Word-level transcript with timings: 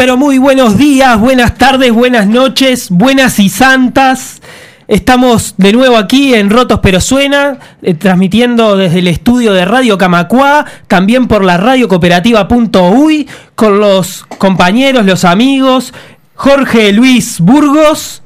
pero 0.00 0.16
muy 0.16 0.38
buenos 0.38 0.78
días, 0.78 1.20
buenas 1.20 1.56
tardes, 1.58 1.92
buenas 1.92 2.26
noches, 2.26 2.88
buenas 2.88 3.38
y 3.38 3.50
santas. 3.50 4.40
Estamos 4.88 5.52
de 5.58 5.74
nuevo 5.74 5.98
aquí 5.98 6.32
en 6.32 6.48
Rotos 6.48 6.80
pero 6.82 7.02
Suena, 7.02 7.58
eh, 7.82 7.92
transmitiendo 7.92 8.78
desde 8.78 9.00
el 9.00 9.08
estudio 9.08 9.52
de 9.52 9.66
Radio 9.66 9.98
Camacuá, 9.98 10.64
también 10.88 11.28
por 11.28 11.44
la 11.44 11.58
radio 11.58 11.86
cooperativa.uy, 11.86 13.28
con 13.54 13.78
los 13.78 14.24
compañeros, 14.38 15.04
los 15.04 15.26
amigos, 15.26 15.92
Jorge 16.34 16.94
Luis 16.94 17.38
Burgos. 17.38 18.22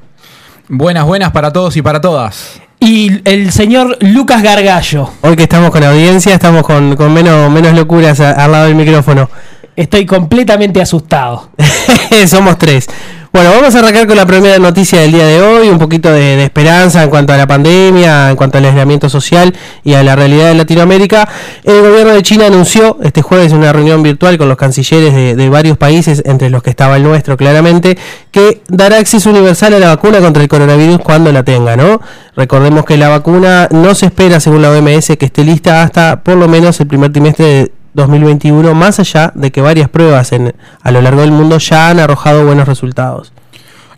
Buenas, 0.69 1.03
buenas 1.03 1.31
para 1.31 1.51
todos 1.51 1.75
y 1.75 1.81
para 1.81 1.99
todas. 1.99 2.61
Y 2.79 3.19
el 3.29 3.51
señor 3.51 3.97
Lucas 3.99 4.41
Gargallo. 4.41 5.09
Hoy 5.23 5.35
que 5.35 5.43
estamos 5.43 5.71
con 5.71 5.83
audiencia, 5.83 6.35
estamos 6.35 6.63
con, 6.63 6.95
con 6.95 7.13
menos, 7.13 7.51
menos 7.51 7.73
locuras 7.73 8.21
a- 8.21 8.31
al 8.31 8.51
lado 8.53 8.65
del 8.67 8.75
micrófono. 8.75 9.29
Estoy 9.75 10.05
completamente 10.05 10.81
asustado. 10.81 11.49
Somos 12.27 12.57
tres. 12.57 12.87
Bueno, 13.35 13.49
vamos 13.49 13.75
a 13.75 13.79
arrancar 13.79 14.07
con 14.07 14.15
la 14.15 14.25
primera 14.25 14.57
noticia 14.59 15.01
del 15.01 15.11
día 15.11 15.25
de 15.27 15.41
hoy, 15.41 15.67
un 15.67 15.77
poquito 15.77 16.09
de, 16.09 16.41
esperanza 16.41 17.03
en 17.03 17.09
cuanto 17.09 17.33
a 17.33 17.37
la 17.37 17.45
pandemia, 17.45 18.29
en 18.29 18.37
cuanto 18.37 18.59
al 18.59 18.63
aislamiento 18.63 19.09
social 19.09 19.53
y 19.83 19.93
a 19.93 20.03
la 20.03 20.15
realidad 20.15 20.47
de 20.47 20.55
Latinoamérica. 20.55 21.27
El 21.65 21.81
gobierno 21.81 22.13
de 22.13 22.23
China 22.23 22.45
anunció 22.45 22.97
este 23.03 23.21
jueves 23.21 23.51
en 23.51 23.57
una 23.57 23.73
reunión 23.73 24.01
virtual 24.03 24.37
con 24.37 24.47
los 24.47 24.57
cancilleres 24.57 25.13
de, 25.13 25.35
de 25.35 25.49
varios 25.49 25.77
países, 25.77 26.23
entre 26.25 26.49
los 26.49 26.63
que 26.63 26.69
estaba 26.69 26.95
el 26.95 27.03
nuestro 27.03 27.35
claramente, 27.35 27.97
que 28.31 28.61
dará 28.69 28.99
acceso 28.99 29.29
universal 29.31 29.73
a 29.73 29.79
la 29.79 29.87
vacuna 29.87 30.21
contra 30.21 30.41
el 30.41 30.47
coronavirus 30.47 30.99
cuando 30.99 31.33
la 31.33 31.43
tenga, 31.43 31.75
¿no? 31.75 31.99
Recordemos 32.37 32.85
que 32.85 32.95
la 32.95 33.09
vacuna 33.09 33.67
no 33.69 33.95
se 33.95 34.05
espera, 34.05 34.39
según 34.39 34.61
la 34.61 34.71
OMS, 34.71 35.07
que 35.19 35.25
esté 35.25 35.43
lista 35.43 35.83
hasta 35.83 36.23
por 36.23 36.37
lo 36.37 36.47
menos 36.47 36.79
el 36.79 36.87
primer 36.87 37.11
trimestre 37.11 37.45
de 37.45 37.71
2021, 37.95 38.73
más 38.75 38.99
allá 38.99 39.31
de 39.35 39.51
que 39.51 39.61
varias 39.61 39.89
pruebas 39.89 40.31
en, 40.33 40.53
a 40.81 40.91
lo 40.91 41.01
largo 41.01 41.21
del 41.21 41.31
mundo 41.31 41.57
ya 41.57 41.89
han 41.89 41.99
arrojado 41.99 42.45
buenos 42.45 42.67
resultados. 42.67 43.33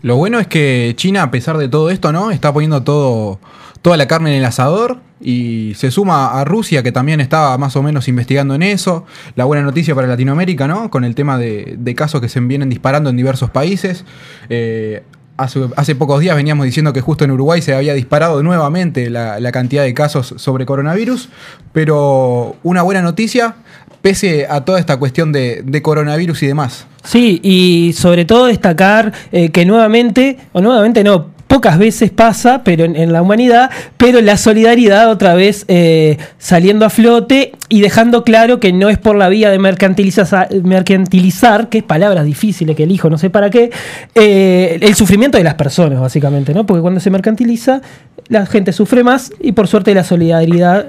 Lo 0.02 0.16
bueno 0.16 0.38
es 0.38 0.46
que 0.46 0.94
China, 0.96 1.24
a 1.24 1.30
pesar 1.30 1.58
de 1.58 1.68
todo 1.68 1.90
esto, 1.90 2.12
¿no? 2.12 2.30
Está 2.30 2.52
poniendo 2.52 2.82
todo, 2.84 3.40
toda 3.82 3.96
la 3.96 4.06
carne 4.06 4.30
en 4.30 4.38
el 4.38 4.44
asador 4.44 5.00
y 5.20 5.72
se 5.74 5.90
suma 5.90 6.40
a 6.40 6.44
Rusia, 6.44 6.84
que 6.84 6.92
también 6.92 7.20
estaba 7.20 7.58
más 7.58 7.74
o 7.74 7.82
menos 7.82 8.06
investigando 8.06 8.54
en 8.54 8.62
eso. 8.62 9.04
La 9.34 9.44
buena 9.44 9.64
noticia 9.64 9.96
para 9.96 10.06
Latinoamérica, 10.06 10.68
¿no? 10.68 10.90
Con 10.90 11.02
el 11.04 11.16
tema 11.16 11.36
de, 11.36 11.94
casos 11.96 12.20
que 12.20 12.28
se 12.28 12.38
vienen 12.38 12.68
disparando 12.68 13.10
en 13.10 13.16
diversos 13.16 13.50
países. 13.50 14.04
Eh, 14.48 15.02
hace, 15.36 15.96
pocos 15.96 16.20
días 16.20 16.36
veníamos 16.36 16.64
diciendo 16.66 16.92
que 16.92 17.00
justo 17.00 17.24
en 17.24 17.32
Uruguay 17.32 17.60
se 17.60 17.74
había 17.74 17.94
disparado 17.94 18.40
nuevamente 18.44 19.10
la 19.10 19.50
cantidad 19.50 19.82
de 19.82 19.94
casos 19.94 20.34
sobre 20.36 20.64
coronavirus, 20.66 21.28
pero 21.72 22.54
una 22.62 22.82
buena 22.82 23.02
noticia, 23.02 23.56
pese 24.02 24.46
a 24.48 24.64
toda 24.64 24.78
esta 24.78 24.98
cuestión 24.98 25.32
de, 25.32 25.80
coronavirus 25.82 26.42
y 26.42 26.46
demás. 26.46 26.86
Sí, 27.04 27.40
y 27.42 27.92
sobre 27.94 28.24
todo 28.24 28.46
destacar 28.46 29.12
eh, 29.32 29.50
que 29.50 29.64
nuevamente, 29.64 30.38
o 30.52 30.60
nuevamente 30.60 31.04
no, 31.04 31.38
pocas 31.48 31.78
veces 31.78 32.10
pasa, 32.10 32.62
pero 32.62 32.84
en, 32.84 33.12
la 33.12 33.22
humanidad, 33.22 33.70
pero 33.96 34.20
la 34.20 34.36
solidaridad 34.36 35.10
otra 35.10 35.34
vez 35.34 35.64
eh, 35.68 36.18
saliendo 36.36 36.84
a 36.84 36.90
flote 36.90 37.52
y 37.70 37.80
dejando 37.80 38.22
claro 38.22 38.60
que 38.60 38.72
no 38.72 38.90
es 38.90 38.98
por 38.98 39.16
la 39.16 39.28
vía 39.28 39.50
de 39.50 39.58
mercantilizar, 39.58 41.68
que 41.68 41.78
es 41.78 41.84
palabras 41.84 42.24
difíciles 42.26 42.76
que 42.76 42.84
elijo, 42.84 43.10
no 43.10 43.18
sé 43.18 43.30
para 43.30 43.50
qué, 43.50 43.70
eh, 44.14 44.78
el 44.80 44.94
sufrimiento 44.94 45.38
de 45.38 45.44
las 45.44 45.54
personas, 45.54 46.00
básicamente, 46.00 46.52
¿no? 46.52 46.66
Porque 46.66 46.82
cuando 46.82 47.00
se 47.00 47.10
mercantiliza, 47.10 47.80
la 48.28 48.44
gente 48.44 48.72
sufre 48.72 49.02
más 49.02 49.32
y 49.40 49.52
por 49.52 49.66
suerte 49.66 49.94
la 49.94 50.04
solidaridad... 50.04 50.86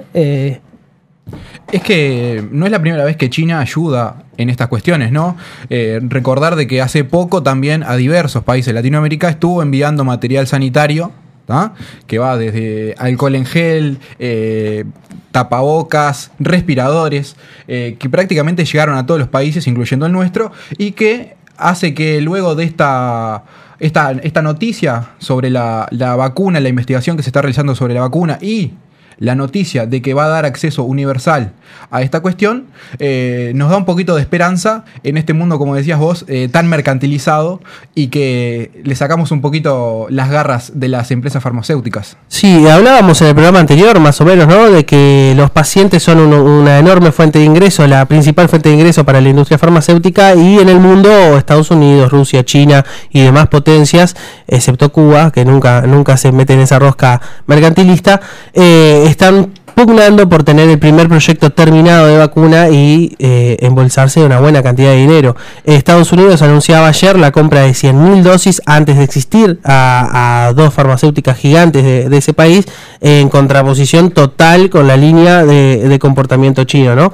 Es 1.72 1.82
que 1.82 2.44
no 2.50 2.66
es 2.66 2.72
la 2.72 2.80
primera 2.80 3.04
vez 3.04 3.16
que 3.16 3.30
China 3.30 3.60
ayuda 3.60 4.24
en 4.36 4.50
estas 4.50 4.68
cuestiones, 4.68 5.12
¿no? 5.12 5.36
Eh, 5.68 6.00
recordar 6.02 6.56
de 6.56 6.66
que 6.66 6.80
hace 6.80 7.04
poco 7.04 7.42
también 7.42 7.82
a 7.82 7.96
diversos 7.96 8.42
países 8.42 8.66
de 8.66 8.72
Latinoamérica 8.74 9.28
estuvo 9.28 9.62
enviando 9.62 10.04
material 10.04 10.46
sanitario, 10.46 11.12
¿tá? 11.46 11.74
que 12.06 12.18
va 12.18 12.36
desde 12.36 12.94
alcohol 12.98 13.34
en 13.34 13.44
gel, 13.44 13.98
eh, 14.18 14.84
tapabocas, 15.32 16.30
respiradores, 16.38 17.36
eh, 17.68 17.96
que 17.98 18.08
prácticamente 18.08 18.64
llegaron 18.64 18.96
a 18.96 19.04
todos 19.04 19.18
los 19.20 19.28
países, 19.28 19.66
incluyendo 19.66 20.06
el 20.06 20.12
nuestro, 20.12 20.52
y 20.78 20.92
que 20.92 21.36
hace 21.56 21.92
que 21.94 22.20
luego 22.20 22.54
de 22.54 22.64
esta... 22.64 23.44
Esta, 23.80 24.10
esta 24.10 24.42
noticia 24.42 25.12
sobre 25.20 25.48
la, 25.48 25.88
la 25.90 26.14
vacuna, 26.14 26.60
la 26.60 26.68
investigación 26.68 27.16
que 27.16 27.22
se 27.22 27.30
está 27.30 27.40
realizando 27.40 27.74
sobre 27.74 27.94
la 27.94 28.02
vacuna 28.02 28.36
y 28.42 28.72
la 29.20 29.36
noticia 29.36 29.86
de 29.86 30.02
que 30.02 30.12
va 30.14 30.24
a 30.24 30.28
dar 30.28 30.44
acceso 30.46 30.82
universal 30.82 31.52
a 31.92 32.02
esta 32.02 32.18
cuestión, 32.20 32.66
eh, 32.98 33.52
nos 33.54 33.70
da 33.70 33.76
un 33.76 33.84
poquito 33.84 34.16
de 34.16 34.22
esperanza 34.22 34.84
en 35.04 35.16
este 35.16 35.34
mundo, 35.34 35.58
como 35.58 35.76
decías 35.76 35.98
vos, 36.00 36.24
eh, 36.26 36.48
tan 36.50 36.68
mercantilizado 36.68 37.60
y 37.94 38.08
que 38.08 38.80
le 38.82 38.94
sacamos 38.96 39.30
un 39.30 39.40
poquito 39.40 40.06
las 40.10 40.30
garras 40.30 40.72
de 40.74 40.88
las 40.88 41.10
empresas 41.10 41.42
farmacéuticas. 41.42 42.16
Sí, 42.28 42.66
hablábamos 42.66 43.20
en 43.20 43.28
el 43.28 43.34
programa 43.34 43.60
anterior, 43.60 44.00
más 44.00 44.20
o 44.20 44.24
menos, 44.24 44.48
¿no? 44.48 44.70
De 44.70 44.84
que 44.84 45.34
los 45.36 45.50
pacientes 45.50 46.02
son 46.02 46.18
un- 46.18 46.32
una 46.34 46.78
enorme 46.78 47.12
fuente 47.12 47.38
de 47.38 47.44
ingreso, 47.44 47.86
la 47.86 48.06
principal 48.06 48.48
fuente 48.48 48.70
de 48.70 48.74
ingreso 48.76 49.04
para 49.04 49.20
la 49.20 49.28
industria 49.28 49.58
farmacéutica 49.58 50.34
y 50.34 50.58
en 50.58 50.68
el 50.68 50.80
mundo 50.80 51.10
Estados 51.36 51.70
Unidos, 51.70 52.10
Rusia, 52.10 52.44
China 52.44 52.84
y 53.10 53.20
demás 53.20 53.48
potencias, 53.48 54.16
excepto 54.48 54.90
Cuba, 54.90 55.30
que 55.30 55.44
nunca, 55.44 55.82
nunca 55.82 56.16
se 56.16 56.32
mete 56.32 56.54
en 56.54 56.60
esa 56.60 56.78
rosca 56.78 57.20
mercantilista, 57.46 58.20
eh, 58.54 59.04
están 59.10 59.52
pugnando 59.74 60.28
por 60.28 60.42
tener 60.42 60.68
el 60.68 60.78
primer 60.78 61.08
proyecto 61.08 61.50
terminado 61.50 62.06
de 62.06 62.18
vacuna 62.18 62.68
y 62.68 63.16
eh, 63.18 63.56
embolsarse 63.60 64.22
una 64.22 64.38
buena 64.40 64.62
cantidad 64.62 64.90
de 64.90 64.96
dinero. 64.96 65.36
Estados 65.64 66.12
Unidos 66.12 66.42
anunciaba 66.42 66.88
ayer 66.88 67.18
la 67.18 67.30
compra 67.32 67.62
de 67.62 67.70
100.000 67.70 68.22
dosis 68.22 68.60
antes 68.66 68.96
de 68.96 69.04
existir 69.04 69.58
a, 69.64 70.52
dos 70.54 70.74
farmacéuticas 70.74 71.36
gigantes 71.38 71.84
de, 71.84 72.08
de 72.08 72.16
ese 72.16 72.34
país 72.34 72.66
en 73.00 73.28
contraposición 73.28 74.10
total 74.10 74.68
con 74.70 74.86
la 74.86 74.96
línea 74.96 75.44
de, 75.44 75.88
de 75.88 75.98
comportamiento 75.98 76.64
chino, 76.64 76.94
¿no? 76.94 77.12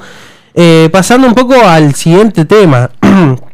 Eh, 0.59 0.89
pasando 0.91 1.27
un 1.29 1.35
poco 1.35 1.55
al 1.55 1.95
siguiente 1.95 2.47
tema. 2.47 2.91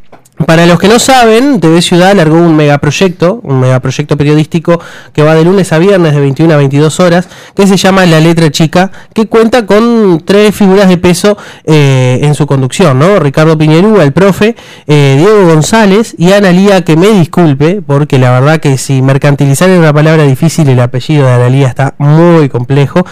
Para 0.47 0.65
los 0.65 0.79
que 0.79 0.87
no 0.87 0.97
saben, 0.97 1.59
TV 1.59 1.79
Ciudad 1.83 2.15
largó 2.15 2.37
un 2.37 2.55
megaproyecto, 2.55 3.39
un 3.43 3.59
megaproyecto 3.59 4.17
periodístico 4.17 4.79
que 5.13 5.21
va 5.21 5.35
de 5.35 5.45
lunes 5.45 5.71
a 5.71 5.77
viernes 5.77 6.15
de 6.15 6.21
21 6.21 6.51
a 6.51 6.57
22 6.57 6.99
horas, 6.99 7.29
que 7.55 7.67
se 7.67 7.77
llama 7.77 8.07
La 8.07 8.19
Letra 8.19 8.49
Chica, 8.49 8.91
que 9.13 9.27
cuenta 9.27 9.67
con 9.67 10.23
tres 10.25 10.55
figuras 10.55 10.89
de 10.89 10.97
peso 10.97 11.37
eh, 11.65 12.19
en 12.23 12.33
su 12.33 12.47
conducción, 12.47 12.97
¿no? 12.97 13.19
Ricardo 13.19 13.55
Piñerúa, 13.55 14.03
el 14.03 14.11
profe, 14.11 14.55
eh, 14.87 15.15
Diego 15.19 15.45
González 15.45 16.15
y 16.17 16.31
Analía, 16.31 16.83
que 16.83 16.97
me 16.97 17.09
disculpe, 17.11 17.83
porque 17.85 18.17
la 18.17 18.31
verdad 18.31 18.59
que 18.59 18.79
si 18.79 19.03
mercantilizar 19.03 19.69
es 19.69 19.77
una 19.77 19.93
palabra 19.93 20.23
difícil, 20.23 20.67
el 20.67 20.79
apellido 20.79 21.27
de 21.27 21.31
Analía 21.31 21.67
está 21.67 21.93
muy 21.99 22.49
complejo. 22.49 23.05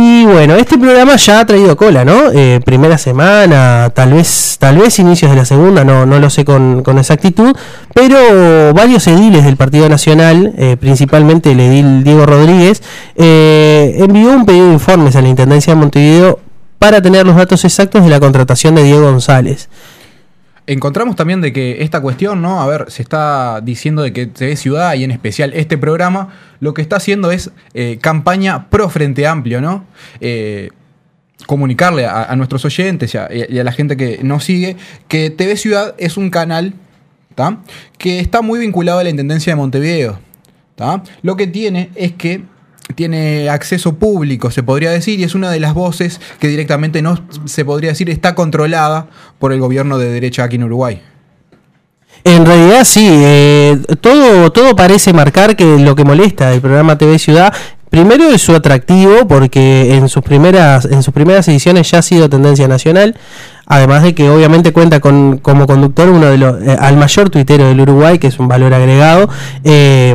Y 0.00 0.24
bueno, 0.26 0.54
este 0.54 0.78
programa 0.78 1.16
ya 1.16 1.40
ha 1.40 1.44
traído 1.44 1.76
cola, 1.76 2.04
¿no? 2.04 2.30
Eh, 2.32 2.60
primera 2.64 2.96
semana, 2.98 3.90
tal 3.92 4.12
vez, 4.12 4.56
tal 4.60 4.78
vez 4.78 4.96
inicios 5.00 5.28
de 5.32 5.36
la 5.36 5.44
segunda, 5.44 5.82
no, 5.82 6.06
no 6.06 6.20
lo 6.20 6.30
sé 6.30 6.44
con, 6.44 6.84
exactitud, 6.96 7.52
pero 7.94 8.72
varios 8.74 9.08
ediles 9.08 9.44
del 9.44 9.56
Partido 9.56 9.88
Nacional, 9.88 10.54
eh, 10.56 10.76
principalmente 10.78 11.50
el 11.50 11.58
edil 11.58 12.04
Diego 12.04 12.26
Rodríguez, 12.26 12.80
eh, 13.16 13.96
envió 13.98 14.30
un 14.30 14.46
pedido 14.46 14.68
de 14.68 14.74
informes 14.74 15.16
a 15.16 15.20
la 15.20 15.30
Intendencia 15.30 15.74
de 15.74 15.80
Montevideo 15.80 16.38
para 16.78 17.02
tener 17.02 17.26
los 17.26 17.34
datos 17.34 17.64
exactos 17.64 18.04
de 18.04 18.10
la 18.10 18.20
contratación 18.20 18.76
de 18.76 18.84
Diego 18.84 19.02
González. 19.02 19.68
Encontramos 20.68 21.16
también 21.16 21.40
de 21.40 21.52
que 21.52 21.82
esta 21.82 22.00
cuestión, 22.00 22.42
¿no? 22.42 22.60
A 22.60 22.66
ver, 22.66 22.90
se 22.90 23.02
está 23.02 23.60
diciendo 23.62 24.02
de 24.02 24.12
que 24.12 24.26
TV 24.26 24.54
Ciudad 24.54 24.94
y 24.94 25.02
en 25.02 25.10
especial 25.10 25.52
este 25.54 25.78
programa, 25.78 26.28
lo 26.60 26.74
que 26.74 26.82
está 26.82 26.96
haciendo 26.96 27.30
es 27.30 27.50
eh, 27.72 27.98
campaña 28.00 28.68
pro 28.68 28.90
Frente 28.90 29.26
Amplio, 29.26 29.62
¿no? 29.62 29.86
Eh, 30.20 30.70
comunicarle 31.46 32.04
a, 32.04 32.34
nuestros 32.36 32.64
oyentes 32.64 33.14
y 33.14 33.16
a, 33.16 33.28
y 33.32 33.58
a 33.58 33.64
la 33.64 33.72
gente 33.72 33.96
que 33.96 34.20
nos 34.22 34.44
sigue 34.44 34.76
que 35.06 35.30
TV 35.30 35.56
Ciudad 35.56 35.94
es 35.96 36.16
un 36.16 36.30
canal 36.30 36.74
¿tá? 37.38 37.58
que 37.96 38.18
está 38.18 38.42
muy 38.42 38.58
vinculado 38.58 38.98
a 38.98 39.04
la 39.04 39.10
Intendencia 39.10 39.52
de 39.52 39.56
Montevideo. 39.56 40.18
¿tá? 40.74 41.04
Lo 41.22 41.36
que 41.36 41.46
tiene 41.46 41.90
es 41.94 42.12
que 42.12 42.42
tiene 42.94 43.48
acceso 43.48 43.96
público, 43.96 44.50
se 44.50 44.62
podría 44.62 44.90
decir, 44.90 45.20
y 45.20 45.24
es 45.24 45.34
una 45.34 45.50
de 45.50 45.60
las 45.60 45.74
voces 45.74 46.20
que 46.38 46.48
directamente 46.48 47.02
no 47.02 47.18
se 47.44 47.64
podría 47.64 47.90
decir 47.90 48.10
está 48.10 48.34
controlada 48.34 49.08
por 49.38 49.52
el 49.52 49.60
gobierno 49.60 49.98
de 49.98 50.10
derecha 50.10 50.44
aquí 50.44 50.56
en 50.56 50.64
Uruguay. 50.64 51.02
En 52.24 52.44
realidad 52.44 52.84
sí, 52.84 53.08
eh, 53.08 53.78
todo, 54.00 54.50
todo 54.50 54.74
parece 54.74 55.12
marcar 55.12 55.54
que 55.54 55.78
lo 55.78 55.94
que 55.94 56.04
molesta 56.04 56.50
del 56.50 56.60
programa 56.60 56.98
TV 56.98 57.18
Ciudad 57.18 57.54
Primero 57.90 58.28
es 58.28 58.42
su 58.42 58.54
atractivo 58.54 59.26
porque 59.26 59.94
en 59.94 60.08
sus 60.08 60.22
primeras 60.22 60.84
en 60.84 61.02
sus 61.02 61.14
primeras 61.14 61.48
ediciones 61.48 61.90
ya 61.90 62.00
ha 62.00 62.02
sido 62.02 62.28
tendencia 62.28 62.68
nacional, 62.68 63.16
además 63.66 64.02
de 64.02 64.14
que 64.14 64.28
obviamente 64.28 64.72
cuenta 64.72 65.00
con 65.00 65.38
como 65.38 65.66
conductor 65.66 66.10
uno 66.10 66.26
de 66.26 66.36
los 66.36 66.62
eh, 66.62 66.76
al 66.78 66.96
mayor 66.96 67.30
tuitero 67.30 67.66
del 67.66 67.80
Uruguay, 67.80 68.18
que 68.18 68.26
es 68.26 68.38
un 68.38 68.46
valor 68.46 68.74
agregado. 68.74 69.30
Eh, 69.64 70.14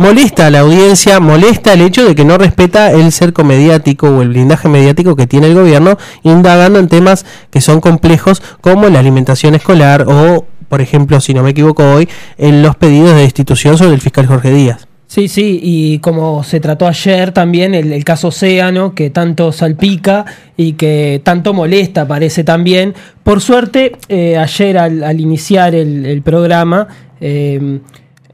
molesta 0.00 0.46
a 0.46 0.50
la 0.50 0.60
audiencia, 0.60 1.20
molesta 1.20 1.74
el 1.74 1.82
hecho 1.82 2.06
de 2.06 2.14
que 2.14 2.24
no 2.24 2.38
respeta 2.38 2.90
el 2.90 3.12
cerco 3.12 3.44
mediático 3.44 4.08
o 4.08 4.22
el 4.22 4.30
blindaje 4.30 4.66
mediático 4.66 5.14
que 5.14 5.26
tiene 5.26 5.48
el 5.48 5.54
gobierno, 5.54 5.98
indagando 6.22 6.78
en 6.78 6.88
temas 6.88 7.26
que 7.50 7.60
son 7.60 7.82
complejos 7.82 8.42
como 8.62 8.88
la 8.88 8.98
alimentación 8.98 9.54
escolar 9.54 10.06
o 10.08 10.46
por 10.70 10.80
ejemplo, 10.80 11.20
si 11.20 11.34
no 11.34 11.42
me 11.42 11.50
equivoco 11.50 11.82
hoy, 11.82 12.08
en 12.38 12.62
los 12.62 12.76
pedidos 12.76 13.14
de 13.14 13.22
destitución 13.22 13.76
sobre 13.76 13.94
el 13.94 14.00
fiscal 14.00 14.26
Jorge 14.26 14.52
Díaz. 14.52 14.86
Sí, 15.08 15.26
sí, 15.26 15.58
y 15.60 15.98
como 15.98 16.44
se 16.44 16.60
trató 16.60 16.86
ayer 16.86 17.32
también 17.32 17.74
el, 17.74 17.92
el, 17.92 18.04
caso 18.04 18.28
Océano, 18.28 18.94
que 18.94 19.10
tanto 19.10 19.50
salpica 19.50 20.24
y 20.56 20.74
que 20.74 21.20
tanto 21.24 21.52
molesta, 21.52 22.06
parece 22.06 22.44
también. 22.44 22.94
Por 23.24 23.40
suerte, 23.40 23.96
eh, 24.08 24.38
ayer 24.38 24.78
al, 24.78 25.20
iniciar 25.20 25.74
el, 25.74 26.06
el 26.06 26.22
programa, 26.22 26.86
eh, 27.20 27.80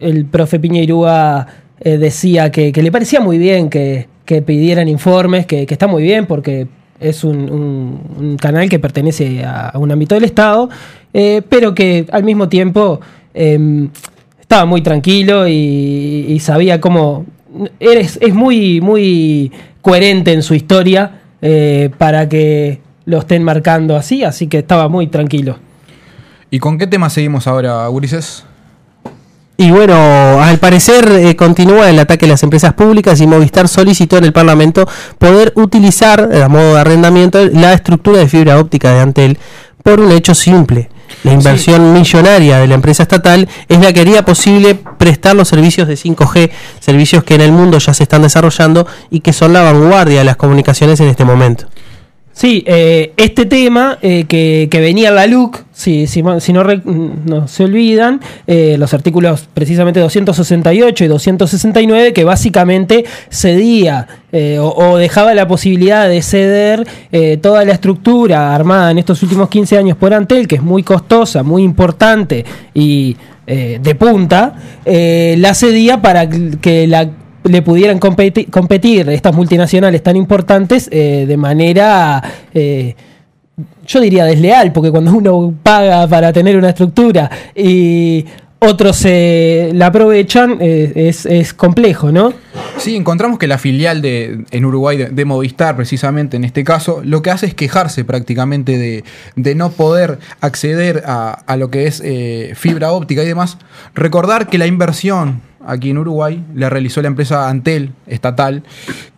el 0.00 0.26
profe 0.26 0.58
Piñeirúa 0.58 1.46
eh, 1.80 1.98
decía 1.98 2.50
que, 2.50 2.72
le 2.72 2.92
parecía 2.92 3.20
muy 3.20 3.38
bien 3.38 3.70
que, 3.70 4.08
pidieran 4.44 4.88
informes, 4.88 5.46
que, 5.46 5.66
está 5.68 5.86
muy 5.86 6.02
bien 6.02 6.26
porque 6.26 6.66
es 6.98 7.24
un, 7.24 8.36
canal 8.40 8.68
que 8.68 8.78
pertenece 8.78 9.44
a, 9.44 9.72
un 9.76 9.90
ámbito 9.90 10.14
del 10.14 10.24
Estado, 10.24 10.68
eh, 11.12 11.42
pero 11.48 11.74
que 11.74 12.06
al 12.10 12.24
mismo 12.24 12.48
tiempo 12.48 13.00
eh, 13.34 13.88
estaba 14.40 14.64
muy 14.64 14.82
tranquilo 14.82 15.46
y, 15.48 16.26
y 16.28 16.40
sabía 16.40 16.80
cómo... 16.80 17.26
Eres, 17.80 18.18
es 18.20 18.34
muy, 18.34 18.80
muy 18.82 19.50
coherente 19.86 20.32
en 20.32 20.42
su 20.42 20.54
historia 20.54 21.20
eh, 21.40 21.90
para 21.96 22.28
que 22.28 22.80
lo 23.04 23.18
estén 23.18 23.44
marcando 23.44 23.94
así, 23.94 24.24
así 24.24 24.48
que 24.48 24.58
estaba 24.58 24.88
muy 24.88 25.06
tranquilo. 25.06 25.58
¿Y 26.50 26.58
con 26.58 26.76
qué 26.76 26.88
tema 26.88 27.08
seguimos 27.08 27.46
ahora, 27.46 27.88
Ulises? 27.88 28.44
Y 29.58 29.70
bueno, 29.70 29.94
al 30.42 30.58
parecer 30.58 31.10
eh, 31.10 31.34
continúa 31.34 31.88
el 31.88 31.98
ataque 31.98 32.26
a 32.26 32.28
las 32.28 32.42
empresas 32.42 32.74
públicas 32.74 33.20
y 33.20 33.26
Movistar 33.26 33.68
solicitó 33.68 34.18
en 34.18 34.24
el 34.24 34.32
Parlamento 34.32 34.86
poder 35.18 35.52
utilizar, 35.56 36.30
a 36.42 36.48
modo 36.48 36.74
de 36.74 36.80
arrendamiento, 36.80 37.42
la 37.46 37.72
estructura 37.72 38.18
de 38.18 38.28
fibra 38.28 38.58
óptica 38.58 38.92
de 38.92 39.00
Antel 39.00 39.38
por 39.82 40.00
un 40.00 40.12
hecho 40.12 40.34
simple. 40.34 40.90
La 41.22 41.32
inversión 41.32 41.76
sí. 41.76 42.00
millonaria 42.00 42.58
de 42.58 42.66
la 42.66 42.74
empresa 42.74 43.04
estatal 43.04 43.48
es 43.68 43.80
la 43.80 43.92
que 43.92 44.00
haría 44.00 44.24
posible 44.24 44.74
prestar 44.74 45.34
los 45.34 45.48
servicios 45.48 45.88
de 45.88 45.94
5G, 45.94 46.50
servicios 46.80 47.24
que 47.24 47.36
en 47.36 47.40
el 47.40 47.52
mundo 47.52 47.78
ya 47.78 47.94
se 47.94 48.02
están 48.02 48.22
desarrollando 48.22 48.86
y 49.10 49.20
que 49.20 49.32
son 49.32 49.52
la 49.52 49.62
vanguardia 49.62 50.18
de 50.18 50.24
las 50.24 50.36
comunicaciones 50.36 51.00
en 51.00 51.08
este 51.08 51.24
momento. 51.24 51.66
Sí, 52.36 52.62
eh, 52.66 53.14
este 53.16 53.46
tema 53.46 53.96
eh, 54.02 54.24
que, 54.28 54.68
que, 54.70 54.78
venía 54.80 55.08
en 55.08 55.14
la 55.14 55.26
LUC, 55.26 55.64
si, 55.72 56.06
si, 56.06 56.22
si 56.40 56.52
no, 56.52 56.64
no, 56.64 57.48
se 57.48 57.64
olvidan, 57.64 58.20
eh, 58.46 58.76
los 58.78 58.92
artículos 58.92 59.48
precisamente 59.54 60.00
268 60.00 61.04
y 61.04 61.06
269, 61.06 62.12
que 62.12 62.24
básicamente 62.24 63.06
cedía 63.30 64.06
eh, 64.32 64.58
o, 64.58 64.68
o, 64.68 64.98
dejaba 64.98 65.32
la 65.32 65.48
posibilidad 65.48 66.06
de 66.10 66.20
ceder 66.20 66.86
eh, 67.10 67.38
toda 67.38 67.64
la 67.64 67.72
estructura 67.72 68.54
armada 68.54 68.90
en 68.90 68.98
estos 68.98 69.22
últimos 69.22 69.48
15 69.48 69.78
años 69.78 69.96
por 69.96 70.12
Antel, 70.12 70.46
que 70.46 70.56
es 70.56 70.62
muy 70.62 70.82
costosa, 70.82 71.42
muy 71.42 71.62
importante 71.62 72.44
y 72.74 73.16
de 73.46 73.94
punta, 73.94 74.56
la 74.84 75.54
cedía 75.54 76.02
para 76.02 76.28
que 76.28 76.88
la 76.88 77.08
le 77.48 77.62
pudieran 77.62 77.98
competir, 77.98 79.08
estas 79.08 79.34
multinacionales 79.34 80.02
tan 80.02 80.16
importantes 80.16 80.88
eh, 80.92 81.24
de 81.26 81.36
manera, 81.36 82.22
eh, 82.52 82.94
yo 83.86 84.00
diría 84.00 84.24
desleal, 84.24 84.72
porque 84.72 84.90
cuando 84.90 85.12
uno 85.12 85.54
paga 85.62 86.06
para 86.06 86.32
tener 86.32 86.56
una 86.56 86.70
estructura 86.70 87.30
y 87.54 88.24
otros 88.58 88.96
se 88.96 89.70
la 89.74 89.86
aprovechan, 89.86 90.58
eh, 90.60 90.92
es, 90.94 91.26
es, 91.26 91.52
complejo, 91.52 92.10
¿no? 92.10 92.32
Sí, 92.78 92.96
encontramos 92.96 93.38
que 93.38 93.46
la 93.46 93.58
filial 93.58 94.00
de, 94.00 94.44
en 94.50 94.64
Uruguay 94.64 94.96
de, 94.96 95.24
Movistar, 95.24 95.76
precisamente 95.76 96.36
en 96.36 96.44
este 96.44 96.64
caso, 96.64 97.02
lo 97.04 97.20
que 97.20 97.30
hace 97.30 97.46
es 97.46 97.54
quejarse 97.54 98.04
prácticamente 98.04 98.78
de, 98.78 99.04
de 99.34 99.54
no 99.54 99.70
poder 99.70 100.18
acceder 100.40 101.02
a, 101.06 101.32
a 101.46 101.56
lo 101.56 101.70
que 101.70 101.86
es 101.86 102.00
eh, 102.04 102.52
fibra 102.54 102.92
óptica 102.92 103.22
y 103.22 103.26
demás. 103.26 103.58
Recordar 103.94 104.48
que 104.48 104.58
la 104.58 104.66
inversión 104.66 105.42
aquí 105.66 105.90
en 105.90 105.98
Uruguay 105.98 106.44
la 106.54 106.70
realizó 106.70 107.02
la 107.02 107.08
empresa 107.08 107.48
Antel, 107.48 107.92
estatal, 108.06 108.62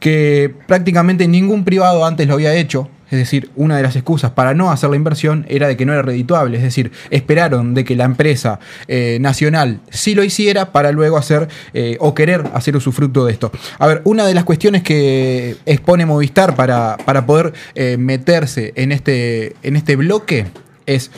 que 0.01 0.55
prácticamente 0.67 1.29
ningún 1.29 1.65
privado 1.65 2.05
antes 2.05 2.27
lo 2.27 2.35
había 2.35 2.55
hecho. 2.55 2.89
Es 3.11 3.19
decir, 3.19 3.51
una 3.57 3.77
de 3.79 3.83
las 3.83 3.97
excusas 3.97 4.33
para 4.33 4.53
no 4.53 4.71
hacer 4.71 4.91
la 4.91 4.97
inversión 4.97 5.47
era 5.49 5.67
de 5.67 5.79
que 5.79 5.87
no 5.87 5.95
era 5.95 6.03
redituable. 6.03 6.59
Es 6.59 6.63
decir, 6.63 6.93
esperaron 7.11 7.73
de 7.73 7.85
que 7.85 7.97
la 7.97 8.05
empresa 8.05 8.61
eh, 8.87 9.17
nacional 9.21 9.81
sí 9.89 10.15
lo 10.15 10.23
hiciera 10.25 10.73
para 10.73 10.93
luego 10.93 11.17
hacer 11.17 11.49
eh, 11.73 11.97
o 12.01 12.15
querer 12.15 12.45
hacer 12.53 12.77
usufructo 12.77 13.25
de 13.25 13.33
esto. 13.33 13.51
A 13.79 13.87
ver, 13.87 14.03
una 14.05 14.27
de 14.27 14.35
las 14.35 14.45
cuestiones 14.45 14.83
que 14.83 15.57
expone 15.65 16.05
Movistar 16.05 16.55
para, 16.55 16.99
para 17.05 17.25
poder 17.25 17.55
eh, 17.75 17.97
meterse 17.99 18.75
en 18.77 18.93
este, 18.93 19.57
en 19.63 19.77
este 19.77 19.97
bloque 19.97 20.47
es 20.85 21.11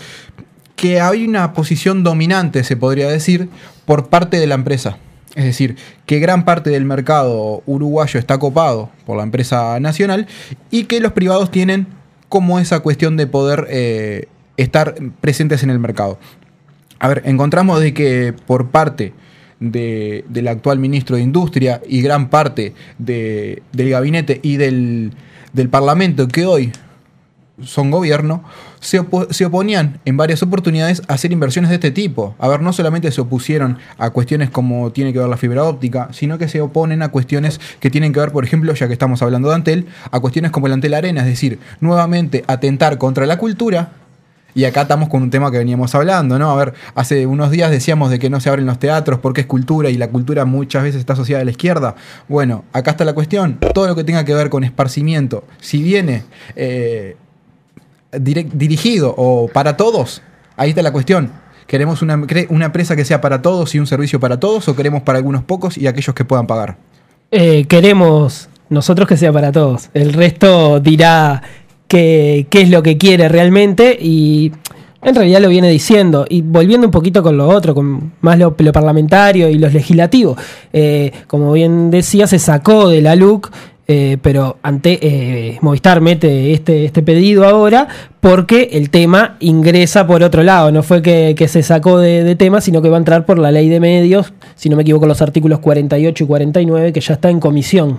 que 0.77 1.01
hay 1.01 1.27
una 1.27 1.53
posición 1.53 2.05
dominante, 2.05 2.63
se 2.63 2.77
podría 2.77 3.09
decir, 3.09 3.49
por 3.85 4.09
parte 4.09 4.39
de 4.39 4.47
la 4.47 4.55
empresa. 4.55 4.99
Es 5.35 5.45
decir, 5.45 5.77
que 6.07 6.19
gran 6.19 6.45
parte 6.45 6.71
del 6.71 6.85
mercado 6.85 7.63
uruguayo 7.67 8.19
está 8.19 8.39
copado 8.39 8.91
por 9.07 9.17
la 9.17 9.23
empresa 9.23 9.79
nacional 9.79 10.27
y 10.71 10.85
que 10.85 11.01
los 11.01 11.13
privados 11.13 11.51
tienen 11.51 11.87
como 12.29 12.59
esa 12.59 12.81
cuestión 12.81 13.17
de 13.17 13.27
poder 13.27 13.67
eh, 13.71 14.27
estar 14.57 14.95
presentes 15.21 15.63
en 15.63 15.71
el 15.71 15.79
mercado. 15.79 16.19
A 16.99 17.09
ver, 17.09 17.23
encontramos 17.25 17.81
de 17.81 17.95
que 17.95 18.35
por 18.47 18.71
parte 18.71 19.13
de, 19.61 20.25
del 20.29 20.49
actual 20.49 20.79
ministro 20.79 21.17
de 21.17 21.23
Industria 21.23 21.81
y 21.87 22.03
gran 22.03 22.29
parte 22.29 22.75
de, 22.99 23.63
del 23.73 23.91
gabinete 23.91 24.41
y 24.43 24.57
del, 24.57 25.13
del 25.53 25.69
Parlamento 25.69 26.27
que 26.29 26.47
hoy 26.47 26.73
son 27.63 27.91
gobierno, 27.91 28.43
se, 28.81 29.01
se, 29.31 29.45
oponían 29.45 30.01
en 30.05 30.17
varias 30.17 30.43
oportunidades 30.43 31.03
a 31.09 31.15
hacer 31.15 31.33
inversiones 31.33 31.71
de 31.71 31.77
este 31.77 31.91
tipo. 31.91 32.35
A 32.39 32.49
ver, 32.49 32.63
no 32.63 32.73
solamente 32.73 33.11
se 33.13 33.21
opusieron 33.21 33.79
a 33.99 34.11
cuestiones 34.11 34.51
como 34.51 34.91
tiene 34.93 35.13
que 35.13 35.19
ver 35.19 35.29
la 35.29 35.37
fibra 35.37 35.65
óptica, 35.65 36.09
sino 36.13 36.39
que 36.39 36.49
se 36.49 36.61
oponen 36.61 37.03
a 37.03 37.09
cuestiones 37.09 37.61
que 37.81 37.91
tienen 37.91 38.13
que 38.13 38.21
ver, 38.21 38.33
por 38.33 38.45
ejemplo, 38.45 38.73
ya 38.75 38.87
que 38.87 38.93
estamos 38.93 39.23
hablando 39.23 39.49
de 39.49 39.55
Antel, 39.55 39.87
a 40.11 40.21
cuestiones 40.21 40.51
como 40.51 40.67
el 40.67 40.73
Antel 40.73 40.95
Arena, 40.95 41.21
es 41.21 41.27
decir, 41.27 41.59
nuevamente 41.81 42.45
atentar 42.47 42.99
contra 42.99 43.27
la 43.27 43.39
cultura. 43.39 43.93
Y 44.55 44.65
acá 44.65 44.83
estamos 44.83 45.09
con 45.09 45.23
un 45.23 45.31
tema 45.31 45.51
que 45.51 45.59
veníamos 45.59 45.95
hablando, 45.95 46.39
¿no? 46.39 46.51
A 46.51 46.57
ver, 46.57 46.75
hace 46.95 47.27
unos 47.27 47.51
días 47.51 47.71
decíamos 47.71 48.11
de 48.11 48.19
que 48.19 48.31
no 48.31 48.41
se 48.41 48.49
abren 48.49 48.67
los 48.67 48.79
teatros 48.79 49.21
porque 49.21 49.43
es 49.43 49.47
cultura 49.47 49.91
y 49.91 49.97
la 49.97 50.09
cultura 50.09 50.45
muchas 50.45 50.83
veces 50.83 51.01
está 51.01 51.13
asociada 51.13 51.43
a 51.43 51.45
la 51.45 51.51
izquierda. 51.53 51.95
Bueno, 52.29 52.65
acá 52.73 52.93
está 52.93 53.05
la 53.05 53.13
cuestión. 53.13 53.59
Todo 53.75 53.87
lo 53.87 53.95
que 53.95 54.05
tenga 54.05 54.25
que 54.25 54.35
ver 54.35 54.51
con 54.51 54.65
esparcimiento, 54.65 55.45
si 55.61 55.83
viene 55.83 56.25
eh, 56.57 57.17
dirigido 58.13 59.15
o 59.17 59.49
para 59.49 59.77
todos, 59.77 60.23
ahí 60.57 60.71
está 60.71 60.83
la 60.83 60.93
cuestión. 60.93 61.33
¿Queremos 61.67 62.03
una, 62.03 62.21
una, 62.49 62.67
empresa 62.67 62.97
que 62.97 63.05
sea 63.05 63.21
para 63.21 63.43
todos 63.43 63.75
y 63.77 63.79
un 63.79 63.87
servicio 63.87 64.19
para 64.19 64.41
todos 64.41 64.67
o 64.69 64.75
queremos 64.75 65.03
para 65.03 65.19
algunos 65.19 65.45
pocos 65.45 65.79
y 65.79 65.87
aquellos 65.87 66.15
que 66.15 66.25
puedan 66.25 66.49
pagar? 66.49 66.77
Eh, 67.31 67.67
queremos 67.67 68.49
nosotros 68.71 69.07
que 69.07 69.17
sea 69.17 69.33
para 69.33 69.53
todos. 69.53 69.89
El 69.95 70.13
resto 70.13 70.81
dirá 70.81 71.43
qué, 71.87 72.47
es 72.51 72.71
lo 72.71 72.83
que 72.83 72.97
quiere 72.99 73.29
realmente 73.29 73.97
y 74.01 74.53
en 75.03 75.15
realidad 75.15 75.41
lo 75.41 75.49
viene 75.49 75.71
diciendo. 75.71 76.27
Y 76.29 76.43
volviendo 76.43 76.87
un 76.87 76.91
poquito 76.91 77.23
con 77.23 77.37
lo 77.37 77.49
otro, 77.49 77.75
con 77.75 78.15
más 78.21 78.39
lo, 78.39 78.57
lo 78.59 78.73
parlamentario 78.73 79.49
y 79.49 79.55
los 79.55 79.73
legislativos, 79.73 80.39
eh, 80.73 81.13
como 81.27 81.53
bien 81.53 81.91
decía, 81.91 82.27
se 82.27 82.39
sacó 82.39 82.89
de 82.89 83.03
la 83.03 83.15
LUC 83.15 83.51
eh, 83.93 84.19
pero 84.23 84.57
ante 84.63 85.01
eh, 85.03 85.59
Movistar 85.63 86.01
mete 86.01 86.53
este, 86.53 86.85
este 86.85 87.03
pedido 87.03 87.45
ahora 87.45 87.89
porque 88.21 88.69
el 88.75 88.89
tema 88.89 89.37
ingresa 89.41 90.07
por 90.07 90.23
otro 90.23 90.45
lado, 90.45 90.71
no 90.71 90.85
fue 90.85 91.03
que, 91.03 91.35
que 91.37 91.49
se 91.49 91.65
sacó 91.65 91.99
de, 91.99 92.23
de, 92.23 92.37
tema, 92.37 92.61
sino 92.61 92.83
que 92.83 92.89
va 92.89 92.99
a 92.99 93.01
entrar 93.01 93.27
por 93.27 93.41
la 93.41 93.51
ley 93.51 93.69
de 93.69 93.81
medios, 93.81 94.33
si 94.55 94.69
no 94.69 94.77
me 94.77 94.83
equivoco 94.83 95.07
los 95.07 95.23
artículos 95.23 95.59
48 95.59 96.23
y 96.23 96.27
49, 96.29 96.93
que 96.93 97.01
ya 97.01 97.15
está 97.15 97.31
en 97.31 97.41
comisión. 97.41 97.99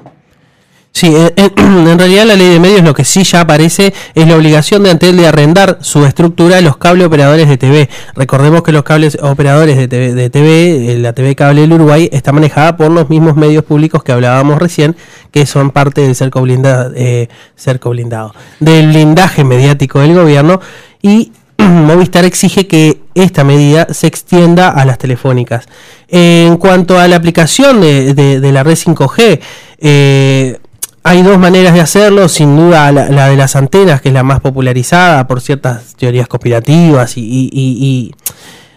Sí, 0.93 1.15
en 1.35 1.97
realidad 1.97 2.25
la 2.25 2.35
ley 2.35 2.49
de 2.49 2.59
medios 2.59 2.83
lo 2.83 2.93
que 2.93 3.05
sí 3.05 3.23
ya 3.23 3.41
aparece 3.41 3.93
es 4.13 4.27
la 4.27 4.35
obligación 4.35 4.83
de 4.83 4.91
Antel 4.91 5.15
de 5.15 5.25
arrendar 5.25 5.77
su 5.81 6.05
estructura 6.05 6.57
a 6.57 6.61
los 6.61 6.77
cable 6.77 7.05
operadores 7.05 7.47
de 7.47 7.57
TV. 7.57 7.89
Recordemos 8.13 8.61
que 8.61 8.73
los 8.73 8.83
cables 8.83 9.17
operadores 9.21 9.77
de 9.77 9.87
TV, 9.87 10.13
de 10.13 10.29
TV, 10.29 10.97
la 10.99 11.13
TV 11.13 11.35
cable 11.35 11.61
del 11.61 11.73
Uruguay, 11.73 12.09
está 12.11 12.33
manejada 12.33 12.75
por 12.75 12.91
los 12.91 13.09
mismos 13.09 13.37
medios 13.37 13.63
públicos 13.63 14.03
que 14.03 14.11
hablábamos 14.11 14.59
recién, 14.59 14.97
que 15.31 15.45
son 15.45 15.71
parte 15.71 16.01
del 16.01 16.15
cerco 16.15 16.41
blindado, 16.41 16.91
eh, 16.95 17.29
cerco 17.55 17.91
blindado 17.91 18.35
del 18.59 18.89
blindaje 18.89 19.45
mediático 19.45 19.99
del 19.99 20.13
gobierno 20.13 20.59
y 21.01 21.31
Movistar 21.57 22.25
exige 22.25 22.67
que 22.67 23.01
esta 23.15 23.43
medida 23.43 23.87
se 23.93 24.07
extienda 24.07 24.69
a 24.69 24.83
las 24.85 24.97
telefónicas. 24.97 25.65
En 26.07 26.57
cuanto 26.57 26.99
a 26.99 27.07
la 27.07 27.15
aplicación 27.15 27.81
de, 27.81 28.39
la 28.51 28.63
red 28.63 28.75
5G, 28.75 29.39
eh, 29.79 30.59
hay 31.03 31.23
dos 31.23 31.39
maneras 31.39 31.73
de 31.73 31.81
hacerlo, 31.81 32.27
sin 32.29 32.55
duda 32.55 32.91
la, 32.91 33.29
de 33.29 33.35
las 33.35 33.55
antenas, 33.55 34.01
que 34.01 34.09
es 34.09 34.13
la 34.13 34.23
más 34.23 34.39
popularizada 34.39 35.27
por 35.27 35.41
ciertas 35.41 35.95
teorías 35.95 36.27
conspirativas 36.27 37.13
y, 37.15 38.13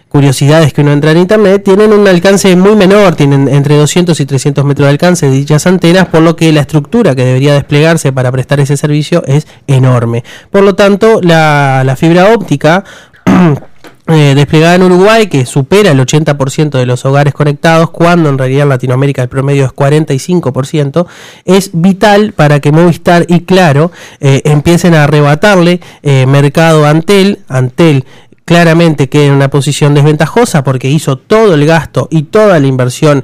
curiosidades 0.09 0.71
que 0.71 0.79
uno 0.79 0.93
entra 0.93 1.11
en 1.11 1.17
internet, 1.17 1.61
tienen 1.65 1.91
un 1.91 2.07
alcance 2.07 2.55
muy 2.55 2.77
menor, 2.77 3.15
tienen 3.15 3.49
entre 3.49 3.75
200 3.75 4.17
y 4.17 4.25
300 4.25 4.63
metros 4.63 4.85
de 4.85 4.91
alcance 4.91 5.29
dichas 5.29 5.67
antenas, 5.67 6.07
por 6.07 6.21
lo 6.21 6.37
que 6.37 6.53
la 6.53 6.61
estructura 6.61 7.13
que 7.15 7.25
debería 7.25 7.53
desplegarse 7.53 8.13
para 8.13 8.31
prestar 8.31 8.61
ese 8.61 8.77
servicio 8.77 9.25
es 9.27 9.45
enorme. 9.67 10.23
Por 10.51 10.63
lo 10.63 10.73
tanto, 10.73 11.19
la 11.21 11.95
fibra 11.97 12.33
óptica 12.33 12.85
eh, 14.07 14.33
desplegada 14.35 14.75
en 14.75 14.83
Uruguay, 14.83 15.25
que 15.27 15.47
supera 15.47 15.89
el 15.89 15.99
80% 15.99 16.77
de 16.77 16.85
los 16.85 17.05
hogares 17.05 17.33
conectados, 17.33 17.89
cuando 17.89 18.29
en 18.29 18.37
realidad 18.37 18.63
en 18.63 18.69
Latinoamérica 18.69 19.23
el 19.23 19.29
promedio 19.29 19.65
es 19.65 19.71
45%, 19.71 21.07
es 21.43 21.71
vital 21.73 22.33
para 22.33 22.59
que 22.59 22.71
Movistar 22.71 23.25
y 23.27 23.41
Claro 23.41 23.91
eh, 24.19 24.43
empiecen 24.45 24.93
a 24.93 25.05
arrebatarle 25.05 25.81
eh, 26.03 26.27
mercado 26.27 26.85
a 26.85 26.91
Antel. 26.91 27.39
Antel 27.47 28.05
claramente 28.45 29.09
queda 29.09 29.25
en 29.25 29.33
una 29.33 29.49
posición 29.49 29.95
desventajosa 29.95 30.63
porque 30.63 30.87
hizo 30.87 31.17
todo 31.17 31.55
el 31.55 31.65
gasto 31.65 32.07
y 32.11 32.23
toda 32.23 32.59
la 32.59 32.67
inversión 32.67 33.23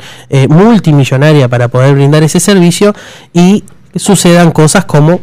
multimillonaria 0.49 1.47
para 1.47 1.67
poder 1.67 1.93
brindar 1.93 2.23
ese 2.23 2.39
servicio 2.39 2.95
y 3.31 3.63
sucedan 3.95 4.49
cosas 4.49 4.85
como 4.85 5.19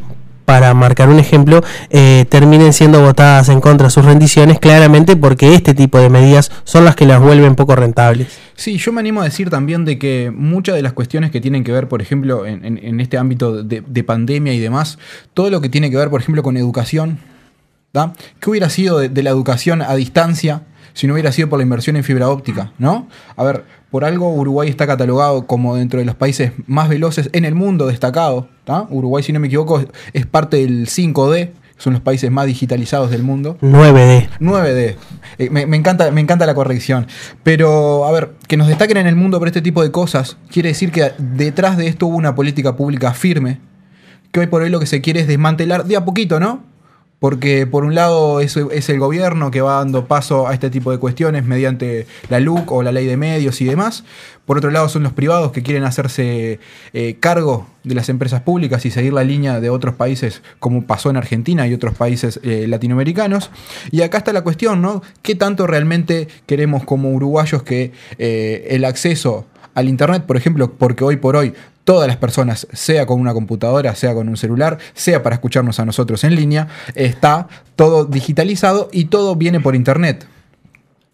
para 0.48 0.72
marcar 0.72 1.10
un 1.10 1.18
ejemplo, 1.18 1.60
eh, 1.90 2.24
terminen 2.30 2.72
siendo 2.72 3.02
votadas 3.02 3.50
en 3.50 3.60
contra 3.60 3.90
sus 3.90 4.06
rendiciones, 4.06 4.58
claramente 4.58 5.14
porque 5.14 5.54
este 5.54 5.74
tipo 5.74 5.98
de 5.98 6.08
medidas 6.08 6.50
son 6.64 6.86
las 6.86 6.96
que 6.96 7.04
las 7.04 7.20
vuelven 7.20 7.54
poco 7.54 7.76
rentables. 7.76 8.28
Sí, 8.56 8.78
yo 8.78 8.90
me 8.90 9.00
animo 9.00 9.20
a 9.20 9.24
decir 9.24 9.50
también 9.50 9.84
de 9.84 9.98
que 9.98 10.32
muchas 10.34 10.74
de 10.74 10.80
las 10.80 10.94
cuestiones 10.94 11.30
que 11.30 11.42
tienen 11.42 11.64
que 11.64 11.72
ver, 11.72 11.86
por 11.86 12.00
ejemplo, 12.00 12.46
en, 12.46 12.98
este 12.98 13.18
ámbito 13.18 13.62
de, 13.62 13.82
de 13.86 14.04
pandemia 14.04 14.54
y 14.54 14.58
demás, 14.58 14.98
todo 15.34 15.50
lo 15.50 15.60
que 15.60 15.68
tiene 15.68 15.90
que 15.90 15.98
ver, 15.98 16.08
por 16.08 16.22
ejemplo, 16.22 16.42
con 16.42 16.56
educación, 16.56 17.18
¿da? 17.92 18.14
¿qué 18.40 18.48
hubiera 18.48 18.70
sido 18.70 19.00
de, 19.00 19.10
de 19.10 19.22
la 19.22 19.28
educación 19.28 19.82
a 19.82 19.94
distancia 19.96 20.62
si 20.94 21.06
no 21.06 21.12
hubiera 21.12 21.30
sido 21.30 21.50
por 21.50 21.58
la 21.58 21.64
inversión 21.64 21.96
en 21.96 22.04
fibra 22.04 22.30
óptica? 22.30 22.72
¿no? 22.78 23.06
A 23.36 23.44
ver, 23.44 23.64
por 23.90 24.04
algo 24.04 24.32
Uruguay 24.34 24.68
está 24.68 24.86
catalogado 24.86 25.46
como 25.46 25.76
dentro 25.76 26.00
de 26.00 26.06
los 26.06 26.14
países 26.14 26.52
más 26.66 26.88
veloces 26.88 27.30
en 27.32 27.44
el 27.44 27.54
mundo 27.54 27.86
destacado. 27.86 28.48
Uruguay, 28.90 29.22
si 29.22 29.32
no 29.32 29.40
me 29.40 29.46
equivoco, 29.46 29.80
es, 29.80 29.86
es 30.12 30.26
parte 30.26 30.58
del 30.58 30.86
5D, 30.86 31.50
son 31.78 31.92
los 31.94 32.02
países 32.02 32.30
más 32.30 32.46
digitalizados 32.46 33.10
del 33.10 33.22
mundo. 33.22 33.56
9D. 33.62 34.28
9D. 34.40 34.96
Eh, 35.38 35.50
me, 35.50 35.64
me 35.66 35.76
encanta, 35.76 36.10
me 36.10 36.20
encanta 36.20 36.44
la 36.44 36.54
corrección. 36.54 37.06
Pero, 37.42 38.04
a 38.04 38.12
ver, 38.12 38.34
que 38.46 38.56
nos 38.56 38.66
destaquen 38.66 38.98
en 38.98 39.06
el 39.06 39.16
mundo 39.16 39.38
por 39.38 39.48
este 39.48 39.62
tipo 39.62 39.82
de 39.82 39.90
cosas, 39.90 40.36
quiere 40.50 40.70
decir 40.70 40.90
que 40.92 41.12
detrás 41.18 41.76
de 41.76 41.86
esto 41.86 42.06
hubo 42.08 42.16
una 42.16 42.34
política 42.34 42.76
pública 42.76 43.14
firme, 43.14 43.60
que 44.32 44.40
hoy 44.40 44.48
por 44.48 44.62
hoy 44.62 44.70
lo 44.70 44.80
que 44.80 44.86
se 44.86 45.00
quiere 45.00 45.20
es 45.20 45.28
desmantelar 45.28 45.84
de 45.84 45.96
a 45.96 46.04
poquito, 46.04 46.40
¿no? 46.40 46.64
Porque 47.18 47.66
por 47.66 47.84
un 47.84 47.94
lado 47.94 48.40
es, 48.40 48.56
es 48.56 48.88
el 48.88 48.98
gobierno 49.00 49.50
que 49.50 49.60
va 49.60 49.78
dando 49.78 50.06
paso 50.06 50.46
a 50.46 50.54
este 50.54 50.70
tipo 50.70 50.92
de 50.92 50.98
cuestiones 50.98 51.44
mediante 51.44 52.06
la 52.28 52.38
LUC 52.38 52.70
o 52.70 52.82
la 52.82 52.92
ley 52.92 53.06
de 53.06 53.16
medios 53.16 53.60
y 53.60 53.64
demás. 53.64 54.04
Por 54.48 54.56
otro 54.56 54.70
lado 54.70 54.88
son 54.88 55.02
los 55.02 55.12
privados 55.12 55.52
que 55.52 55.62
quieren 55.62 55.84
hacerse 55.84 56.58
eh, 56.94 57.16
cargo 57.20 57.66
de 57.84 57.94
las 57.94 58.08
empresas 58.08 58.40
públicas 58.40 58.86
y 58.86 58.90
seguir 58.90 59.12
la 59.12 59.22
línea 59.22 59.60
de 59.60 59.68
otros 59.68 59.94
países 59.94 60.42
como 60.58 60.86
pasó 60.86 61.10
en 61.10 61.18
Argentina 61.18 61.66
y 61.66 61.74
otros 61.74 61.94
países 61.94 62.40
eh, 62.42 62.66
latinoamericanos. 62.66 63.50
Y 63.90 64.00
acá 64.00 64.16
está 64.16 64.32
la 64.32 64.42
cuestión, 64.42 64.80
¿no? 64.80 65.02
¿Qué 65.20 65.34
tanto 65.34 65.66
realmente 65.66 66.28
queremos 66.46 66.84
como 66.84 67.10
uruguayos 67.10 67.62
que 67.62 67.92
eh, 68.18 68.68
el 68.70 68.86
acceso 68.86 69.44
al 69.74 69.86
Internet, 69.88 70.24
por 70.24 70.38
ejemplo, 70.38 70.72
porque 70.72 71.04
hoy 71.04 71.16
por 71.18 71.36
hoy 71.36 71.52
todas 71.88 72.06
las 72.06 72.18
personas, 72.18 72.66
sea 72.70 73.06
con 73.06 73.18
una 73.18 73.32
computadora, 73.32 73.94
sea 73.94 74.12
con 74.12 74.28
un 74.28 74.36
celular, 74.36 74.76
sea 74.92 75.22
para 75.22 75.36
escucharnos 75.36 75.80
a 75.80 75.86
nosotros 75.86 76.22
en 76.22 76.34
línea, 76.34 76.68
está 76.94 77.48
todo 77.76 78.04
digitalizado 78.04 78.90
y 78.92 79.06
todo 79.06 79.36
viene 79.36 79.58
por 79.58 79.74
Internet. 79.74 80.26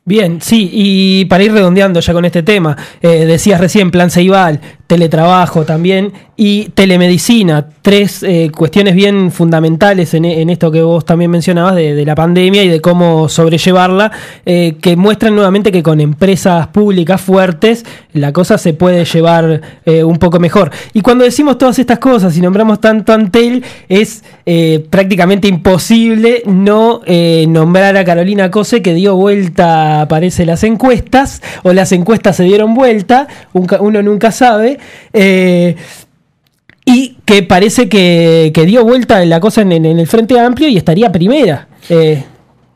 Bien, 0.05 0.43
sí, 0.43 0.69
y 0.73 1.27
para 1.27 1.45
ir 1.45 1.53
redondeando 1.53 2.01
ya 2.01 2.13
con 2.13 2.25
este 2.25 2.43
tema, 2.43 2.77
eh, 3.01 3.25
decías 3.25 3.61
recién 3.61 3.93
plan 3.93 4.11
Ceibal, 4.11 4.61
teletrabajo 4.87 5.65
también 5.65 6.13
y 6.37 6.71
telemedicina, 6.71 7.67
tres 7.81 8.23
eh, 8.23 8.51
cuestiones 8.55 8.95
bien 8.95 9.31
fundamentales 9.31 10.15
en, 10.15 10.25
esto 10.51 10.71
que 10.71 10.83
vos 10.83 11.05
también 11.05 11.31
mencionabas 11.31 11.77
de, 11.77 12.05
la 12.05 12.15
pandemia 12.15 12.65
y 12.65 12.69
de 12.69 12.81
cómo 12.81 13.29
sobrellevarla, 13.29 14.11
eh, 14.45 14.77
que 14.81 14.97
muestran 14.97 15.35
nuevamente 15.35 15.71
que 15.71 15.83
con 15.83 16.01
empresas 16.01 16.67
públicas 16.69 17.21
fuertes 17.21 17.85
la 18.13 18.33
cosa 18.33 18.59
se 18.59 18.75
puede 18.75 19.05
llevar 19.05 19.61
eh, 19.87 20.03
un 20.03 20.19
poco 20.19 20.41
mejor. 20.41 20.71
Y 20.93 21.03
cuando 21.03 21.25
decimos 21.25 21.57
todas 21.57 21.79
estas 21.79 21.99
cosas 22.01 22.37
y 22.37 22.41
nombramos 22.41 22.81
tanto 22.81 23.13
Antel, 23.13 23.65
es 23.89 24.25
eh, 24.45 24.85
prácticamente 24.91 25.47
imposible 25.47 26.43
no 26.47 27.03
nombrar 27.49 27.97
a 27.97 28.05
Carolina 28.05 28.51
Cose 28.51 28.83
que 28.83 28.95
dio 28.95 29.15
vuelta, 29.17 30.07
parece, 30.09 30.47
las 30.47 30.65
encuestas, 30.65 31.43
o 31.63 31.73
las 31.73 31.93
encuestas 31.93 32.37
se 32.37 32.45
dieron 32.45 32.75
vuelta, 32.75 33.29
uno 33.53 34.03
nunca 34.03 34.33
sabe. 34.33 34.74
Eh, 35.13 35.77
y 36.85 37.17
que 37.25 37.43
parece 37.43 37.89
que, 37.89 38.53
dio 38.67 38.85
vuelta 38.85 39.25
la 39.25 39.41
cosa 39.41 39.63
en, 39.63 39.73
en 39.73 39.87
el 39.87 40.07
Frente 40.07 40.39
Amplio 40.39 40.69
y 40.69 40.77
estaría 40.77 41.11
primera. 41.11 41.69
Eh, 41.89 42.25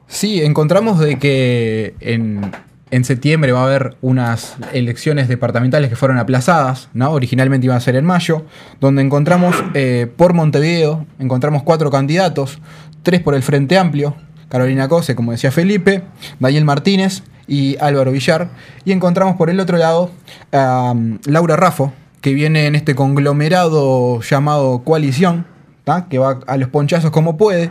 Sí, 0.08 0.40
encontramos 0.42 0.98
de 0.98 1.18
que 1.18 1.94
en, 2.00 2.50
en 2.90 3.04
septiembre 3.04 3.52
va 3.52 3.60
a 3.60 3.64
haber 3.64 3.96
unas 4.00 4.56
elecciones 4.72 5.28
departamentales 5.28 5.90
que 5.90 5.96
fueron 5.96 6.16
aplazadas, 6.16 6.88
¿no? 6.94 7.12
Originalmente 7.12 7.66
iban 7.66 7.76
a 7.76 7.80
ser 7.80 7.94
en 7.94 8.06
mayo, 8.06 8.46
donde 8.80 9.02
encontramos 9.02 9.54
eh, 9.74 10.10
por 10.16 10.32
Montevideo, 10.32 11.06
encontramos 11.18 11.62
cuatro 11.62 11.90
candidatos, 11.90 12.58
tres 13.02 13.20
por 13.20 13.34
el 13.34 13.42
Frente 13.42 13.76
Amplio, 13.76 14.16
Carolina 14.48 14.88
Cose, 14.88 15.14
como 15.14 15.32
decía 15.32 15.52
Felipe, 15.52 16.02
Daniel 16.40 16.64
Martínez 16.64 17.22
y 17.48 17.76
Álvaro 17.80 18.12
Villar, 18.12 18.50
y 18.84 18.92
encontramos 18.92 19.36
por 19.36 19.50
el 19.50 19.58
otro 19.58 19.78
lado 19.78 20.10
a 20.52 20.92
um, 20.92 21.18
Laura 21.24 21.56
Raffo, 21.56 21.92
que 22.20 22.34
viene 22.34 22.66
en 22.66 22.74
este 22.74 22.94
conglomerado 22.94 24.20
llamado 24.20 24.84
Coalición, 24.84 25.46
que 26.10 26.18
va 26.18 26.40
a 26.46 26.56
los 26.56 26.68
ponchazos 26.68 27.10
como 27.10 27.36
puede, 27.36 27.70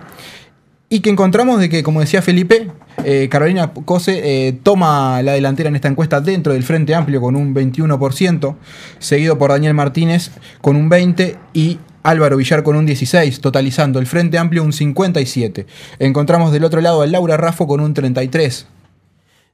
y 0.89 1.01
que 1.01 1.09
encontramos 1.09 1.59
de 1.59 1.69
que, 1.69 1.83
como 1.83 1.99
decía 1.99 2.21
Felipe, 2.21 2.71
eh, 3.03 3.27
Carolina 3.29 3.73
Cose 3.85 4.21
eh, 4.23 4.53
toma 4.63 5.21
la 5.21 5.33
delantera 5.33 5.69
en 5.69 5.75
esta 5.75 5.87
encuesta 5.87 6.21
dentro 6.21 6.53
del 6.53 6.63
Frente 6.63 6.95
Amplio 6.95 7.21
con 7.21 7.35
un 7.35 7.53
21%, 7.53 8.55
seguido 8.99 9.37
por 9.37 9.51
Daniel 9.51 9.73
Martínez 9.73 10.31
con 10.61 10.75
un 10.75 10.89
20% 10.89 11.35
y 11.53 11.79
Álvaro 12.03 12.37
Villar 12.37 12.63
con 12.63 12.77
un 12.77 12.87
16%, 12.87 13.39
totalizando 13.41 13.99
el 13.99 14.07
Frente 14.07 14.37
Amplio 14.37 14.63
un 14.63 14.71
57%. 14.71 15.65
Encontramos 15.99 16.53
del 16.53 16.63
otro 16.63 16.79
lado 16.79 17.01
a 17.01 17.07
Laura 17.07 17.35
Raffo 17.35 17.67
con 17.67 17.81
un 17.81 17.93
33%. 17.93 18.65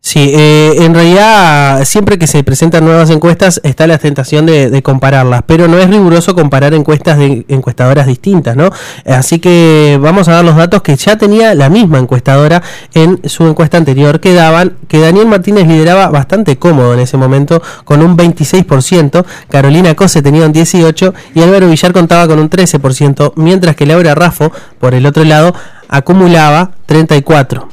Sí, 0.06 0.34
eh, 0.36 0.84
en 0.84 0.94
realidad 0.94 1.86
siempre 1.86 2.20
que 2.20 2.28
se 2.28 2.44
presentan 2.44 2.84
nuevas 2.84 3.10
encuestas 3.10 3.62
está 3.64 3.88
la 3.88 3.98
tentación 3.98 4.46
de, 4.46 4.70
de 4.70 4.84
compararlas, 4.84 5.44
pero 5.46 5.70
no 5.70 5.80
es 5.80 5.90
riguroso 5.90 6.36
comparar 6.36 6.74
encuestas 6.74 7.18
de 7.18 7.46
encuestadoras 7.48 8.06
distintas, 8.06 8.58
¿no? 8.58 8.70
Así 9.06 9.40
que 9.40 9.98
vamos 10.02 10.28
a 10.28 10.34
dar 10.34 10.44
los 10.44 10.58
datos 10.58 10.82
que 10.82 10.98
ya 10.98 11.18
tenía 11.18 11.56
la 11.56 11.70
misma 11.70 12.00
encuestadora 12.00 12.62
en 12.94 13.22
su 13.30 13.48
encuesta 13.48 13.78
anterior, 13.78 14.20
que 14.20 14.34
daban 14.34 14.76
que 14.90 15.00
Daniel 15.00 15.28
Martínez 15.28 15.68
lideraba 15.70 16.10
bastante 16.10 16.58
cómodo 16.58 16.94
en 16.94 17.00
ese 17.00 17.16
momento 17.16 17.62
con 17.86 18.04
un 18.04 18.18
26%, 18.18 19.24
Carolina 19.50 19.96
Cose 19.96 20.22
tenía 20.22 20.46
un 20.46 20.54
18% 20.54 21.14
y 21.34 21.42
Álvaro 21.44 21.70
Villar 21.70 21.94
contaba 21.94 22.28
con 22.28 22.40
un 22.40 22.50
13%, 22.50 23.34
mientras 23.38 23.78
que 23.78 23.86
Laura 23.86 24.14
Raffo, 24.16 24.52
por 24.80 24.96
el 24.96 25.06
otro 25.06 25.24
lado, 25.24 25.56
acumulaba 25.88 26.72
34%. 26.90 27.73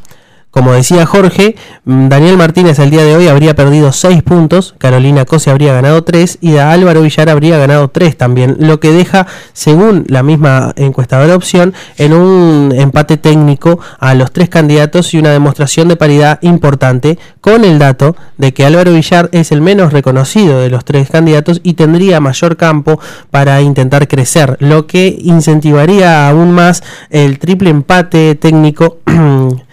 Como 0.50 0.72
decía 0.72 1.06
Jorge, 1.06 1.54
mm, 1.84 2.08
Daniel 2.08 2.36
Martínez 2.36 2.80
al 2.80 2.90
día 2.90 3.04
de 3.04 3.14
hoy 3.14 3.28
habría 3.28 3.54
perdido 3.54 3.92
6 3.92 4.24
puntos, 4.24 4.74
Carolina 4.78 5.24
Cose 5.24 5.48
habría 5.48 5.72
ganado 5.72 6.02
3 6.02 6.38
y 6.40 6.56
Álvaro 6.56 7.02
Villar 7.02 7.30
habría 7.30 7.56
ganado 7.56 7.86
3 7.88 8.16
también, 8.16 8.56
lo 8.58 8.80
que 8.80 8.90
deja, 8.90 9.28
según 9.52 10.04
la 10.08 10.24
misma 10.24 10.72
encuestadora 10.74 11.36
opción, 11.36 11.72
en 11.98 12.14
un 12.14 12.72
empate 12.74 13.16
técnico 13.16 13.78
a 14.00 14.14
los 14.14 14.32
tres 14.32 14.48
candidatos 14.48 15.14
y 15.14 15.18
una 15.18 15.30
demostración 15.30 15.86
de 15.86 15.94
paridad 15.94 16.40
importante, 16.42 17.16
con 17.40 17.64
el 17.64 17.78
dato 17.78 18.16
de 18.36 18.52
que 18.52 18.66
Álvaro 18.66 18.92
Villar 18.92 19.28
es 19.30 19.52
el 19.52 19.60
menos 19.60 19.92
reconocido 19.92 20.60
de 20.60 20.68
los 20.68 20.84
tres 20.84 21.10
candidatos 21.10 21.60
y 21.62 21.74
tendría 21.74 22.18
mayor 22.18 22.56
campo 22.56 22.98
para 23.30 23.60
intentar 23.60 24.08
crecer, 24.08 24.56
lo 24.58 24.88
que 24.88 25.16
incentivaría 25.22 26.28
aún 26.28 26.50
más 26.50 26.82
el 27.10 27.38
triple 27.38 27.70
empate 27.70 28.34
técnico 28.34 28.98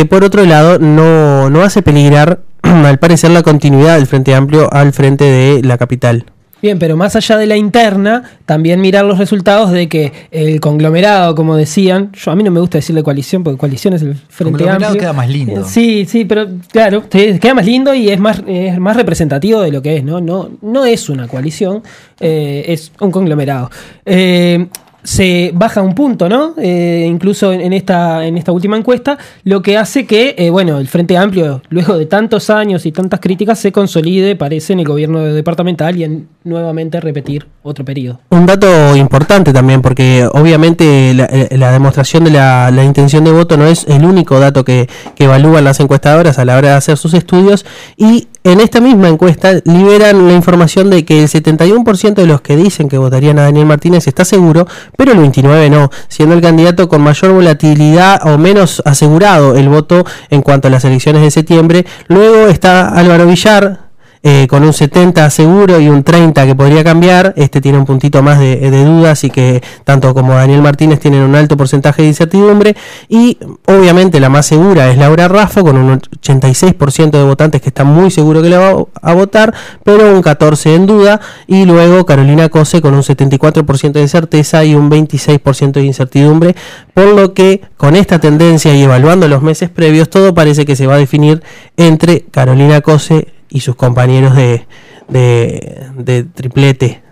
que 0.00 0.06
por 0.06 0.24
otro 0.24 0.46
lado 0.46 0.78
no, 0.78 1.50
no 1.50 1.60
hace 1.60 1.82
peligrar 1.82 2.40
al 2.62 2.98
parecer 2.98 3.32
la 3.32 3.42
continuidad 3.42 3.96
del 3.96 4.06
Frente 4.06 4.34
Amplio 4.34 4.72
al 4.72 4.94
frente 4.94 5.24
de 5.24 5.62
la 5.62 5.76
capital. 5.76 6.24
Bien, 6.62 6.78
pero 6.78 6.96
más 6.96 7.16
allá 7.16 7.36
de 7.36 7.46
la 7.46 7.56
interna, 7.58 8.22
también 8.46 8.80
mirar 8.80 9.04
los 9.04 9.18
resultados 9.18 9.72
de 9.72 9.90
que 9.90 10.10
el 10.30 10.58
conglomerado, 10.58 11.34
como 11.34 11.54
decían, 11.54 12.12
yo 12.12 12.30
a 12.30 12.34
mí 12.34 12.42
no 12.42 12.50
me 12.50 12.60
gusta 12.60 12.78
decirle 12.78 13.02
coalición, 13.02 13.44
porque 13.44 13.58
coalición 13.58 13.92
es 13.92 14.00
el 14.00 14.14
Frente 14.14 14.52
Conglomerado 14.52 14.86
Amplio. 14.86 15.00
queda 15.02 15.12
más 15.12 15.28
lindo. 15.28 15.64
Sí, 15.64 16.06
sí, 16.06 16.24
pero 16.24 16.46
claro, 16.72 17.06
queda 17.10 17.52
más 17.52 17.66
lindo 17.66 17.92
y 17.92 18.08
es 18.08 18.18
más, 18.18 18.42
es 18.46 18.78
más 18.78 18.96
representativo 18.96 19.60
de 19.60 19.70
lo 19.70 19.82
que 19.82 19.98
es, 19.98 20.04
¿no? 20.04 20.22
No, 20.22 20.48
no 20.62 20.86
es 20.86 21.10
una 21.10 21.28
coalición, 21.28 21.82
eh, 22.20 22.64
es 22.68 22.90
un 23.00 23.10
conglomerado. 23.10 23.70
Eh, 24.06 24.66
se 25.02 25.52
baja 25.54 25.82
un 25.82 25.94
punto, 25.94 26.28
¿no? 26.28 26.54
Eh, 26.58 27.06
incluso 27.08 27.52
en 27.52 27.72
esta, 27.72 28.26
en 28.26 28.36
esta 28.36 28.52
última 28.52 28.76
encuesta, 28.76 29.18
lo 29.44 29.62
que 29.62 29.76
hace 29.76 30.06
que, 30.06 30.34
eh, 30.38 30.50
bueno, 30.50 30.78
el 30.78 30.88
Frente 30.88 31.16
Amplio, 31.16 31.62
luego 31.70 31.96
de 31.98 32.06
tantos 32.06 32.50
años 32.50 32.86
y 32.86 32.92
tantas 32.92 33.20
críticas, 33.20 33.58
se 33.58 33.72
consolide, 33.72 34.36
parece, 34.36 34.72
en 34.72 34.80
el 34.80 34.86
gobierno 34.86 35.20
departamental 35.22 35.96
y 35.96 36.04
en 36.04 36.28
nuevamente 36.44 37.00
repetir 37.00 37.46
otro 37.62 37.84
periodo. 37.84 38.20
Un 38.30 38.46
dato 38.46 38.96
importante 38.96 39.52
también, 39.52 39.82
porque 39.82 40.28
obviamente 40.32 41.14
la, 41.14 41.24
eh, 41.26 41.56
la 41.56 41.72
demostración 41.72 42.24
de 42.24 42.30
la, 42.30 42.70
la, 42.70 42.84
intención 42.84 43.24
de 43.24 43.32
voto 43.32 43.56
no 43.56 43.66
es 43.66 43.86
el 43.88 44.04
único 44.04 44.40
dato 44.40 44.64
que, 44.64 44.88
que 45.14 45.24
evalúan 45.24 45.64
las 45.64 45.80
encuestadoras 45.80 46.38
a 46.38 46.44
la 46.44 46.56
hora 46.56 46.70
de 46.70 46.74
hacer 46.74 46.96
sus 46.96 47.14
estudios 47.14 47.66
y 47.96 48.28
en 48.42 48.60
esta 48.60 48.80
misma 48.80 49.08
encuesta 49.08 49.52
liberan 49.64 50.26
la 50.26 50.32
información 50.32 50.88
de 50.88 51.04
que 51.04 51.22
el 51.22 51.28
71% 51.28 52.14
de 52.14 52.26
los 52.26 52.40
que 52.40 52.56
dicen 52.56 52.88
que 52.88 52.96
votarían 52.96 53.38
a 53.38 53.42
Daniel 53.42 53.66
Martínez 53.66 54.06
está 54.06 54.24
seguro, 54.24 54.66
pero 54.96 55.12
el 55.12 55.18
29% 55.18 55.70
no, 55.70 55.90
siendo 56.08 56.34
el 56.34 56.40
candidato 56.40 56.88
con 56.88 57.02
mayor 57.02 57.32
volatilidad 57.32 58.26
o 58.26 58.38
menos 58.38 58.82
asegurado 58.84 59.56
el 59.56 59.68
voto 59.68 60.04
en 60.30 60.42
cuanto 60.42 60.68
a 60.68 60.70
las 60.70 60.84
elecciones 60.84 61.22
de 61.22 61.30
septiembre. 61.30 61.84
Luego 62.08 62.48
está 62.48 62.88
Álvaro 62.88 63.26
Villar, 63.26 63.89
eh, 64.22 64.46
con 64.50 64.62
un 64.64 64.74
70 64.74 65.30
seguro 65.30 65.80
y 65.80 65.88
un 65.88 66.02
30 66.04 66.44
que 66.44 66.54
podría 66.54 66.84
cambiar. 66.84 67.32
Este 67.36 67.62
tiene 67.62 67.78
un 67.78 67.86
puntito 67.86 68.22
más 68.22 68.38
de, 68.38 68.56
de, 68.70 68.84
duda, 68.84 69.12
así 69.12 69.30
que 69.30 69.62
tanto 69.84 70.12
como 70.12 70.34
Daniel 70.34 70.60
Martínez 70.60 71.00
tienen 71.00 71.22
un 71.22 71.34
alto 71.34 71.56
porcentaje 71.56 72.02
de 72.02 72.08
incertidumbre. 72.08 72.76
Y 73.08 73.38
obviamente 73.66 74.20
la 74.20 74.28
más 74.28 74.44
segura 74.44 74.90
es 74.90 74.98
Laura 74.98 75.26
Raffo, 75.26 75.62
con 75.62 75.78
un 75.78 75.98
86% 75.98 77.10
de 77.10 77.22
votantes 77.22 77.62
que 77.62 77.68
están 77.70 77.86
muy 77.86 78.10
seguros 78.10 78.42
que 78.42 78.50
le 78.50 78.58
va 78.58 78.84
a 79.00 79.14
votar, 79.14 79.54
pero 79.84 80.14
un 80.14 80.20
14 80.20 80.74
en 80.74 80.86
duda. 80.86 81.20
Y 81.46 81.64
luego 81.64 82.04
Carolina 82.04 82.50
Cose 82.50 82.82
con 82.82 82.92
un 82.92 83.02
74% 83.02 83.92
de 83.92 84.08
certeza 84.08 84.64
y 84.64 84.74
un 84.74 84.90
26% 84.90 85.72
de 85.72 85.84
incertidumbre. 85.84 86.54
Por 86.92 87.14
lo 87.14 87.32
que 87.32 87.62
con 87.78 87.96
esta 87.96 88.18
tendencia 88.18 88.74
y 88.76 88.82
evaluando 88.82 89.28
los 89.28 89.40
meses 89.40 89.70
previos, 89.70 90.10
todo 90.10 90.34
parece 90.34 90.66
que 90.66 90.76
se 90.76 90.86
va 90.86 90.96
a 90.96 90.98
definir 90.98 91.42
entre 91.78 92.26
Carolina 92.30 92.82
Cose 92.82 93.39
y 93.50 93.60
sus 93.60 93.76
compañeros 93.76 94.36
de, 94.36 94.66
de, 95.08 96.24
triplete. 96.24 97.02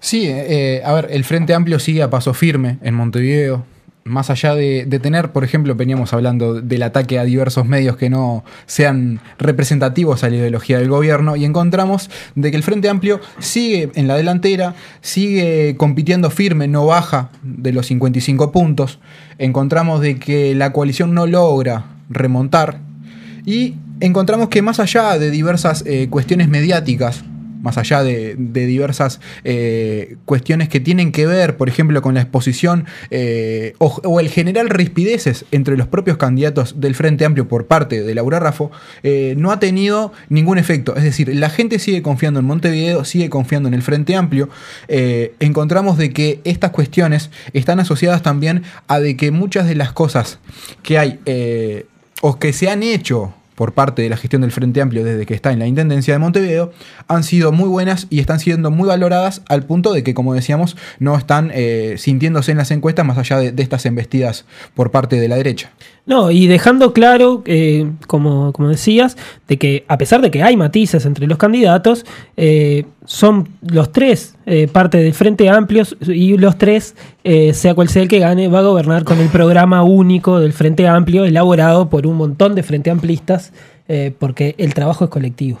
Sí, 0.00 0.26
eh, 0.26 0.82
a 0.84 0.92
ver, 0.94 1.08
el 1.10 1.24
Frente 1.24 1.54
Amplio 1.54 1.78
sigue 1.78 2.02
a 2.02 2.10
paso 2.10 2.34
firme 2.34 2.78
en 2.82 2.94
Montevideo. 2.94 3.64
Más 4.04 4.30
allá 4.30 4.56
de, 4.56 4.84
de, 4.84 4.98
tener, 4.98 5.30
por 5.30 5.44
ejemplo, 5.44 5.76
veníamos 5.76 6.12
hablando 6.12 6.60
del 6.60 6.82
ataque 6.82 7.20
a 7.20 7.24
diversos 7.24 7.66
medios 7.66 7.96
que 7.96 8.10
no 8.10 8.44
sean 8.66 9.20
representativos 9.38 10.24
a 10.24 10.28
la 10.28 10.36
ideología 10.36 10.78
del 10.80 10.88
gobierno, 10.88 11.36
y 11.36 11.44
encontramos 11.44 12.10
de 12.34 12.50
que 12.50 12.56
el 12.56 12.64
Frente 12.64 12.88
Amplio 12.88 13.20
sigue 13.38 13.92
en 13.94 14.08
la 14.08 14.16
delantera, 14.16 14.74
sigue 15.02 15.76
compitiendo 15.76 16.30
firme, 16.30 16.66
no 16.66 16.84
baja 16.84 17.30
de 17.44 17.70
los 17.70 17.86
55 17.86 18.50
puntos. 18.50 18.98
Encontramos 19.38 20.00
de 20.00 20.18
que 20.18 20.56
la 20.56 20.72
coalición 20.72 21.14
no 21.14 21.28
logra 21.28 21.84
remontar. 22.10 22.80
Y 23.46 23.76
encontramos 24.00 24.48
que 24.48 24.62
más 24.62 24.80
allá 24.80 25.18
de 25.18 25.30
diversas 25.30 25.84
eh, 25.86 26.08
cuestiones 26.10 26.48
mediáticas, 26.48 27.24
más 27.62 27.78
allá 27.78 28.02
de, 28.02 28.34
diversas 28.36 29.20
eh, 29.44 30.16
cuestiones 30.24 30.68
que 30.68 30.80
tienen 30.80 31.12
que 31.12 31.26
ver, 31.26 31.56
por 31.56 31.68
ejemplo, 31.68 32.02
con 32.02 32.14
la 32.14 32.20
exposición 32.20 32.86
eh, 33.10 33.74
o, 33.78 34.18
el 34.18 34.28
general 34.28 34.68
rispideces 34.68 35.44
entre 35.52 35.76
los 35.76 35.86
propios 35.86 36.16
candidatos 36.16 36.80
del 36.80 36.96
Frente 36.96 37.24
Amplio 37.24 37.46
por 37.46 37.68
parte 37.68 38.02
de 38.02 38.14
Laura 38.16 38.40
Raffo, 38.40 38.72
no 39.36 39.52
ha 39.52 39.60
tenido 39.60 40.12
ningún 40.28 40.58
efecto. 40.58 40.96
Es 40.96 41.04
decir, 41.04 41.32
la 41.36 41.50
gente 41.50 41.78
sigue 41.78 42.02
confiando 42.02 42.40
en 42.40 42.46
Montevideo, 42.46 43.04
sigue 43.04 43.30
confiando 43.30 43.68
en 43.68 43.74
el 43.74 43.82
Frente 43.82 44.16
Amplio. 44.16 44.48
Encontramos 44.88 45.98
de 45.98 46.12
que 46.12 46.40
estas 46.42 46.72
cuestiones 46.72 47.30
están 47.52 47.78
asociadas 47.78 48.22
también 48.22 48.64
a 48.88 48.98
de 48.98 49.16
que 49.16 49.30
muchas 49.30 49.68
de 49.68 49.76
las 49.76 49.92
cosas 49.92 50.40
que 50.82 50.98
hay 50.98 51.20
o 52.22 52.38
que 52.40 52.52
se 52.52 52.68
han 52.68 52.82
hecho 52.82 53.34
por 53.54 53.72
parte 53.72 54.02
de 54.02 54.08
la 54.08 54.16
gestión 54.16 54.42
del 54.42 54.52
Frente 54.52 54.80
Amplio 54.80 55.04
desde 55.04 55.26
que 55.26 55.34
está 55.34 55.52
en 55.52 55.58
la 55.58 55.66
Intendencia 55.66 56.14
de 56.14 56.18
Montevideo, 56.18 56.72
han 57.08 57.22
sido 57.22 57.52
muy 57.52 57.68
buenas 57.68 58.06
y 58.10 58.20
están 58.20 58.40
siendo 58.40 58.70
muy 58.70 58.88
valoradas 58.88 59.42
al 59.48 59.64
punto 59.64 59.92
de 59.92 60.02
que, 60.02 60.14
como 60.14 60.34
decíamos, 60.34 60.76
no 60.98 61.16
están 61.16 61.50
eh, 61.54 61.94
sintiéndose 61.98 62.52
en 62.52 62.58
las 62.58 62.70
encuestas 62.70 63.04
más 63.06 63.18
allá 63.18 63.38
de, 63.38 63.62
estas 63.62 63.86
embestidas 63.86 64.44
por 64.74 64.90
parte 64.90 65.20
de 65.20 65.28
la 65.28 65.36
derecha. 65.36 65.70
No, 66.04 66.30
y 66.30 66.46
dejando 66.48 66.92
claro, 66.92 67.42
eh, 67.46 67.90
como, 68.08 68.52
como, 68.52 68.68
decías, 68.68 69.16
de 69.46 69.56
que 69.56 69.84
a 69.86 69.98
pesar 69.98 70.20
de 70.20 70.30
que 70.30 70.42
hay 70.42 70.56
matices 70.56 71.06
entre 71.06 71.26
los 71.26 71.38
candidatos, 71.38 72.04
eh, 72.36 72.86
son 73.04 73.48
los 73.60 73.92
tres 73.92 74.34
eh, 74.46 74.68
parte 74.68 74.98
del 74.98 75.14
Frente 75.14 75.48
Amplio 75.48 75.84
y 76.06 76.36
los 76.36 76.58
tres, 76.58 76.94
eh, 77.24 77.54
sea 77.54 77.74
cual 77.74 77.88
sea 77.88 78.02
el 78.02 78.08
que 78.08 78.18
gane, 78.18 78.48
va 78.48 78.60
a 78.60 78.62
gobernar 78.62 79.04
con 79.04 79.18
el 79.20 79.28
programa 79.28 79.82
único 79.82 80.40
del 80.40 80.52
Frente 80.52 80.88
Amplio 80.88 81.24
elaborado 81.24 81.88
por 81.88 82.06
un 82.06 82.16
montón 82.16 82.54
de 82.54 82.62
Frente 82.62 82.90
Amplistas, 82.90 83.52
eh, 83.88 84.12
porque 84.18 84.54
el 84.58 84.74
trabajo 84.74 85.04
es 85.04 85.10
colectivo 85.10 85.58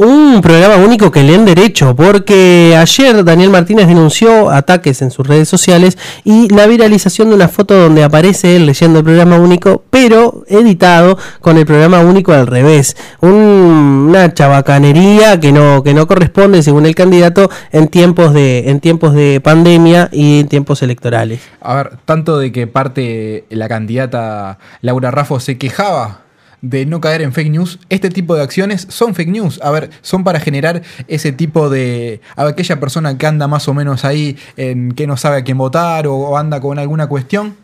un 0.00 0.40
programa 0.40 0.76
único 0.76 1.10
que 1.10 1.22
leen 1.22 1.44
derecho, 1.44 1.94
porque 1.94 2.74
ayer 2.74 3.22
Daniel 3.22 3.50
Martínez 3.50 3.86
denunció 3.86 4.48
ataques 4.48 5.02
en 5.02 5.10
sus 5.10 5.26
redes 5.26 5.46
sociales 5.46 5.98
y 6.24 6.48
la 6.48 6.66
viralización 6.66 7.28
de 7.28 7.34
una 7.34 7.48
foto 7.48 7.74
donde 7.74 8.02
aparece 8.02 8.56
él 8.56 8.64
leyendo 8.64 9.00
el 9.00 9.04
programa 9.04 9.36
único, 9.36 9.84
pero 9.90 10.42
editado 10.48 11.18
con 11.42 11.58
el 11.58 11.66
programa 11.66 12.00
único 12.00 12.32
al 12.32 12.46
revés. 12.46 12.96
Un, 13.20 14.06
una 14.08 14.32
chabacanería 14.32 15.38
que 15.38 15.52
no, 15.52 15.82
que 15.82 15.92
no 15.92 16.06
corresponde, 16.06 16.62
según 16.62 16.86
el 16.86 16.94
candidato, 16.94 17.50
en 17.70 17.88
tiempos 17.88 18.32
de, 18.32 18.70
en 18.70 18.80
tiempos 18.80 19.12
de 19.12 19.42
pandemia 19.42 20.08
y 20.12 20.40
en 20.40 20.48
tiempos 20.48 20.82
electorales. 20.82 21.40
A 21.60 21.74
ver, 21.74 21.98
tanto 22.06 22.38
de 22.38 22.52
que 22.52 22.66
parte 22.66 23.44
la 23.50 23.68
candidata 23.68 24.58
Laura 24.80 25.10
Raffo 25.10 25.40
se 25.40 25.58
quejaba 25.58 26.22
de 26.62 26.86
no 26.86 27.00
caer 27.00 27.22
en 27.22 27.32
fake 27.32 27.50
news, 27.50 27.78
este 27.88 28.10
tipo 28.10 28.34
de 28.34 28.42
acciones 28.42 28.86
son 28.90 29.14
fake 29.14 29.30
news. 29.30 29.60
A 29.62 29.70
ver, 29.70 29.90
son 30.02 30.24
para 30.24 30.40
generar 30.40 30.82
ese 31.08 31.32
tipo 31.32 31.70
de. 31.70 32.20
A 32.36 32.46
aquella 32.46 32.80
persona 32.80 33.16
que 33.16 33.26
anda 33.26 33.48
más 33.48 33.68
o 33.68 33.74
menos 33.74 34.04
ahí 34.04 34.36
en 34.56 34.92
que 34.92 35.06
no 35.06 35.16
sabe 35.16 35.38
a 35.38 35.44
quién 35.44 35.58
votar 35.58 36.06
o, 36.06 36.36
anda 36.36 36.60
con 36.60 36.78
alguna 36.78 37.08
cuestión. 37.08 37.56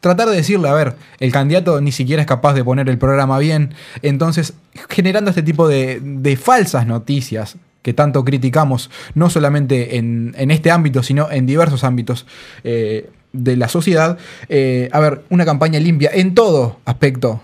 Tratar 0.00 0.28
de 0.28 0.36
decirle, 0.36 0.68
a 0.68 0.74
ver, 0.74 0.96
el 1.18 1.32
candidato 1.32 1.80
ni 1.80 1.90
siquiera 1.90 2.20
es 2.20 2.28
capaz 2.28 2.52
de 2.52 2.62
poner 2.62 2.88
el 2.90 2.98
programa 2.98 3.38
bien. 3.38 3.74
Entonces, 4.02 4.52
generando 4.90 5.30
este 5.30 5.42
tipo 5.42 5.66
de, 5.66 6.38
falsas 6.40 6.86
noticias 6.86 7.56
que 7.80 7.94
tanto 7.94 8.24
criticamos, 8.24 8.90
no 9.14 9.28
solamente 9.28 9.96
en, 9.96 10.34
en, 10.38 10.50
este 10.50 10.70
ámbito, 10.70 11.02
sino 11.02 11.30
en 11.30 11.44
diversos 11.46 11.84
ámbitos 11.84 12.26
eh, 12.64 13.10
de 13.32 13.56
la 13.56 13.68
sociedad. 13.68 14.18
Eh, 14.48 14.88
a 14.92 15.00
ver, 15.00 15.22
una 15.28 15.44
campaña 15.44 15.78
limpia 15.80 16.10
en 16.12 16.34
todo 16.34 16.78
aspecto 16.86 17.40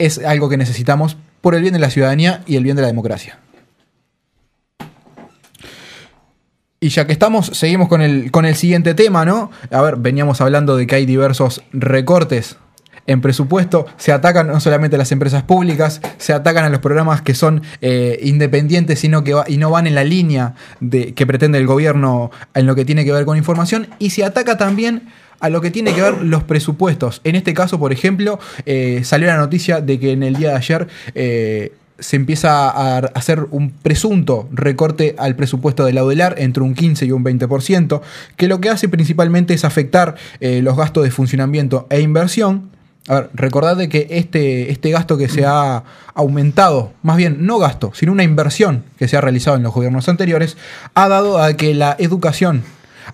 es 0.00 0.18
algo 0.18 0.48
que 0.48 0.56
necesitamos 0.56 1.16
por 1.40 1.54
el 1.54 1.62
bien 1.62 1.74
de 1.74 1.78
la 1.78 1.90
ciudadanía 1.90 2.42
y 2.46 2.56
el 2.56 2.64
bien 2.64 2.74
de 2.74 2.82
la 2.82 2.88
democracia. 2.88 3.38
Y 6.80 6.88
ya 6.88 7.06
que 7.06 7.12
estamos, 7.12 7.46
seguimos 7.48 7.88
con 7.88 8.00
el, 8.00 8.30
con 8.30 8.46
el 8.46 8.56
siguiente 8.56 8.94
tema, 8.94 9.26
¿no? 9.26 9.50
A 9.70 9.82
ver, 9.82 9.96
veníamos 9.96 10.40
hablando 10.40 10.78
de 10.78 10.86
que 10.86 10.94
hay 10.94 11.04
diversos 11.04 11.62
recortes 11.72 12.56
en 13.06 13.20
presupuesto, 13.20 13.86
se 13.98 14.12
atacan 14.12 14.46
no 14.46 14.60
solamente 14.60 14.96
a 14.96 14.98
las 14.98 15.12
empresas 15.12 15.42
públicas, 15.42 16.00
se 16.16 16.32
atacan 16.32 16.64
a 16.64 16.70
los 16.70 16.80
programas 16.80 17.20
que 17.20 17.34
son 17.34 17.62
eh, 17.80 18.18
independientes 18.22 19.00
sino 19.00 19.24
que 19.24 19.34
y 19.48 19.56
no 19.56 19.70
van 19.70 19.86
en 19.86 19.94
la 19.94 20.04
línea 20.04 20.54
de, 20.80 21.12
que 21.12 21.26
pretende 21.26 21.58
el 21.58 21.66
gobierno 21.66 22.30
en 22.54 22.66
lo 22.66 22.74
que 22.74 22.84
tiene 22.84 23.04
que 23.04 23.12
ver 23.12 23.24
con 23.26 23.36
información, 23.36 23.88
y 23.98 24.10
se 24.10 24.24
ataca 24.24 24.56
también 24.56 25.08
a 25.40 25.48
lo 25.48 25.60
que 25.60 25.70
tiene 25.70 25.92
que 25.94 26.02
ver 26.02 26.22
los 26.22 26.44
presupuestos. 26.44 27.20
En 27.24 27.34
este 27.34 27.54
caso, 27.54 27.78
por 27.78 27.92
ejemplo, 27.92 28.38
eh, 28.66 29.00
salió 29.04 29.26
la 29.26 29.38
noticia 29.38 29.80
de 29.80 29.98
que 29.98 30.12
en 30.12 30.22
el 30.22 30.36
día 30.36 30.50
de 30.50 30.56
ayer 30.56 30.88
eh, 31.14 31.72
se 31.98 32.16
empieza 32.16 32.70
a 32.70 32.98
hacer 32.98 33.46
un 33.50 33.70
presunto 33.70 34.48
recorte 34.52 35.14
al 35.18 35.36
presupuesto 35.36 35.84
de 35.84 35.92
la 35.92 36.04
UDELAR 36.04 36.34
entre 36.38 36.62
un 36.62 36.74
15 36.74 37.06
y 37.06 37.12
un 37.12 37.24
20%, 37.24 38.00
que 38.36 38.48
lo 38.48 38.60
que 38.60 38.70
hace 38.70 38.88
principalmente 38.88 39.54
es 39.54 39.64
afectar 39.64 40.16
eh, 40.40 40.60
los 40.62 40.76
gastos 40.76 41.04
de 41.04 41.10
funcionamiento 41.10 41.86
e 41.90 42.00
inversión. 42.00 42.70
A 43.08 43.14
ver, 43.14 43.30
recordad 43.34 43.76
de 43.76 43.88
que 43.88 44.06
este, 44.10 44.70
este 44.70 44.90
gasto 44.90 45.16
que 45.16 45.28
se 45.28 45.44
ha 45.44 45.84
aumentado, 46.14 46.92
más 47.02 47.16
bien 47.16 47.46
no 47.46 47.58
gasto, 47.58 47.92
sino 47.94 48.12
una 48.12 48.24
inversión 48.24 48.84
que 48.98 49.08
se 49.08 49.16
ha 49.16 49.20
realizado 49.20 49.56
en 49.56 49.62
los 49.62 49.74
gobiernos 49.74 50.08
anteriores, 50.08 50.56
ha 50.94 51.08
dado 51.08 51.42
a 51.42 51.54
que 51.54 51.74
la 51.74 51.96
educación 51.98 52.62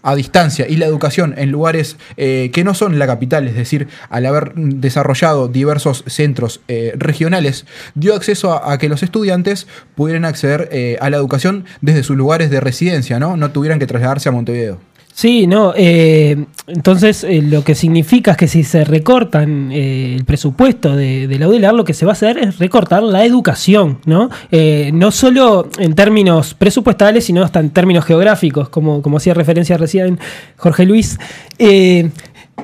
a 0.03 0.15
distancia 0.15 0.67
y 0.69 0.77
la 0.77 0.87
educación 0.87 1.35
en 1.37 1.51
lugares 1.51 1.97
eh, 2.17 2.51
que 2.53 2.65
no 2.65 2.75
son 2.75 2.99
la 2.99 3.07
capital, 3.07 3.49
es 3.49 3.55
decir, 3.55 3.89
al 4.09 4.27
haber 4.27 4.55
desarrollado 4.55 5.49
diversos 5.49 6.05
centros 6.07 6.61
eh, 6.69 6.93
regionales, 6.97 7.67
dio 7.95 8.15
acceso 8.15 8.53
a, 8.53 8.77
que 8.79 8.89
los 8.89 9.03
estudiantes 9.03 9.67
pudieran 9.95 10.25
acceder 10.25 10.69
eh, 10.73 10.97
a 11.01 11.11
la 11.11 11.17
educación 11.17 11.65
desde 11.81 12.03
sus 12.03 12.17
lugares 12.17 12.51
de 12.51 12.61
residencia, 12.61 13.19
¿no? 13.19 13.37
No 13.37 13.51
tuvieran 13.51 13.79
que 13.79 13.87
trasladarse 13.87 14.29
a 14.29 14.33
Montevideo. 14.33 14.79
Sí, 15.17 15.47
no. 15.47 15.73
eh, 15.75 16.45
entonces, 16.67 17.25
eh, 17.25 17.41
lo 17.41 17.65
que 17.65 17.75
significa 17.75 18.33
es 18.33 18.37
que 18.37 18.49
si 18.49 18.65
se 18.65 18.85
recortan 18.85 19.73
eh, 19.73 20.15
el 20.15 20.27
presupuesto 20.27 20.95
de, 20.95 21.35
la 21.39 21.49
UDELAR, 21.49 21.73
lo 21.73 21.85
que 21.85 21.95
se 21.95 22.05
va 22.05 22.13
a 22.13 22.21
hacer 22.21 22.37
es 22.37 22.59
recortar 22.59 23.03
la 23.03 23.25
educación, 23.25 23.99
¿no? 24.05 24.29
Eh, 24.53 24.91
no 24.93 25.11
solo 25.11 25.71
en 25.79 25.95
términos 25.95 26.53
presupuestales, 26.53 27.25
sino 27.25 27.43
hasta 27.43 27.61
en 27.61 27.71
términos 27.71 28.05
geográficos, 28.05 28.69
como, 28.69 29.03
hacía 29.17 29.33
referencia 29.33 29.79
recién 29.79 30.21
Jorge 30.59 30.85
Luis. 30.85 31.19
Eh, 31.59 32.11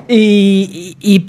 y, 0.07 0.95
y- 1.01 1.25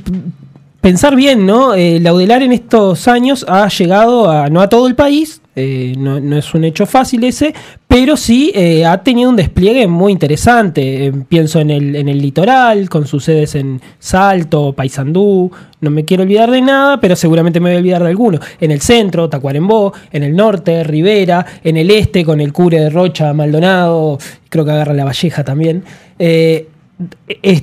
pensar 0.83 1.17
bien, 1.17 1.47
¿no? 1.47 1.73
Eh, 1.73 2.01
la 2.01 2.13
UDELAR 2.13 2.43
en 2.43 2.53
estos 2.53 3.09
años 3.09 3.47
ha 3.49 3.67
llegado 3.69 4.31
a, 4.31 4.51
no 4.51 4.61
a 4.61 4.69
todo 4.69 4.87
el 4.89 4.95
país, 4.95 5.41
eh, 5.57 5.95
no, 5.97 6.19
no 6.21 6.37
es 6.37 6.53
un 6.55 6.65
hecho 6.65 6.85
fácil 6.85 7.23
ese, 7.25 7.55
pero 7.87 8.17
sí 8.17 8.51
eh, 8.55 8.85
ha 8.85 9.03
tenido 9.03 9.31
un 9.31 9.37
despliegue 9.37 9.87
muy 9.87 10.13
interesante. 10.13 11.07
Eh, 11.07 11.13
pienso 11.29 11.61
en 11.61 11.71
el, 11.71 11.95
en 11.95 12.09
el 12.09 12.19
litoral, 12.19 12.89
con 12.89 13.07
sus 13.07 13.25
sedes 13.25 13.55
en 13.55 13.81
Salto, 13.99 14.73
Paysandú, 14.73 15.51
no 15.81 15.91
me 15.91 16.05
quiero 16.05 16.25
olvidar 16.25 16.51
de 16.51 16.61
nada, 16.61 17.01
pero 17.01 17.15
seguramente 17.15 17.61
me 17.61 17.71
voy 17.71 17.77
a 17.77 17.79
olvidar 17.79 18.03
de 18.03 18.09
alguno. 18.09 18.41
En 18.61 18.71
el 18.71 18.81
centro, 18.81 19.29
Tacuarembó, 19.29 19.93
en 20.11 20.25
el 20.25 20.35
norte, 20.35 20.83
Rivera, 20.83 21.47
en 21.63 21.77
el 21.77 21.91
este, 21.91 22.25
con 22.25 22.41
el 22.41 22.53
Cure 22.53 22.81
de 22.81 22.91
Rocha, 22.91 23.33
Maldonado, 23.33 24.19
creo 24.49 24.65
que 24.65 24.71
agarra 24.73 24.95
la 24.95 25.05
Valleja 25.05 25.45
también. 25.45 25.85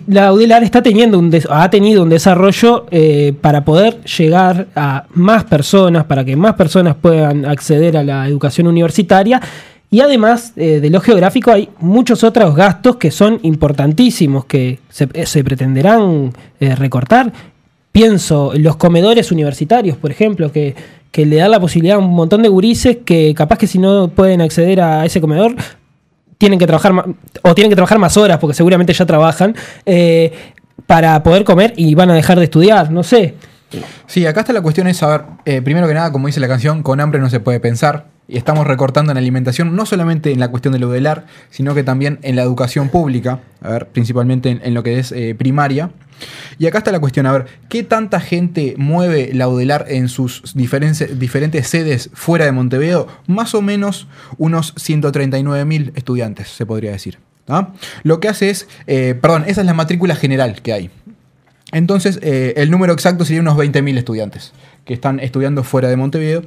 La 0.08 0.34
UDELAR 0.34 0.64
está 0.64 0.84
teniendo 0.84 1.18
un 1.18 1.32
ha 1.50 1.70
tenido 1.70 2.04
un 2.04 2.10
desarrollo 2.10 2.86
eh, 2.92 3.34
para 3.40 3.64
poder 3.64 4.04
llegar 4.04 4.68
a 4.76 5.06
más 5.14 5.46
personas, 5.46 6.04
para 6.06 6.26
que 6.26 6.36
más 6.36 6.56
personas 6.56 6.96
puedan 6.96 7.46
acceder 7.46 7.96
a 7.96 8.04
la 8.04 8.28
educación 8.28 8.68
universitaria. 8.68 9.42
Y 9.90 10.02
además 10.02 10.54
eh, 10.56 10.80
de 10.80 10.90
lo 10.90 11.02
geográfico 11.02 11.52
hay 11.52 11.70
muchos 11.80 12.24
otros 12.24 12.56
gastos 12.56 12.98
que 12.98 13.12
son 13.12 13.40
importantísimos, 13.44 14.46
que 14.46 14.80
se, 14.90 15.08
eh, 15.14 15.44
pretenderán 15.44 16.34
recortar. 16.60 17.32
Pienso 17.92 18.54
en 18.54 18.64
los 18.64 18.78
comedores 18.78 19.32
universitarios, 19.32 19.98
por 19.98 20.12
ejemplo, 20.12 20.52
que, 20.52 20.76
que 21.12 21.26
le 21.26 21.38
da 21.38 21.50
la 21.50 21.60
posibilidad 21.60 21.98
a 21.98 22.00
un 22.00 22.14
montón 22.14 22.42
de 22.42 22.50
gurises 22.50 23.00
que 23.04 23.34
capaz 23.36 23.58
que 23.58 23.68
si 23.68 23.80
no 23.80 24.10
pueden 24.10 24.42
acceder 24.42 24.80
a 24.80 25.06
ese 25.06 25.20
comedor, 25.20 25.56
tienen 26.42 26.58
que 26.58 26.66
trabajar 26.66 26.92
ma- 26.92 27.06
o 27.44 27.54
tienen 27.54 27.70
que 27.70 27.76
trabajar 27.76 28.00
más 28.00 28.18
horas 28.18 28.40
porque 28.40 28.56
seguramente 28.56 28.92
ya 28.94 29.06
trabajan 29.06 29.56
eh, 29.86 30.34
para 30.88 31.22
poder 31.22 31.44
comer 31.44 31.72
y 31.78 31.94
van 31.94 32.10
a 32.10 32.16
dejar 32.16 32.40
de 32.40 32.46
estudiar, 32.46 32.90
no 32.92 33.04
sé. 33.04 33.36
Sí, 34.08 34.26
acá 34.26 34.40
está 34.40 34.52
la 34.52 34.62
cuestión 34.62 34.88
es 34.88 34.98
saber, 34.98 35.22
eh, 35.46 35.62
primero 35.62 35.88
que 35.88 35.94
nada, 35.94 36.12
como 36.12 36.26
dice 36.26 36.40
la 36.40 36.48
canción, 36.48 36.82
con 36.82 37.00
hambre 37.00 37.20
no 37.22 37.30
se 37.30 37.40
puede 37.40 37.60
pensar. 37.60 38.08
Y 38.28 38.38
estamos 38.38 38.66
recortando 38.66 39.12
en 39.12 39.20
alimentación, 39.20 39.76
no 39.76 39.86
solamente 39.86 40.32
en 40.32 40.40
la 40.40 40.48
cuestión 40.48 40.72
del 40.74 40.86
UDELAR, 40.86 41.26
sino 41.52 41.76
que 41.76 41.84
también 41.84 42.18
en 42.24 42.36
la 42.36 42.42
educación 42.42 42.90
pública, 42.90 43.40
a 43.62 43.70
ver, 43.70 43.88
principalmente 43.90 44.50
en, 44.50 44.62
en 44.64 44.74
lo 44.74 44.82
que 44.82 44.98
es 44.98 45.12
eh, 45.12 45.36
primaria. 45.38 45.92
Y 46.60 46.68
acá 46.68 46.80
está 46.80 46.92
la 46.92 47.00
cuestión, 47.00 47.26
a 47.26 47.32
ver, 47.32 47.46
¿qué 47.70 47.84
tanta 47.84 48.20
gente 48.20 48.76
mueve 48.78 49.32
la 49.34 49.48
UDELAR 49.48 49.86
en 49.90 50.10
sus 50.10 50.54
diferentes, 50.56 51.20
diferentes 51.20 51.68
sedes 51.68 52.10
fuera 52.14 52.46
de 52.46 52.52
Montevideo? 52.52 53.08
Más 53.28 53.56
o 53.56 53.62
menos 53.62 54.08
unos 54.38 54.74
139 54.78 55.66
mil 55.66 55.92
estudiantes, 55.96 56.50
se 56.50 56.66
podría 56.66 56.92
decir. 56.92 57.20
¿ah? 57.48 57.74
Lo 58.04 58.20
que 58.20 58.30
hace 58.30 58.50
es, 58.50 58.68
eh, 58.88 59.16
perdón, 59.20 59.46
esa 59.48 59.62
es 59.62 59.68
la 59.68 59.74
matrícula 59.74 60.16
general 60.16 60.62
que 60.62 60.74
hay. 60.74 60.90
Entonces, 61.72 62.20
eh, 62.22 62.54
el 62.58 62.70
número 62.70 62.94
exacto 62.94 63.26
sería 63.26 63.42
unos 63.42 63.58
20.000 63.58 63.98
estudiantes 63.98 64.52
que 64.86 64.94
están 64.94 65.20
estudiando 65.20 65.64
fuera 65.64 65.90
de 65.90 65.96
Montevideo. 65.96 66.44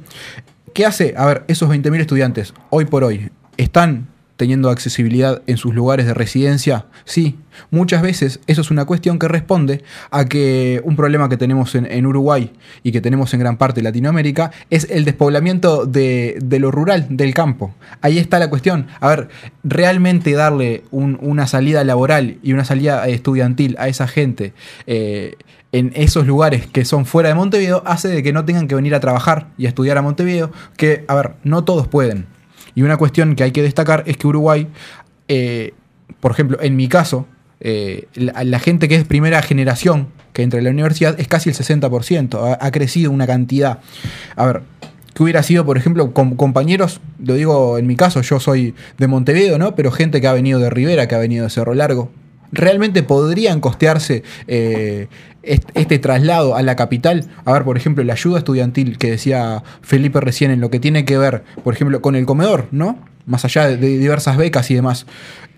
¿Qué 0.73 0.85
hace? 0.85 1.15
A 1.17 1.25
ver, 1.25 1.43
esos 1.47 1.69
20.000 1.69 1.99
estudiantes, 2.01 2.53
hoy 2.69 2.85
por 2.85 3.03
hoy, 3.03 3.31
¿están 3.57 4.07
teniendo 4.37 4.69
accesibilidad 4.69 5.41
en 5.47 5.57
sus 5.57 5.73
lugares 5.73 6.05
de 6.05 6.13
residencia? 6.13 6.85
Sí. 7.05 7.37
Muchas 7.71 8.01
veces 8.01 8.41
eso 8.47 8.59
es 8.61 8.69
una 8.69 8.83
cuestión 8.83 9.17
que 9.17 9.29
responde 9.29 9.81
a 10.11 10.25
que 10.25 10.81
un 10.83 10.97
problema 10.97 11.29
que 11.29 11.37
tenemos 11.37 11.73
en, 11.75 12.05
Uruguay 12.05 12.51
y 12.83 12.91
que 12.91 12.99
tenemos 12.99 13.33
en 13.33 13.39
gran 13.39 13.55
parte 13.57 13.79
de 13.79 13.83
Latinoamérica 13.83 14.51
es 14.69 14.87
el 14.91 15.05
despoblamiento 15.05 15.85
de, 15.85 16.37
lo 16.59 16.69
rural, 16.71 17.07
del 17.09 17.33
campo. 17.33 17.73
Ahí 18.01 18.17
está 18.17 18.39
la 18.39 18.49
cuestión. 18.49 18.87
A 18.99 19.07
ver, 19.07 19.29
realmente 19.63 20.33
darle 20.33 20.83
un- 20.91 21.17
una 21.21 21.47
salida 21.47 21.83
laboral 21.85 22.39
y 22.43 22.51
una 22.51 22.65
salida 22.65 23.07
estudiantil 23.07 23.75
a 23.79 23.87
esa 23.87 24.07
gente 24.07 24.53
eh, 24.85 25.35
en 25.71 25.91
esos 25.95 26.27
lugares 26.27 26.67
que 26.67 26.85
son 26.85 27.05
fuera 27.05 27.29
de 27.29 27.35
Montevideo 27.35 27.83
hace 27.85 28.07
de 28.09 28.23
que 28.23 28.33
no 28.33 28.45
tengan 28.45 28.67
que 28.67 28.75
venir 28.75 28.95
a 28.95 28.99
trabajar 28.99 29.47
y 29.57 29.65
a 29.65 29.69
estudiar 29.69 29.97
a 29.97 30.01
Montevideo, 30.01 30.51
que, 30.77 31.03
a 31.07 31.15
ver, 31.15 31.33
no 31.43 31.63
todos 31.63 31.87
pueden. 31.87 32.27
Y 32.75 32.83
una 32.83 32.97
cuestión 32.97 33.35
que 33.35 33.43
hay 33.43 33.51
que 33.51 33.63
destacar 33.63 34.03
es 34.05 34.17
que 34.17 34.27
Uruguay, 34.27 34.67
eh, 35.27 35.73
por 36.19 36.31
ejemplo, 36.31 36.57
en 36.61 36.75
mi 36.75 36.87
caso, 36.87 37.25
eh, 37.61 38.07
la, 38.15 38.59
gente 38.59 38.87
que 38.87 38.95
es 38.95 39.05
primera 39.05 39.41
generación 39.41 40.09
que 40.33 40.43
entra 40.43 40.59
en 40.59 40.65
la 40.65 40.71
universidad 40.71 41.19
es 41.19 41.27
casi 41.27 41.49
el 41.49 41.55
60%, 41.55 42.37
ha, 42.37 42.65
ha 42.65 42.71
crecido 42.71 43.11
una 43.11 43.25
cantidad. 43.25 43.79
A 44.35 44.45
ver, 44.45 44.61
que 45.15 45.23
hubiera 45.23 45.41
sido, 45.43 45.65
por 45.65 45.77
ejemplo, 45.77 46.13
compañeros, 46.13 46.99
lo 47.23 47.35
digo 47.35 47.77
en 47.77 47.87
mi 47.87 47.95
caso, 47.95 48.21
yo 48.21 48.41
soy 48.41 48.75
de 48.97 49.07
Montevideo, 49.07 49.57
¿no? 49.57 49.73
Pero 49.73 49.89
gente 49.89 50.19
que 50.19 50.27
ha 50.27 50.33
venido 50.33 50.59
de 50.59 50.69
Rivera, 50.69 51.07
que 51.07 51.15
ha 51.15 51.19
venido 51.19 51.45
de 51.45 51.49
Cerro 51.49 51.73
Largo, 51.73 52.11
realmente 52.55 53.03
podrían 53.03 53.59
costearse 53.61 54.23
eh, 54.47 55.07
est- 55.43 55.69
este 55.75 55.99
traslado 55.99 56.55
a 56.55 56.61
la 56.63 56.75
capital. 56.75 57.25
A 57.45 57.53
ver, 57.53 57.63
por 57.63 57.77
ejemplo, 57.77 58.03
la 58.03 58.13
ayuda 58.13 58.39
estudiantil 58.39 58.97
que 58.97 59.11
decía 59.11 59.63
Felipe 59.81 60.19
recién 60.21 60.51
en 60.51 60.59
lo 60.61 60.69
que 60.69 60.79
tiene 60.79 61.05
que 61.05 61.17
ver, 61.17 61.43
por 61.63 61.73
ejemplo, 61.73 62.01
con 62.01 62.15
el 62.15 62.25
comedor, 62.25 62.67
¿no? 62.71 62.97
Más 63.25 63.45
allá 63.45 63.67
de, 63.67 63.77
de 63.77 63.97
diversas 63.97 64.37
becas 64.37 64.69
y 64.71 64.75
demás. 64.75 65.05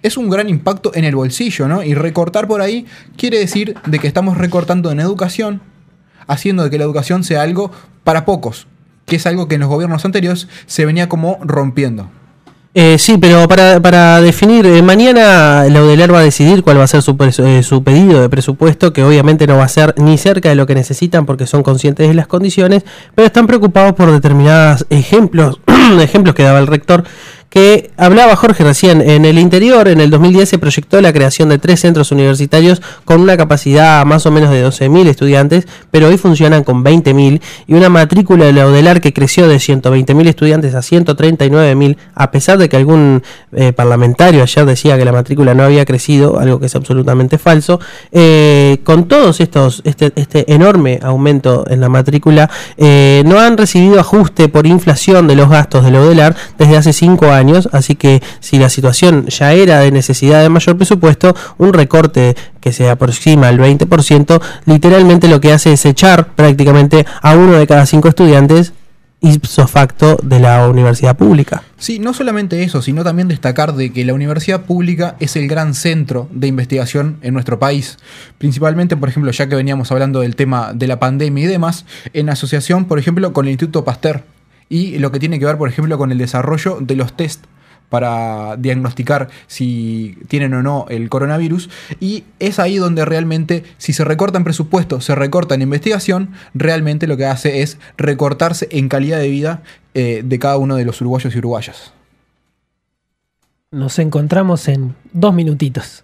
Es 0.03 0.15
un 0.17 0.29
gran 0.29 0.47
impacto 0.49 0.91
en 0.93 1.03
el 1.05 1.15
bolsillo, 1.15 1.67
¿no? 1.67 1.83
Y 1.83 1.93
recortar 1.93 2.47
por 2.47 2.62
ahí 2.62 2.86
quiere 3.17 3.39
decir 3.39 3.75
de 3.86 3.99
que 3.99 4.07
estamos 4.07 4.38
recortando 4.38 4.91
en 4.91 4.99
educación, 4.99 5.62
haciendo 6.27 6.63
de 6.63 6.69
que 6.69 6.77
la 6.77 6.83
educación 6.83 7.23
sea 7.23 7.41
algo 7.41 7.71
para 8.03 8.23
pocos, 8.25 8.67
que 9.05 9.15
es 9.17 9.25
algo 9.25 9.47
que 9.47 9.55
en 9.55 9.62
los 9.62 9.69
gobiernos 9.69 10.05
anteriores 10.05 10.47
se 10.65 10.86
venía 10.86 11.10
como 11.10 11.39
rompiendo. 11.41 12.10
Eh, 12.73 12.97
sí, 12.99 13.17
pero 13.17 13.47
para, 13.47 13.80
para 13.82 14.21
definir, 14.21 14.65
eh, 14.67 14.84
mañana 14.84 15.65
la 15.67 15.84
UDELAR 15.84 16.13
va 16.13 16.19
a 16.19 16.23
decidir 16.23 16.62
cuál 16.63 16.77
va 16.77 16.84
a 16.84 16.88
ser 16.88 17.01
su, 17.01 17.17
eh, 17.43 17.63
su 17.63 17.84
pedido 17.84 18.21
de 18.21 18.30
presupuesto, 18.30 18.93
que 18.93 19.03
obviamente 19.03 19.47
no 19.47 19.58
va 19.58 19.63
a 19.63 19.67
ser 19.67 19.95
ni 19.97 20.17
cerca 20.19 20.49
de 20.49 20.56
lo 20.56 20.67
que 20.67 20.75
necesitan 20.75 21.25
porque 21.25 21.47
son 21.47 21.63
conscientes 21.63 22.08
de 22.08 22.13
las 22.13 22.27
condiciones, 22.27 22.84
pero 23.15 23.25
están 23.25 23.47
preocupados 23.47 23.93
por 23.93 24.12
determinados 24.12 24.86
ejemplos, 24.91 25.60
ejemplos 26.01 26.36
que 26.36 26.43
daba 26.43 26.60
el 26.60 26.67
rector, 26.67 27.03
que 27.49 27.91
hablaba 27.97 28.36
Jorge 28.36 28.63
recién. 28.63 29.01
En 29.01 29.25
el 29.25 29.39
interior, 29.39 29.88
en 29.88 30.01
el 30.01 30.10
2010, 30.10 30.49
se 30.49 30.57
proyectó 30.60 31.01
la 31.01 31.13
creación 31.13 31.49
de 31.49 31.57
tres 31.57 31.79
centros 31.79 32.12
universitarios 32.12 32.81
con 33.05 33.21
una 33.21 33.38
capacidad 33.38 34.05
más 34.05 34.25
o 34.25 34.31
menos 34.31 34.49
de 34.49 34.65
12.000 34.65 35.07
estudiantes, 35.07 35.67
pero 35.91 36.07
hoy 36.07 36.17
funcionan 36.17 36.63
con 36.63 36.83
20.000 36.83 37.41
y 37.67 37.73
una 37.73 37.89
matrícula 37.89 38.45
de 38.45 38.53
la 38.53 38.67
UDELAR 38.67 39.01
que 39.01 39.13
creció 39.13 39.47
de 39.47 39.57
120.000 39.57 40.27
estudiantes 40.27 40.75
a 40.75 40.79
139.000, 40.79 41.97
a 42.15 42.31
pesar 42.31 42.57
de 42.57 42.69
que 42.69 42.77
algún 42.77 43.23
eh, 43.53 43.73
parlamentario 43.73 44.43
ayer 44.43 44.65
decía 44.65 44.97
que 44.97 45.05
la 45.05 45.12
matrícula 45.12 45.53
no 45.53 45.63
había 45.63 45.86
crecido, 45.86 46.39
algo 46.39 46.60
que 46.60 46.65
es 46.65 46.75
absolutamente 46.75 47.38
falso. 47.38 47.79
Eh, 48.12 48.79
con 48.83 49.07
todos 49.07 49.39
estos, 49.39 49.81
este, 49.86 50.12
este 50.15 50.53
enorme 50.53 50.99
aumento 51.01 51.65
en 51.69 51.81
la 51.81 51.89
matrícula, 51.89 52.49
eh, 52.77 53.23
no 53.25 53.39
han 53.39 53.57
recibido 53.57 53.99
ajuste 53.99 54.49
por 54.49 54.67
inflación 54.67 55.27
de 55.27 55.36
los 55.36 55.49
gastos 55.49 55.83
de 55.83 55.91
la 55.91 56.01
UDELAR 56.01 56.36
desde 56.57 56.77
hace 56.77 56.93
cinco 56.93 57.27
años, 57.27 57.37
así 57.71 57.95
que 57.95 58.21
si 58.39 58.58
la 58.58 58.69
situación 58.69 59.28
ya 59.28 59.54
era 59.54 59.80
de 59.80 59.91
necesidad 59.91 60.41
de 60.41 60.50
mayor 60.50 60.78
presupuesto, 60.78 61.36
un 61.58 61.73
recorte 61.73 62.36
que 62.62 62.71
se 62.71 62.89
aproxima 62.89 63.47
al 63.47 63.60
20%, 63.60 64.41
literalmente 64.65 65.28
lo 65.28 65.39
que 65.41 65.54
hace 65.54 65.73
es 65.73 65.86
echar 65.86 66.34
prácticamente 66.36 67.06
a 67.21 67.36
uno 67.36 67.54
de 67.54 67.67
cada 67.67 67.86
cinco 67.86 68.10
estudiantes 68.10 68.73
ipso 69.19 69.67
facto 69.67 70.17
de 70.21 70.39
la 70.39 70.67
universidad 70.67 71.17
pública. 71.17 71.63
Sí, 71.78 72.00
no 72.00 72.13
solamente 72.13 72.63
eso, 72.63 72.82
sino 72.82 73.04
también 73.04 73.28
destacar 73.28 73.73
de 73.73 73.91
que 73.91 74.06
la 74.06 74.13
universidad 74.13 74.65
pública 74.65 75.15
es 75.19 75.36
el 75.36 75.47
gran 75.47 75.73
centro 75.73 76.28
de 76.32 76.47
investigación 76.47 77.17
en 77.21 77.34
nuestro 77.34 77.58
país. 77.58 77.97
Principalmente, 78.38 78.95
por 78.95 79.10
ejemplo, 79.10 79.32
ya 79.32 79.50
que 79.50 79.56
veníamos 79.56 79.91
hablando 79.91 80.19
del 80.21 80.36
tema 80.36 80.71
de 80.73 80.88
la 80.88 81.00
pandemia 81.00 81.45
y 81.45 81.47
demás, 81.47 81.86
en 82.13 82.30
asociación, 82.30 82.86
por 82.86 83.00
ejemplo, 83.00 83.34
con 83.34 83.45
el 83.45 83.52
Instituto 83.52 83.84
Pasteur 83.84 84.23
y 84.69 84.97
lo 84.99 85.12
que 85.12 85.19
tiene 85.19 85.39
que 85.39 85.45
ver, 85.45 85.58
por 85.58 85.69
ejemplo, 85.69 85.97
con 85.97 86.12
el 86.12 86.17
desarrollo 86.17 86.80
de 86.82 86.95
los 86.95 87.15
test 87.15 87.45
para 87.89 88.58
diagnosticar 88.58 89.30
si 89.47 90.17
tienen 90.27 90.53
o 90.53 90.63
no 90.63 90.86
el 90.89 91.10
coronavirus. 91.10 91.69
Y 91.99 92.25
es 92.39 92.60
ahí 92.60 92.77
donde 92.77 93.06
realmente, 93.06 93.63
si 93.77 93.93
se 93.93 94.03
recorta 94.03 94.38
en 94.38 94.43
presupuesto, 94.43 95.01
se 95.01 95.15
recorta 95.15 95.56
en 95.56 95.62
investigación, 95.62 96.32
realmente 96.53 97.08
lo 97.08 97.17
que 97.17 97.25
hace 97.25 97.62
es 97.62 97.80
recortarse 97.97 98.67
en 98.71 98.89
calidad 98.89 99.19
de 99.19 99.30
vida 99.30 99.63
eh, 99.93 100.21
de 100.23 100.39
cada 100.39 100.58
uno 100.58 100.75
de 100.75 100.86
los 100.86 100.99
uruguayos 101.01 101.34
y 101.34 101.38
uruguayas. 101.38 101.93
Nos 103.71 103.99
encontramos 103.99 104.67
en 104.67 104.95
dos 105.13 105.34
minutitos. 105.34 106.03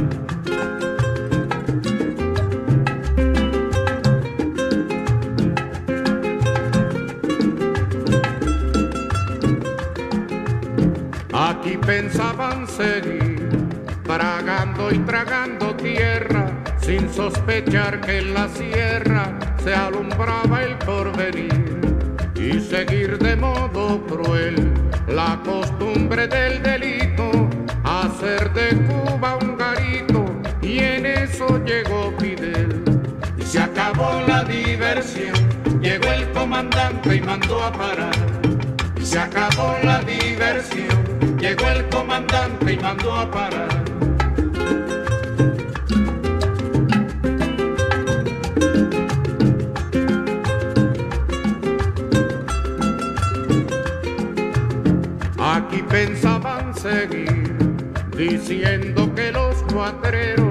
Aquí 11.33 11.77
pensaban 11.77 12.67
seguir, 12.67 13.49
tragando 14.03 14.91
y 14.91 14.99
tragando 14.99 15.75
tierra, 15.75 16.51
sin 16.81 17.07
sospechar 17.13 18.01
que 18.01 18.19
en 18.19 18.33
la 18.33 18.47
sierra 18.49 19.37
se 19.63 19.73
alumbraba 19.73 20.63
el 20.63 20.77
porvenir. 20.79 21.79
Y 22.35 22.59
seguir 22.59 23.17
de 23.19 23.35
modo 23.35 24.01
cruel 24.07 24.73
la 25.07 25.39
costumbre 25.45 26.27
del 26.27 26.63
delito, 26.63 27.49
hacer 27.83 28.51
de 28.53 28.69
Cuba 28.87 29.37
llegó 31.65 32.13
Fidel. 32.19 32.83
Y 33.37 33.41
se 33.43 33.59
acabó 33.59 34.21
la 34.27 34.43
diversión, 34.43 35.33
llegó 35.81 36.07
el 36.11 36.31
comandante 36.31 37.15
y 37.15 37.21
mandó 37.21 37.63
a 37.63 37.71
parar. 37.71 38.15
Y 38.99 39.05
se 39.05 39.19
acabó 39.19 39.75
la 39.83 40.01
diversión, 40.01 41.37
llegó 41.39 41.67
el 41.69 41.87
comandante 41.89 42.73
y 42.73 42.77
mandó 42.77 43.13
a 43.15 43.29
parar. 43.29 43.81
Aquí 55.43 55.81
pensaban 55.89 56.73
seguir 56.75 57.51
diciendo 58.15 59.13
que 59.15 59.31
los 59.31 59.55
cuatreros, 59.73 60.50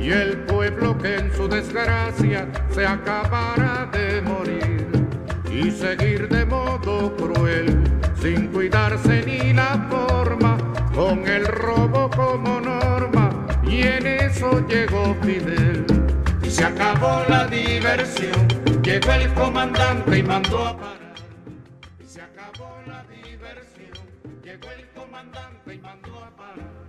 Y 0.00 0.10
el 0.10 0.38
pueblo 0.44 0.96
que 0.98 1.16
en 1.16 1.32
su 1.34 1.48
desgracia 1.48 2.48
se 2.70 2.86
acabara 2.86 3.88
de 3.92 4.22
morir 4.22 4.86
y 5.50 5.70
seguir 5.70 6.28
de 6.28 6.44
modo 6.44 7.14
cruel 7.16 7.82
sin 8.20 8.48
cuidarse 8.48 9.24
ni 9.26 9.52
la 9.52 9.86
forma 9.90 10.56
con 10.94 11.26
el 11.26 11.46
robo 11.46 12.10
como 12.10 12.60
norma 12.60 13.30
y 13.62 13.82
en 13.82 14.06
eso 14.06 14.66
llegó 14.66 15.14
Fidel. 15.22 15.84
Y 16.42 16.50
se 16.50 16.64
acabó 16.64 17.24
la 17.28 17.46
diversión 17.46 18.48
llegó 18.82 19.12
el 19.12 19.32
comandante 19.34 20.18
y 20.18 20.22
mandó 20.22 20.66
a 20.66 20.76
parar. 20.78 21.14
Y 22.00 22.06
se 22.06 22.22
acabó 22.22 22.80
la 22.86 23.04
diversión 23.04 23.92
llegó 24.42 24.70
el 24.70 24.88
comandante 24.90 25.74
y 25.74 25.78
mandó 25.78 26.24
a 26.24 26.30
parar 26.30 26.87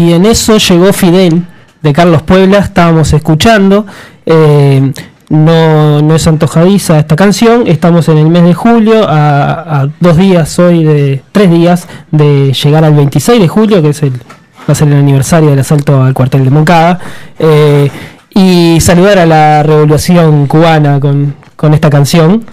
Y 0.00 0.14
en 0.14 0.24
eso 0.24 0.56
llegó 0.56 0.94
Fidel 0.94 1.44
de 1.82 1.92
Carlos 1.92 2.22
Puebla, 2.22 2.60
estábamos 2.60 3.12
escuchando. 3.12 3.84
eh, 4.24 4.92
no, 5.28 6.14
es 6.16 6.26
antojadiza 6.26 6.98
esta 6.98 7.16
canción, 7.16 7.66
estamos 7.66 8.08
en 8.08 8.16
el 8.16 8.28
mes 8.30 8.42
de 8.44 8.54
julio, 8.54 9.06
a, 9.06 9.82
a 9.82 9.88
dos 10.00 10.16
días 10.16 10.58
hoy, 10.58 10.84
de 10.84 11.22
tres 11.32 11.50
días 11.50 11.86
de 12.10 12.52
llegar 12.54 12.82
al 12.82 12.94
26 12.94 13.42
de 13.42 13.46
julio, 13.46 13.82
que 13.82 13.90
es 13.90 14.02
el, 14.02 14.12
va 14.14 14.72
a 14.72 14.74
ser 14.74 14.88
el 14.88 14.94
aniversario 14.94 15.50
del 15.50 15.58
asalto 15.58 16.02
al 16.02 16.14
cuartel 16.14 16.44
de 16.44 16.50
Moncada. 16.50 16.98
eh, 17.38 17.90
y 18.34 18.80
saludar 18.80 19.18
a 19.18 19.26
la 19.26 19.62
revolución 19.62 20.46
cubana 20.46 20.98
con, 20.98 21.34
con 21.56 21.74
esta 21.74 21.90
canción. 21.90 22.44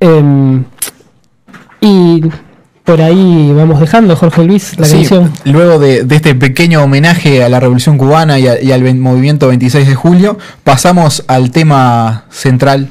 Em, 0.00 0.64
y 1.80 2.20
por 2.84 3.00
ahí 3.00 3.50
vamos 3.56 3.80
dejando, 3.80 4.14
Jorge 4.14 4.44
Luis, 4.44 4.78
la 4.78 4.86
Sí, 4.86 4.96
canción. 4.96 5.32
luego 5.44 5.78
de, 5.78 6.04
de 6.04 6.16
este 6.16 6.34
pequeño 6.34 6.82
homenaje 6.82 7.42
a 7.42 7.48
la 7.48 7.58
Revolución 7.58 7.96
Cubana 7.96 8.38
y, 8.38 8.46
a- 8.46 8.62
y 8.62 8.72
al 8.72 8.94
movimiento 8.96 9.48
26 9.48 9.88
de 9.88 9.94
julio, 9.94 10.38
pasamos 10.64 11.24
al 11.26 11.50
tema 11.50 12.24
central. 12.30 12.88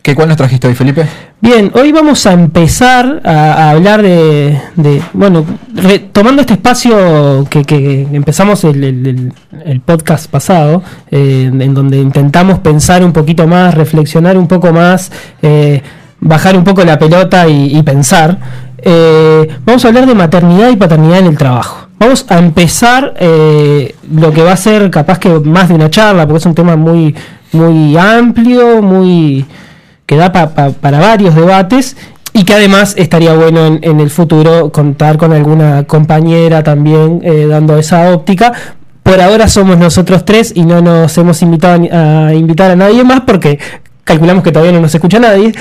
¿Qué 0.00 0.14
cuál 0.14 0.28
nos 0.28 0.36
trajiste 0.36 0.68
hoy, 0.68 0.74
Felipe? 0.74 1.06
Bien, 1.40 1.70
hoy 1.74 1.90
vamos 1.92 2.24
a 2.26 2.32
empezar 2.32 3.20
a, 3.24 3.30
a 3.52 3.70
hablar 3.72 4.00
de, 4.00 4.58
de- 4.76 5.02
bueno, 5.12 5.44
retomando 5.74 6.40
este 6.42 6.54
espacio 6.54 7.46
que, 7.50 7.64
que 7.64 8.06
empezamos 8.12 8.62
el, 8.64 8.84
el- 8.84 9.06
el- 9.06 9.32
el 9.66 9.80
podcast 9.80 10.30
pasado, 10.30 10.82
eh, 11.10 11.50
en 11.52 11.74
donde 11.74 11.98
intentamos 11.98 12.60
pensar 12.60 13.04
un 13.04 13.12
poquito 13.12 13.46
más, 13.48 13.74
reflexionar 13.74 14.38
un 14.38 14.46
poco 14.46 14.72
más, 14.72 15.10
eh, 15.42 15.82
bajar 16.20 16.56
un 16.56 16.64
poco 16.64 16.84
la 16.84 16.98
pelota 16.98 17.46
y, 17.48 17.76
y 17.76 17.82
pensar. 17.82 18.38
Eh, 18.82 19.48
vamos 19.64 19.84
a 19.84 19.88
hablar 19.88 20.06
de 20.06 20.14
maternidad 20.14 20.70
y 20.70 20.76
paternidad 20.76 21.18
en 21.18 21.26
el 21.26 21.36
trabajo. 21.38 21.88
Vamos 21.98 22.24
a 22.28 22.38
empezar 22.38 23.14
eh, 23.18 23.94
lo 24.14 24.32
que 24.32 24.42
va 24.42 24.52
a 24.52 24.56
ser 24.56 24.90
capaz 24.90 25.18
que 25.18 25.28
más 25.30 25.68
de 25.68 25.74
una 25.74 25.90
charla, 25.90 26.26
porque 26.26 26.38
es 26.38 26.46
un 26.46 26.54
tema 26.54 26.76
muy, 26.76 27.14
muy 27.52 27.96
amplio, 27.96 28.80
muy 28.82 29.44
que 30.06 30.16
da 30.16 30.30
pa- 30.32 30.50
pa- 30.54 30.70
para 30.70 31.00
varios 31.00 31.34
debates 31.34 31.96
y 32.32 32.44
que 32.44 32.54
además 32.54 32.94
estaría 32.96 33.34
bueno 33.34 33.66
en, 33.66 33.80
en 33.82 34.00
el 34.00 34.10
futuro 34.10 34.70
contar 34.70 35.18
con 35.18 35.32
alguna 35.32 35.84
compañera 35.84 36.62
también 36.62 37.20
eh, 37.24 37.46
dando 37.48 37.76
esa 37.76 38.12
óptica. 38.12 38.52
Por 39.02 39.20
ahora 39.20 39.48
somos 39.48 39.76
nosotros 39.78 40.24
tres 40.24 40.52
y 40.54 40.62
no 40.64 40.80
nos 40.82 41.16
hemos 41.18 41.42
invitado 41.42 41.82
a, 41.92 42.26
a 42.28 42.34
invitar 42.34 42.70
a 42.70 42.76
nadie 42.76 43.02
más 43.04 43.22
porque 43.22 43.58
calculamos 44.08 44.42
que 44.42 44.50
todavía 44.50 44.72
no 44.72 44.80
nos 44.80 44.94
escucha 44.94 45.18
nadie, 45.18 45.52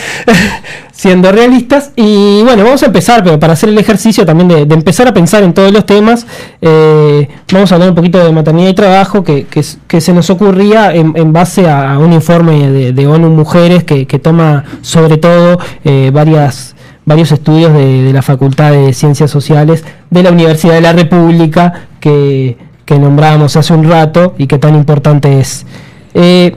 siendo 0.91 1.31
realistas. 1.31 1.91
Y 1.95 2.41
bueno, 2.43 2.63
vamos 2.63 2.81
a 2.81 2.87
empezar, 2.87 3.23
pero 3.23 3.39
para 3.39 3.53
hacer 3.53 3.69
el 3.69 3.77
ejercicio 3.77 4.25
también 4.25 4.67
de, 4.67 4.73
empezar 4.73 5.07
a 5.07 5.13
pensar 5.13 5.43
en 5.43 5.53
todos 5.53 5.71
los 5.71 5.85
temas, 5.85 6.25
eh, 6.61 7.27
vamos 7.51 7.71
a 7.71 7.75
hablar 7.75 7.89
un 7.89 7.95
poquito 7.95 8.23
de 8.23 8.31
maternidad 8.31 8.69
y 8.69 8.73
trabajo 8.73 9.23
que, 9.23 9.45
que, 9.45 10.01
se 10.01 10.13
nos 10.13 10.29
ocurría 10.29 10.95
en, 10.95 11.33
base 11.33 11.69
a, 11.69 11.99
un 11.99 12.13
informe 12.13 12.69
de, 12.93 13.07
ONU 13.07 13.29
Mujeres 13.29 13.83
que, 13.83 14.05
toma 14.19 14.63
sobre 14.81 15.17
todo 15.17 15.59
eh, 15.83 16.09
varios 16.11 17.31
estudios 17.31 17.73
de, 17.73 18.03
de 18.03 18.13
la 18.13 18.21
Facultad 18.21 18.71
de 18.71 18.93
Ciencias 18.93 19.29
Sociales 19.29 19.83
de 20.09 20.23
la 20.23 20.31
Universidad 20.31 20.75
de 20.75 20.81
la 20.81 20.93
República 20.93 21.87
que, 21.99 22.57
que 22.85 22.97
nombrábamos 22.97 23.57
hace 23.57 23.73
un 23.73 23.83
rato 23.83 24.33
y 24.37 24.47
que 24.47 24.57
tan 24.57 24.73
importante 24.75 25.39
es. 25.39 25.65
Eh, 26.13 26.55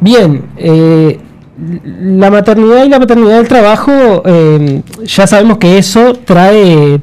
bien, 0.00 0.44
eh, 0.56 1.18
la 1.62 2.30
maternidad 2.30 2.84
y 2.84 2.88
la 2.88 2.98
paternidad 2.98 3.36
del 3.36 3.48
trabajo, 3.48 4.22
eh, 4.24 4.82
ya 5.04 5.26
sabemos 5.26 5.58
que 5.58 5.78
eso 5.78 6.14
trae, 6.24 7.00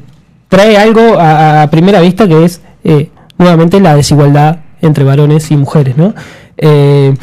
trae 0.49 0.77
algo 0.77 1.15
a, 1.17 1.67
primera 1.71 2.01
vista 2.01 2.27
que 2.27 2.43
es 2.43 2.61
eh, 2.83 3.09
nuevamente 3.37 3.79
la 3.79 3.95
desigualdad 3.95 4.59
entre 4.81 5.03
varones 5.03 5.49
y 5.51 5.57
mujeres, 5.57 5.97
¿no? 5.97 6.13
Eh, 6.57 7.13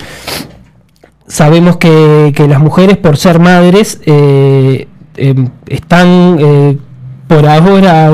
sabemos 1.27 1.77
que, 1.77 2.33
que 2.35 2.49
las 2.49 2.61
mujeres, 2.61 2.97
por 2.97 3.17
ser 3.17 3.39
madres, 3.39 4.01
eh, 4.07 4.89
em, 5.17 5.49
están 5.67 6.39
por 7.27 7.47
ahora, 7.49 8.13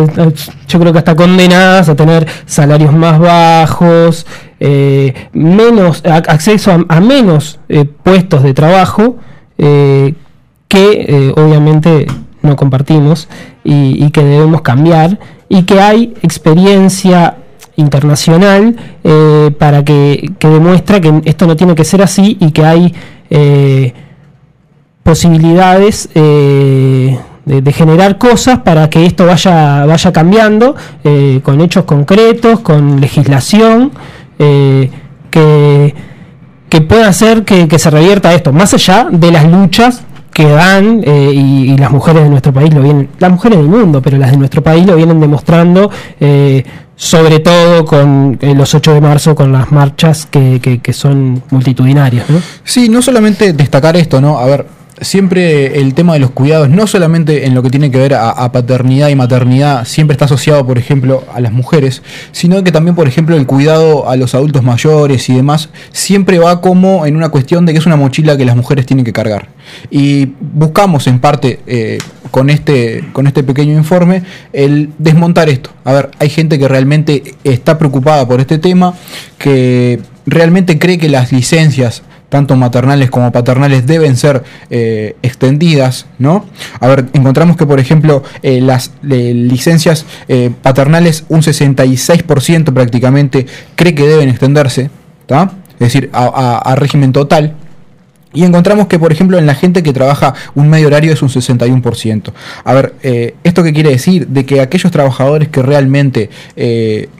yo 0.69 0.81
creo 0.81 0.93
que 0.93 0.99
hasta 0.99 1.15
condenadas 1.15 1.89
a 1.89 1.95
tener 1.95 2.27
salarios 2.47 2.95
más 2.95 3.19
bajos, 3.19 4.27
menos 5.33 6.03
acceso 6.05 6.71
a, 6.89 7.01
menos 7.01 7.59
eh, 7.69 7.85
puestos 7.85 8.43
de 8.43 8.55
trabajo, 8.55 9.17
eh, 9.59 10.15
que 10.69 11.07
eh, 11.09 11.33
obviamente 11.37 12.07
no 12.43 12.55
compartimos 12.57 13.29
y, 13.65 14.11
que 14.11 14.23
debemos 14.25 14.63
cambiar 14.63 15.19
y 15.49 15.63
que 15.63 15.81
hay 15.81 16.15
experiencia 16.23 17.37
internacional 17.77 18.77
para 19.59 19.85
que, 19.85 20.33
que 20.39 20.49
demuestra 20.49 21.01
que 21.01 21.23
esto 21.25 21.47
no 21.47 21.57
tiene 21.57 21.75
que 21.75 21.85
ser 21.85 22.03
así 22.03 22.37
y 22.41 22.51
que 22.51 22.65
hay 22.65 22.95
posibilidades 25.05 26.09
de, 26.13 27.73
generar 27.73 28.19
cosas 28.19 28.59
para 28.61 28.91
que 28.91 29.07
esto 29.07 29.27
vaya, 29.27 29.87
vaya 29.87 30.13
cambiando 30.13 30.75
con 31.45 31.61
hechos 31.61 31.85
concretos, 31.85 32.61
con 32.61 33.01
legislación, 33.01 33.93
eh, 34.39 34.91
que, 35.31 35.95
que 36.69 36.81
pueda 36.81 37.09
hacer 37.09 37.45
que, 37.45 37.69
que 37.69 37.79
se 37.79 37.91
revierta 37.91 38.35
esto, 38.35 38.53
más 38.53 38.75
allá 38.75 39.09
de 39.11 39.31
las 39.31 39.51
luchas 39.51 40.05
que 40.33 40.47
dan 40.47 41.03
eh, 41.05 41.31
y, 41.35 41.77
las 41.77 41.91
mujeres 41.91 42.23
de 42.23 42.31
nuestro 42.31 42.53
país 42.53 42.73
lo 42.73 42.83
vienen, 42.83 43.09
las 43.19 43.31
mujeres 43.31 43.59
del 43.59 43.69
mundo, 43.69 44.01
pero 44.01 44.19
las 44.19 44.31
de 44.31 44.37
nuestro 44.37 44.63
país 44.63 44.87
lo 44.87 44.97
vienen 44.97 45.21
demostrando, 45.21 45.91
eh, 46.21 46.65
sobre 46.97 47.41
todo 47.41 47.85
con 47.85 48.39
eh, 48.41 48.55
los 48.55 48.75
8 48.75 48.95
de 48.95 49.01
marzo, 49.01 49.35
con 49.35 49.53
las 49.53 49.71
marchas 49.73 50.27
que, 50.27 50.61
que, 50.61 50.93
son 50.93 51.43
multitudinarias. 51.51 52.27
Sí, 52.65 52.89
no 52.89 53.03
solamente 53.03 53.53
destacar 53.53 53.97
esto, 53.97 54.21
¿no? 54.21 54.39
A 54.39 54.47
ver, 54.47 54.67
siempre 55.01 55.81
el 55.81 55.95
tema 55.95 56.13
de 56.15 56.21
los 56.21 56.31
cuidados, 56.31 56.69
no 56.69 56.87
solamente 56.87 57.47
en 57.47 57.55
lo 57.55 57.63
que 57.63 57.71
tiene 57.71 57.91
que 57.91 57.99
ver 57.99 58.15
a, 58.15 58.53
paternidad 58.53 59.09
y 59.09 59.15
maternidad, 59.15 59.85
siempre 59.85 60.13
está 60.13 60.27
asociado, 60.27 60.67
por 60.67 60.79
ejemplo, 60.79 61.25
a 61.33 61.41
las 61.41 61.53
mujeres, 61.53 62.03
sino 62.33 62.63
que 62.63 62.73
también, 62.73 62.95
por 62.95 63.09
ejemplo, 63.09 63.37
el 63.37 63.47
cuidado 63.47 64.09
a 64.09 64.17
los 64.17 64.35
adultos 64.35 64.63
mayores 64.63 65.29
y 65.29 65.35
demás, 65.35 65.71
siempre 65.93 66.39
va 66.39 66.61
como 66.61 67.07
en 67.07 67.17
una 67.17 67.31
cuestión 67.31 67.67
de 67.67 67.73
que 67.73 67.79
es 67.79 67.87
una 67.87 67.97
mochila 67.97 68.37
que 68.37 68.45
las 68.45 68.57
mujeres 68.57 68.87
tienen 68.87 69.05
que 69.05 69.13
cargar. 69.13 69.49
Y 69.91 70.33
buscamos 70.41 71.07
en 71.07 71.19
parte 71.19 71.61
eh, 71.67 71.99
con, 72.31 72.51
este, 72.51 73.05
con 73.13 73.27
este 73.27 73.43
pequeño 73.43 73.77
informe 73.77 74.23
el 74.53 74.91
desmontar 74.99 75.49
esto. 75.49 75.71
A 75.85 75.93
ver, 75.93 76.11
hay 76.19 76.29
gente 76.29 76.59
que 76.59 76.69
realmente 76.69 77.35
está 77.45 77.79
preocupada 77.79 78.27
por 78.27 78.41
este 78.41 78.59
tema, 78.59 78.95
que 79.39 80.01
realmente 80.27 80.79
cree 80.79 80.99
que 80.99 81.09
las 81.09 81.33
licencias 81.33 82.03
tanto 82.33 82.57
maternales 82.57 83.11
como 83.11 83.31
paternales 83.31 83.87
deben 83.87 84.17
ser 84.17 84.43
eh, 84.71 85.17
extendidas, 85.21 86.07
¿no? 86.19 86.47
A 86.81 86.89
ver, 86.89 87.05
encontramos 87.13 87.59
que, 87.59 87.67
por 87.67 87.79
ejemplo, 87.79 88.23
eh, 88.43 88.63
las 88.63 88.91
eh, 89.07 89.35
licencias 89.35 90.07
paternales, 90.63 91.25
un 91.29 91.43
66% 91.43 92.73
prácticamente 92.73 93.45
cree 93.75 93.95
que 93.95 94.07
deben 94.07 94.31
extenderse. 94.31 94.89
Es 95.29 95.79
decir, 95.79 96.09
a, 96.15 96.75
régimen 96.75 97.13
total. 97.13 97.55
Y 98.33 98.45
encontramos 98.45 98.87
que, 98.87 98.99
por 98.99 99.13
ejemplo, 99.13 99.37
en 99.37 99.45
la 99.45 99.55
gente 99.55 99.83
que 99.83 99.93
trabaja 99.93 100.33
un 100.55 100.71
medio 100.71 100.87
horario 100.87 101.13
es 101.13 101.21
un 101.21 101.29
61%. 101.29 102.33
A 102.65 102.73
ver, 102.73 102.95
eh, 103.03 103.35
¿esto 103.45 103.63
qué 103.63 103.75
quiere 103.75 103.91
decir? 103.91 104.27
De 104.29 104.47
que 104.47 104.63
aquellos 104.63 104.91
trabajadores 104.91 105.49
que 105.49 105.61
realmente 105.61 106.31
eh, 106.57 107.11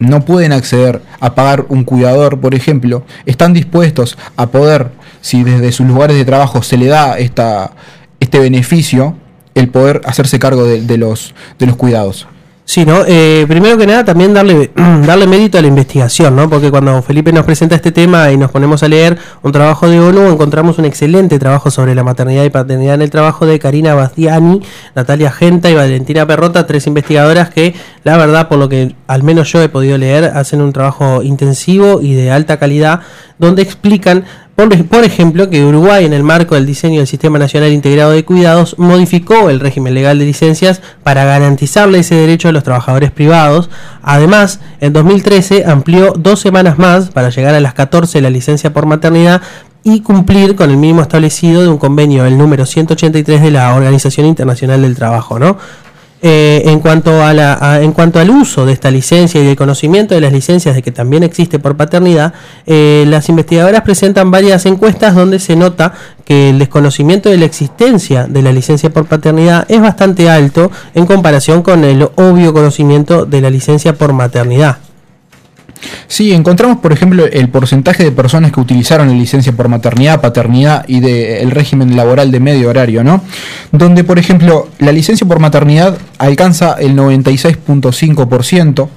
no 0.00 0.24
pueden 0.24 0.52
acceder 0.52 1.02
a 1.20 1.34
pagar 1.34 1.66
un 1.68 1.84
cuidador, 1.84 2.40
por 2.40 2.54
ejemplo, 2.54 3.04
están 3.26 3.52
dispuestos 3.52 4.18
a 4.36 4.48
poder, 4.48 4.90
si 5.20 5.44
desde 5.44 5.70
sus 5.70 5.86
lugares 5.86 6.16
de 6.16 6.24
trabajo 6.24 6.62
se 6.62 6.78
le 6.78 6.86
da 6.86 7.18
esta, 7.18 7.72
este 8.18 8.40
beneficio, 8.40 9.16
el 9.54 9.68
poder 9.68 10.00
hacerse 10.06 10.38
cargo 10.38 10.64
de, 10.64 10.80
de 10.80 10.96
los, 10.96 11.34
de 11.58 11.66
los 11.66 11.76
cuidados. 11.76 12.26
Sí, 12.70 12.86
¿no? 12.86 13.02
Eh, 13.04 13.46
primero 13.48 13.76
que 13.76 13.84
nada, 13.84 14.04
también 14.04 14.32
darle, 14.32 14.70
darle 15.04 15.26
mérito 15.26 15.58
a 15.58 15.60
la 15.60 15.66
investigación, 15.66 16.36
¿no? 16.36 16.48
Porque 16.48 16.70
cuando 16.70 17.02
Felipe 17.02 17.32
nos 17.32 17.44
presenta 17.44 17.74
este 17.74 17.90
tema 17.90 18.30
y 18.30 18.36
nos 18.36 18.52
ponemos 18.52 18.84
a 18.84 18.88
leer 18.88 19.18
un 19.42 19.50
trabajo 19.50 19.88
de 19.88 19.98
ONU, 19.98 20.30
encontramos 20.30 20.78
un 20.78 20.84
excelente 20.84 21.40
trabajo 21.40 21.72
sobre 21.72 21.96
la 21.96 22.04
maternidad 22.04 22.44
y 22.44 22.50
paternidad 22.50 22.94
en 22.94 23.02
el 23.02 23.10
trabajo 23.10 23.44
de 23.44 23.58
Karina 23.58 23.96
Bastiani, 23.96 24.62
Natalia 24.94 25.32
Genta 25.32 25.68
y 25.68 25.74
Valentina 25.74 26.28
Perrota, 26.28 26.64
tres 26.68 26.86
investigadoras 26.86 27.50
que, 27.50 27.74
la 28.04 28.16
verdad, 28.16 28.46
por 28.46 28.58
lo 28.58 28.68
que 28.68 28.94
al 29.08 29.24
menos 29.24 29.50
yo 29.50 29.60
he 29.60 29.68
podido 29.68 29.98
leer, 29.98 30.26
hacen 30.26 30.62
un 30.62 30.72
trabajo 30.72 31.24
intensivo 31.24 32.00
y 32.00 32.14
de 32.14 32.30
alta 32.30 32.60
calidad, 32.60 33.00
donde 33.40 33.62
explican 33.62 34.26
por, 34.56 35.04
ejemplo, 35.04 35.48
que 35.48 35.64
Uruguay, 35.64 36.04
en 36.04 36.12
el 36.12 36.22
marco 36.22 36.54
del 36.54 36.66
diseño 36.66 36.98
del 36.98 37.06
Sistema 37.06 37.38
Nacional 37.38 37.72
Integrado 37.72 38.10
de 38.10 38.24
Cuidados, 38.24 38.78
modificó 38.78 39.48
el 39.48 39.58
régimen 39.58 39.94
legal 39.94 40.18
de 40.18 40.26
licencias 40.26 40.82
para 41.02 41.24
garantizarle 41.24 42.00
ese 42.00 42.14
derecho 42.14 42.48
a 42.48 42.52
los 42.52 42.62
trabajadores 42.62 43.10
privados. 43.10 43.70
Además, 44.02 44.60
en 44.80 44.92
2013 44.92 45.64
amplió 45.64 46.12
dos 46.12 46.40
semanas 46.40 46.78
más 46.78 47.10
para 47.10 47.30
llegar 47.30 47.54
a 47.54 47.60
las 47.60 47.74
14 47.74 48.20
la 48.20 48.30
licencia 48.30 48.72
por 48.72 48.86
maternidad 48.86 49.40
y 49.82 50.00
cumplir 50.00 50.56
con 50.56 50.70
el 50.70 50.76
mínimo 50.76 51.00
establecido 51.00 51.62
de 51.62 51.68
un 51.68 51.78
convenio, 51.78 52.26
el 52.26 52.36
número 52.36 52.66
183 52.66 53.40
de 53.40 53.50
la 53.50 53.74
Organización 53.74 54.26
Internacional 54.26 54.82
del 54.82 54.94
Trabajo, 54.94 55.38
¿no? 55.38 55.56
Eh, 56.22 56.62
en, 56.66 56.80
cuanto 56.80 57.22
a 57.24 57.32
la, 57.32 57.56
a, 57.58 57.80
en 57.80 57.92
cuanto 57.92 58.18
al 58.18 58.28
uso 58.28 58.66
de 58.66 58.74
esta 58.74 58.90
licencia 58.90 59.40
y 59.40 59.46
del 59.46 59.56
conocimiento 59.56 60.14
de 60.14 60.20
las 60.20 60.32
licencias 60.32 60.74
de 60.74 60.82
que 60.82 60.92
también 60.92 61.22
existe 61.22 61.58
por 61.58 61.78
paternidad, 61.78 62.34
eh, 62.66 63.04
las 63.08 63.30
investigadoras 63.30 63.80
presentan 63.80 64.30
varias 64.30 64.66
encuestas 64.66 65.14
donde 65.14 65.38
se 65.38 65.56
nota 65.56 65.94
que 66.26 66.50
el 66.50 66.58
desconocimiento 66.58 67.30
de 67.30 67.38
la 67.38 67.46
existencia 67.46 68.26
de 68.26 68.42
la 68.42 68.52
licencia 68.52 68.90
por 68.90 69.06
paternidad 69.06 69.64
es 69.68 69.80
bastante 69.80 70.28
alto 70.28 70.70
en 70.92 71.06
comparación 71.06 71.62
con 71.62 71.84
el 71.84 72.02
obvio 72.16 72.52
conocimiento 72.52 73.24
de 73.24 73.40
la 73.40 73.48
licencia 73.48 73.94
por 73.94 74.12
maternidad. 74.12 74.89
Sí, 76.08 76.32
encontramos, 76.32 76.78
por 76.78 76.92
ejemplo, 76.92 77.24
el 77.26 77.48
porcentaje 77.48 78.04
de 78.04 78.12
personas 78.12 78.52
que 78.52 78.60
utilizaron 78.60 79.08
la 79.08 79.14
licencia 79.14 79.52
por 79.52 79.68
maternidad, 79.68 80.20
paternidad 80.20 80.84
y 80.88 81.00
del 81.00 81.48
de 81.48 81.54
régimen 81.54 81.96
laboral 81.96 82.30
de 82.30 82.40
medio 82.40 82.68
horario, 82.68 83.04
¿no? 83.04 83.22
Donde, 83.72 84.04
por 84.04 84.18
ejemplo, 84.18 84.68
la 84.78 84.92
licencia 84.92 85.26
por 85.26 85.40
maternidad 85.40 85.96
alcanza 86.18 86.74
el 86.78 86.96
96.5%, 86.96 88.88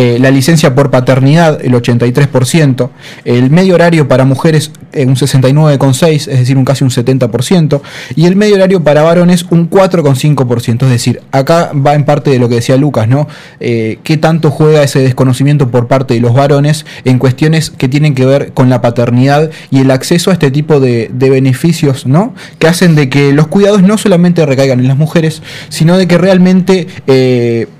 eh, 0.00 0.16
la 0.20 0.30
licencia 0.30 0.76
por 0.76 0.92
paternidad 0.92 1.58
el 1.60 1.72
83%, 1.72 2.90
el 3.24 3.50
medio 3.50 3.74
horario 3.74 4.06
para 4.06 4.24
mujeres 4.24 4.70
eh, 4.92 5.04
un 5.04 5.16
69,6%, 5.16 6.14
es 6.14 6.38
decir, 6.38 6.56
un 6.56 6.64
casi 6.64 6.84
un 6.84 6.90
70%, 6.90 7.80
y 8.14 8.26
el 8.26 8.36
medio 8.36 8.54
horario 8.54 8.84
para 8.84 9.02
varones 9.02 9.46
un 9.50 9.68
4,5%, 9.68 10.84
es 10.84 10.88
decir, 10.88 11.20
acá 11.32 11.72
va 11.74 11.94
en 11.94 12.04
parte 12.04 12.30
de 12.30 12.38
lo 12.38 12.48
que 12.48 12.54
decía 12.54 12.76
Lucas, 12.76 13.08
¿no? 13.08 13.26
Eh, 13.58 13.98
¿Qué 14.04 14.16
tanto 14.18 14.52
juega 14.52 14.84
ese 14.84 15.00
desconocimiento 15.00 15.68
por 15.68 15.88
parte 15.88 16.14
de 16.14 16.20
los 16.20 16.32
varones 16.32 16.86
en 17.04 17.18
cuestiones 17.18 17.70
que 17.70 17.88
tienen 17.88 18.14
que 18.14 18.24
ver 18.24 18.52
con 18.52 18.70
la 18.70 18.80
paternidad 18.80 19.50
y 19.72 19.80
el 19.80 19.90
acceso 19.90 20.30
a 20.30 20.34
este 20.34 20.52
tipo 20.52 20.78
de, 20.78 21.10
de 21.12 21.28
beneficios, 21.28 22.06
¿no? 22.06 22.36
Que 22.60 22.68
hacen 22.68 22.94
de 22.94 23.08
que 23.08 23.32
los 23.32 23.48
cuidados 23.48 23.82
no 23.82 23.98
solamente 23.98 24.46
recaigan 24.46 24.78
en 24.78 24.86
las 24.86 24.96
mujeres, 24.96 25.42
sino 25.70 25.98
de 25.98 26.06
que 26.06 26.18
realmente 26.18 26.86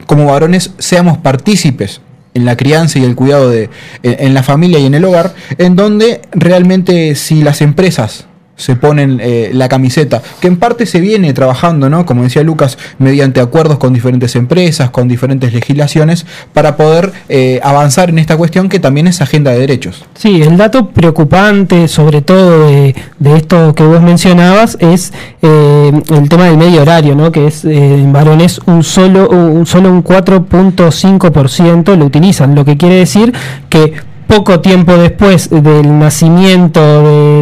como 0.06 0.26
varones 0.26 0.72
seamos 0.78 1.18
partícipes 1.18 2.00
en 2.38 2.44
la 2.44 2.56
crianza 2.56 2.98
y 2.98 3.04
el 3.04 3.14
cuidado 3.14 3.50
de 3.50 3.68
en, 4.02 4.32
la 4.32 4.42
familia 4.42 4.78
y 4.78 4.86
en 4.86 4.94
el 4.94 5.04
hogar, 5.04 5.34
en 5.58 5.76
donde 5.76 6.22
realmente 6.32 7.14
si 7.14 7.42
las 7.42 7.60
empresas 7.60 8.27
se 8.58 8.76
ponen 8.76 9.20
eh, 9.22 9.50
la 9.54 9.68
camiseta, 9.68 10.20
que 10.40 10.48
en 10.48 10.58
parte 10.58 10.84
se 10.84 11.00
viene 11.00 11.32
trabajando, 11.32 11.88
¿no? 11.88 12.04
Como 12.04 12.24
decía 12.24 12.42
Lucas, 12.42 12.76
mediante 12.98 13.40
acuerdos 13.40 13.78
con 13.78 13.94
diferentes 13.94 14.36
empresas, 14.36 14.90
con 14.90 15.08
diferentes 15.08 15.54
legislaciones, 15.54 16.26
para 16.52 16.76
poder 16.76 17.12
eh, 17.28 17.60
avanzar 17.62 18.10
en 18.10 18.18
esta 18.18 18.36
cuestión 18.36 18.68
que 18.68 18.80
también 18.80 19.06
es 19.06 19.22
agenda 19.22 19.52
de 19.52 19.60
derechos. 19.60 20.04
Sí, 20.14 20.42
el 20.42 20.56
dato 20.56 20.90
preocupante, 20.90 21.88
sobre 21.88 22.20
todo 22.20 22.66
de, 22.66 22.94
de 23.18 23.36
esto 23.36 23.74
que 23.74 23.84
vos 23.84 24.02
mencionabas, 24.02 24.76
es 24.80 25.12
eh, 25.40 25.92
el 26.10 26.28
tema 26.28 26.46
del 26.46 26.58
medio 26.58 26.82
horario, 26.82 27.14
¿no? 27.14 27.30
Que 27.32 27.46
es 27.46 27.64
en 27.64 28.12
varones 28.12 28.60
un 28.66 28.82
solo, 28.82 29.28
un 29.30 29.66
solo 29.66 29.90
un 29.90 30.02
4.5% 30.02 31.96
lo 31.96 32.04
utilizan, 32.04 32.54
lo 32.56 32.64
que 32.64 32.76
quiere 32.76 32.96
decir 32.96 33.32
que 33.68 34.07
poco 34.28 34.60
tiempo 34.60 34.96
después 34.96 35.50
del 35.50 35.98
nacimiento 35.98 36.80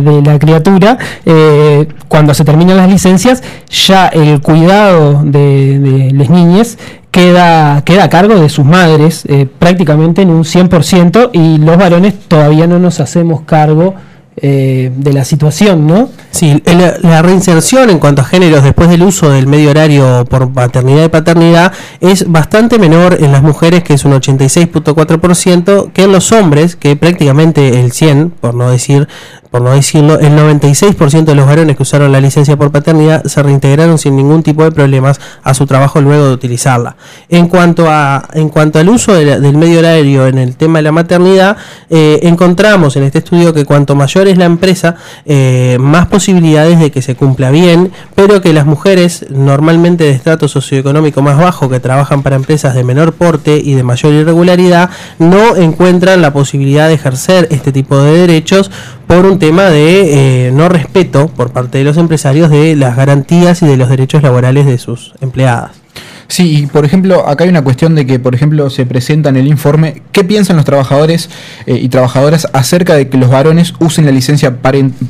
de, 0.00 0.22
la 0.24 0.38
criatura, 0.38 0.96
eh, 1.26 1.86
cuando 2.08 2.32
se 2.32 2.44
terminan 2.44 2.78
las 2.78 2.88
licencias, 2.88 3.42
ya 3.68 4.06
el 4.06 4.40
cuidado 4.40 5.20
de, 5.24 5.78
de 5.78 6.12
las 6.12 6.30
niñas 6.30 6.78
queda, 7.10 7.82
queda 7.82 8.04
a 8.04 8.08
cargo 8.10 8.34
de 8.36 8.48
sus 8.48 8.64
madres, 8.64 9.24
eh, 9.26 9.48
prácticamente 9.58 10.22
en 10.22 10.30
un 10.30 10.44
100%, 10.44 11.30
y 11.32 11.58
los 11.58 11.76
varones 11.76 12.14
todavía 12.28 12.66
no 12.66 12.78
nos 12.78 13.00
hacemos 13.00 13.40
cargo 13.42 13.94
eh, 14.38 14.92
de 14.94 15.12
la 15.14 15.24
situación, 15.24 15.86
¿no? 15.86 16.10
Sí, 16.30 16.62
la, 16.66 16.98
la, 17.00 17.22
reinserción 17.22 17.88
en 17.88 17.98
cuanto 17.98 18.20
a 18.20 18.24
géneros 18.26 18.62
después 18.62 18.90
del 18.90 19.02
uso 19.02 19.30
del 19.30 19.46
medio 19.46 19.70
horario 19.70 20.26
por 20.28 20.50
maternidad 20.50 21.04
y 21.06 21.08
paternidad 21.08 21.72
es 22.00 22.30
bastante 22.30 22.78
menor 22.78 23.16
en 23.20 23.32
las 23.32 23.42
mujeres, 23.42 23.82
que 23.82 23.94
es 23.94 24.04
un 24.04 24.12
86.4%, 24.12 25.90
que 25.92 26.02
en 26.02 26.12
los 26.12 26.32
hombres, 26.32 26.76
que 26.76 26.96
prácticamente 26.96 27.80
el 27.80 27.92
100, 27.92 28.30
por 28.30 28.54
no 28.54 28.70
decir 28.70 29.08
por 29.50 29.62
no 29.62 29.70
decirlo, 29.70 30.18
el 30.18 30.32
96% 30.32 31.24
de 31.24 31.34
los 31.34 31.46
varones 31.46 31.76
que 31.76 31.82
usaron 31.82 32.12
la 32.12 32.20
licencia 32.20 32.56
por 32.56 32.70
paternidad 32.70 33.24
se 33.24 33.42
reintegraron 33.42 33.98
sin 33.98 34.16
ningún 34.16 34.42
tipo 34.42 34.64
de 34.64 34.72
problemas 34.72 35.20
a 35.42 35.54
su 35.54 35.66
trabajo 35.66 36.00
luego 36.00 36.26
de 36.26 36.34
utilizarla. 36.34 36.96
En 37.28 37.48
cuanto, 37.48 37.88
a, 37.88 38.28
en 38.34 38.48
cuanto 38.48 38.78
al 38.78 38.88
uso 38.88 39.14
del 39.14 39.56
medio 39.56 39.78
horario 39.78 40.26
en 40.26 40.38
el 40.38 40.56
tema 40.56 40.78
de 40.78 40.82
la 40.82 40.92
maternidad, 40.92 41.56
eh, 41.90 42.20
encontramos 42.22 42.96
en 42.96 43.04
este 43.04 43.18
estudio 43.18 43.52
que 43.52 43.64
cuanto 43.64 43.94
mayor 43.94 44.28
es 44.28 44.38
la 44.38 44.44
empresa, 44.44 44.96
eh, 45.24 45.76
más 45.80 46.06
posibilidades 46.06 46.78
de 46.78 46.90
que 46.90 47.02
se 47.02 47.14
cumpla 47.14 47.50
bien, 47.50 47.92
pero 48.14 48.40
que 48.40 48.52
las 48.52 48.66
mujeres 48.66 49.26
normalmente 49.30 50.04
de 50.04 50.10
estrato 50.10 50.48
socioeconómico 50.48 51.22
más 51.22 51.38
bajo 51.38 51.68
que 51.68 51.80
trabajan 51.80 52.22
para 52.22 52.36
empresas 52.36 52.74
de 52.74 52.84
menor 52.84 53.12
porte 53.12 53.60
y 53.62 53.74
de 53.74 53.82
mayor 53.82 54.12
irregularidad 54.12 54.90
no 55.18 55.56
encuentran 55.56 56.22
la 56.22 56.32
posibilidad 56.32 56.88
de 56.88 56.94
ejercer 56.94 57.48
este 57.50 57.72
tipo 57.72 57.98
de 57.98 58.18
derechos 58.18 58.70
por 59.06 59.24
un 59.24 59.38
tema 59.38 59.64
de 59.64 60.48
eh, 60.48 60.52
no 60.52 60.68
respeto 60.68 61.28
por 61.28 61.52
parte 61.52 61.78
de 61.78 61.84
los 61.84 61.96
empresarios 61.96 62.50
de 62.50 62.76
las 62.76 62.96
garantías 62.96 63.62
y 63.62 63.66
de 63.66 63.76
los 63.76 63.88
derechos 63.88 64.22
laborales 64.22 64.66
de 64.66 64.78
sus 64.78 65.14
empleadas. 65.20 65.85
Sí, 66.28 66.62
y 66.62 66.66
por 66.66 66.84
ejemplo, 66.84 67.28
acá 67.28 67.44
hay 67.44 67.50
una 67.50 67.62
cuestión 67.62 67.94
de 67.94 68.06
que, 68.06 68.18
por 68.18 68.34
ejemplo, 68.34 68.68
se 68.70 68.86
presenta 68.86 69.28
en 69.28 69.36
el 69.36 69.46
informe 69.46 70.02
qué 70.12 70.24
piensan 70.24 70.56
los 70.56 70.64
trabajadores 70.64 71.30
eh, 71.66 71.78
y 71.80 71.88
trabajadoras 71.88 72.48
acerca 72.52 72.94
de 72.94 73.08
que 73.08 73.16
los 73.18 73.30
varones 73.30 73.74
usen 73.80 74.06
la 74.06 74.12
licencia 74.12 74.56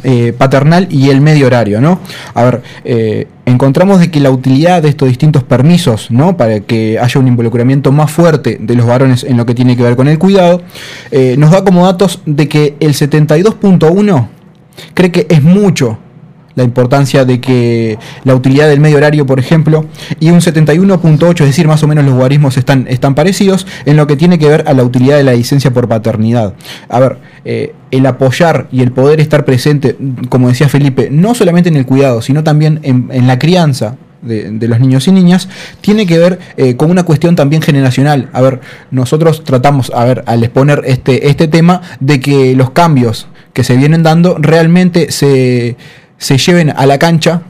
eh, 0.04 0.32
paternal 0.36 0.88
y 0.90 1.10
el 1.10 1.20
medio 1.20 1.46
horario, 1.46 1.80
¿no? 1.80 2.00
A 2.34 2.44
ver, 2.44 2.62
eh, 2.84 3.26
encontramos 3.46 4.00
de 4.00 4.10
que 4.10 4.20
la 4.20 4.30
utilidad 4.30 4.82
de 4.82 4.88
estos 4.88 5.08
distintos 5.08 5.42
permisos, 5.44 6.10
¿no? 6.10 6.36
Para 6.36 6.60
que 6.60 6.98
haya 6.98 7.20
un 7.20 7.28
involucramiento 7.28 7.92
más 7.92 8.10
fuerte 8.10 8.58
de 8.60 8.74
los 8.74 8.86
varones 8.86 9.24
en 9.24 9.36
lo 9.36 9.46
que 9.46 9.54
tiene 9.54 9.76
que 9.76 9.82
ver 9.82 9.96
con 9.96 10.08
el 10.08 10.18
cuidado, 10.18 10.62
eh, 11.10 11.36
nos 11.38 11.52
da 11.52 11.64
como 11.64 11.86
datos 11.86 12.20
de 12.26 12.48
que 12.48 12.76
el 12.80 12.92
72.1 12.94 14.28
cree 14.94 15.12
que 15.12 15.26
es 15.30 15.42
mucho 15.42 15.98
la 16.56 16.64
importancia 16.64 17.24
de 17.24 17.40
que 17.40 17.98
la 18.24 18.34
utilidad 18.34 18.68
del 18.68 18.80
medio 18.80 18.96
horario, 18.96 19.26
por 19.26 19.38
ejemplo, 19.38 19.84
y 20.18 20.30
un 20.30 20.40
71.8, 20.40 21.40
es 21.40 21.46
decir, 21.46 21.68
más 21.68 21.82
o 21.82 21.86
menos 21.86 22.04
los 22.04 22.14
guarismos 22.14 22.56
están, 22.56 22.86
están 22.88 23.14
parecidos 23.14 23.66
en 23.84 23.96
lo 23.96 24.06
que 24.06 24.16
tiene 24.16 24.38
que 24.38 24.48
ver 24.48 24.64
a 24.66 24.72
la 24.72 24.82
utilidad 24.82 25.18
de 25.18 25.22
la 25.22 25.34
licencia 25.34 25.70
por 25.72 25.86
paternidad. 25.86 26.54
A 26.88 26.98
ver, 26.98 27.18
eh, 27.44 27.74
el 27.90 28.06
apoyar 28.06 28.68
y 28.72 28.80
el 28.80 28.90
poder 28.90 29.20
estar 29.20 29.44
presente, 29.44 29.96
como 30.30 30.48
decía 30.48 30.68
Felipe, 30.68 31.08
no 31.10 31.34
solamente 31.34 31.68
en 31.68 31.76
el 31.76 31.84
cuidado, 31.84 32.22
sino 32.22 32.42
también 32.42 32.80
en, 32.82 33.26
la 33.26 33.38
crianza, 33.38 33.96
de, 34.22 34.50
de 34.50 34.66
los 34.66 34.80
niños 34.80 35.06
y 35.08 35.12
niñas, 35.12 35.50
tiene 35.82 36.06
que 36.06 36.18
ver 36.18 36.38
eh, 36.56 36.74
con 36.76 36.90
una 36.90 37.02
cuestión 37.02 37.36
también 37.36 37.60
generacional. 37.60 38.30
A 38.32 38.40
ver, 38.40 38.60
nosotros 38.90 39.44
tratamos, 39.44 39.92
a 39.94 40.04
ver, 40.06 40.24
al 40.26 40.42
exponer 40.42 40.82
este, 40.86 41.28
este 41.28 41.48
tema, 41.48 41.82
de 42.00 42.18
que 42.18 42.56
los 42.56 42.70
cambios 42.70 43.28
que 43.52 43.62
se 43.62 43.76
vienen 43.76 44.02
dando 44.02 44.36
realmente 44.38 45.12
se, 45.12 45.76
se 46.18 46.38
lleven 46.38 46.70
a 46.70 46.86
la 46.86 46.98
cancha. 46.98 47.42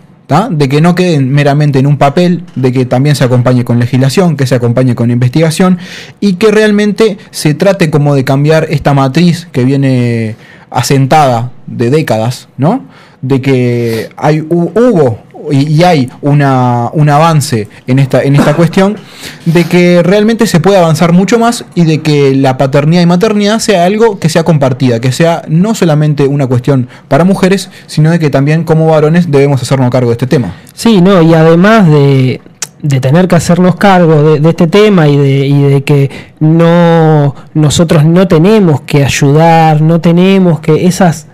De 0.51 0.69
que 0.69 0.81
no 0.81 0.97
queden 0.97 1.31
meramente 1.31 1.79
en 1.79 1.87
un 1.87 1.99
papel, 1.99 2.43
de 2.57 2.73
que 2.73 2.85
también 2.85 3.14
se 3.14 3.23
acompañe 3.23 3.64
con 3.64 3.79
legislación, 3.79 4.37
que 4.37 4.45
se 4.49 4.57
acompañe 4.57 4.97
con 4.97 5.12
investigación 5.12 5.79
y 6.19 6.33
que 6.33 6.51
realmente 6.51 7.17
se 7.31 7.55
trate 7.55 7.91
como 7.93 8.12
de 8.17 8.25
cambiar 8.25 8.67
esta 8.69 8.93
matriz 8.93 9.47
que 9.53 9.64
viene 9.64 10.35
asentada 10.69 11.53
de 11.69 11.91
décadas, 11.91 12.49
¿no? 12.57 12.87
De 13.23 13.41
que 13.41 14.09
hay, 14.17 14.41
hu- 14.41 14.73
hubo 14.75 15.21
y, 15.53 15.82
hay 15.82 16.11
una, 16.22 16.90
un 16.92 17.09
avance 17.09 17.68
en 17.86 17.99
esta, 17.99 18.22
en 18.22 18.36
esta 18.36 18.55
cuestión, 18.55 18.97
de 19.44 19.64
que 19.64 20.03
realmente 20.03 20.47
se 20.47 20.61
puede 20.61 20.76
avanzar 20.78 21.12
mucho 21.12 21.38
más 21.38 21.64
y 21.74 21.84
de 21.84 22.01
que 22.01 22.34
la 22.34 22.57
paternidad 22.57 23.03
y 23.03 23.07
maternidad 23.07 23.59
sea 23.59 23.84
algo 23.84 24.18
que 24.18 24.28
sea 24.28 24.44
compartida, 24.44 25.01
que 25.01 25.12
sea 25.12 25.42
no 25.49 25.74
solamente 25.74 26.26
una 26.26 26.47
cuestión 26.47 26.88
para 27.09 27.24
mujeres, 27.24 27.70
sino 27.86 28.11
de 28.11 28.18
que 28.18 28.30
también 28.30 28.64
como 28.64 28.86
varones 28.86 29.30
debemos 29.30 29.62
hacernos 29.62 29.90
cargo 29.90 30.11
de 30.11 30.14
este 30.14 30.26
tema. 30.26 30.55
Sí, 30.74 31.01
no, 31.01 31.22
y 31.22 31.34
además 31.34 31.88
de, 31.88 32.40
de 32.82 33.01
tener 33.01 33.28
que 33.28 33.36
hacernos 33.36 33.76
cargo 33.76 34.22
de, 34.22 34.40
de 34.40 34.49
este 34.49 34.66
tema 34.66 35.09
y 35.09 35.16
de, 35.16 35.47
y 35.47 35.62
de 35.62 35.84
que 35.84 36.11
no 36.40 37.34
nosotros 37.55 38.05
no 38.05 38.28
tenemos 38.28 38.82
que 38.82 39.05
ayudar, 39.05 39.80
no 39.80 40.01
tenemos 40.01 40.61
que 40.61 40.86
esas 40.86 41.26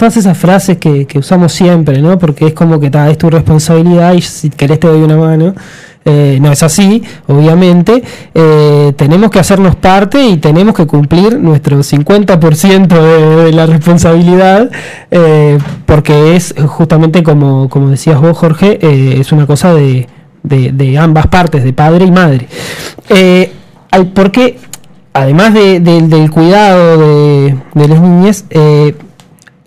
todas 0.00 0.16
esas 0.16 0.38
frases 0.38 0.78
que, 0.78 1.06
usamos 1.16 1.52
siempre, 1.52 2.00
¿no? 2.00 2.18
Porque 2.18 2.46
es 2.46 2.54
como 2.54 2.80
que 2.80 2.88
ta, 2.88 3.10
es 3.10 3.18
tu 3.18 3.28
responsabilidad 3.28 4.14
y 4.14 4.22
si 4.22 4.48
querés 4.48 4.80
te 4.80 4.88
doy 4.88 5.02
una 5.02 5.18
mano. 5.18 5.54
Eh, 6.06 6.38
no 6.40 6.50
es 6.50 6.62
así, 6.62 7.02
obviamente. 7.26 8.02
Eh, 8.34 8.94
tenemos 8.96 9.30
que 9.30 9.38
hacernos 9.40 9.76
parte 9.76 10.26
y 10.26 10.38
tenemos 10.38 10.74
que 10.74 10.86
cumplir 10.86 11.38
nuestro 11.38 11.80
50% 11.82 12.86
de, 13.44 13.52
la 13.52 13.66
responsabilidad, 13.66 14.70
eh, 15.10 15.58
porque 15.84 16.34
es 16.34 16.54
justamente 16.66 17.22
como, 17.22 17.68
como 17.68 17.90
decías 17.90 18.18
vos, 18.18 18.38
Jorge, 18.38 18.78
es 19.20 19.32
una 19.32 19.46
cosa 19.46 19.74
de, 19.74 20.08
de- 20.42 20.72
de 20.72 20.96
ambas 20.96 21.26
partes, 21.26 21.62
de 21.62 21.74
padre 21.74 22.06
y 22.06 22.10
madre. 22.10 22.48
Porque 24.14 24.56
además 25.12 25.52
de- 25.52 25.80
de- 25.80 26.00
del 26.08 26.30
cuidado 26.30 26.96
de, 26.96 27.54
las 27.74 28.00
niñas, 28.00 28.46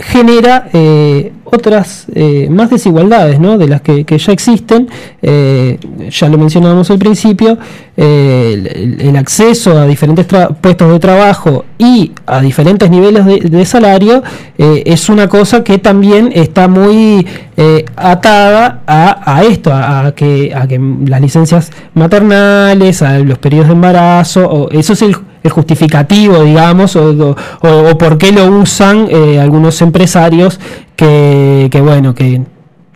genera 0.04 0.70
eh, 0.74 1.32
otras 1.46 2.08
eh, 2.14 2.48
más 2.50 2.70
desigualdades 2.70 3.40
¿no? 3.40 3.58
de 3.58 3.68
las 3.68 3.82
que, 3.82 4.04
ya 4.06 4.32
existen. 4.32 4.90
Eh, 5.22 5.80
ya 6.10 6.30
lo 6.30 6.38
mencionábamos 6.38 6.90
al 6.90 7.00
principio, 7.00 7.58
eh, 7.96 8.98
el, 9.00 9.16
acceso 9.16 9.78
a 9.78 9.86
diferentes 9.86 10.26
puestos 10.60 10.92
de 10.92 11.00
trabajo 11.00 11.66
y 11.78 12.12
a 12.26 12.42
diferentes 12.42 12.90
niveles 12.90 13.26
de, 13.26 13.40
de 13.40 13.66
salario 13.66 14.24
eh, 14.58 14.84
es 14.86 15.10
una 15.10 15.30
cosa 15.30 15.64
que 15.64 15.78
también 15.78 16.32
está 16.34 16.68
muy 16.68 17.26
eh, 17.56 17.86
atada 17.96 18.82
a, 18.88 19.36
a 19.38 19.44
esto, 19.44 19.72
a, 19.72 20.08
a 20.08 20.16
que, 20.16 20.54
a 20.56 20.68
que 20.68 20.80
las 21.06 21.22
licencias 21.22 21.72
maternales, 21.94 23.02
a 23.04 23.20
los 23.20 23.38
periodos 23.38 23.68
de 23.68 23.74
embarazo, 23.74 24.50
o 24.50 24.70
eso 24.72 24.94
es 24.94 25.02
el 25.04 25.16
el 25.44 25.52
justificativo, 25.52 26.44
digamos, 26.44 26.96
o, 26.96 27.36
por 28.00 28.18
qué 28.18 28.32
lo 28.32 28.46
usan 28.48 29.08
eh, 29.10 29.40
algunos 29.40 29.82
empresarios 29.82 30.60
que, 30.96 31.70
bueno, 31.84 32.16
que 32.16 32.42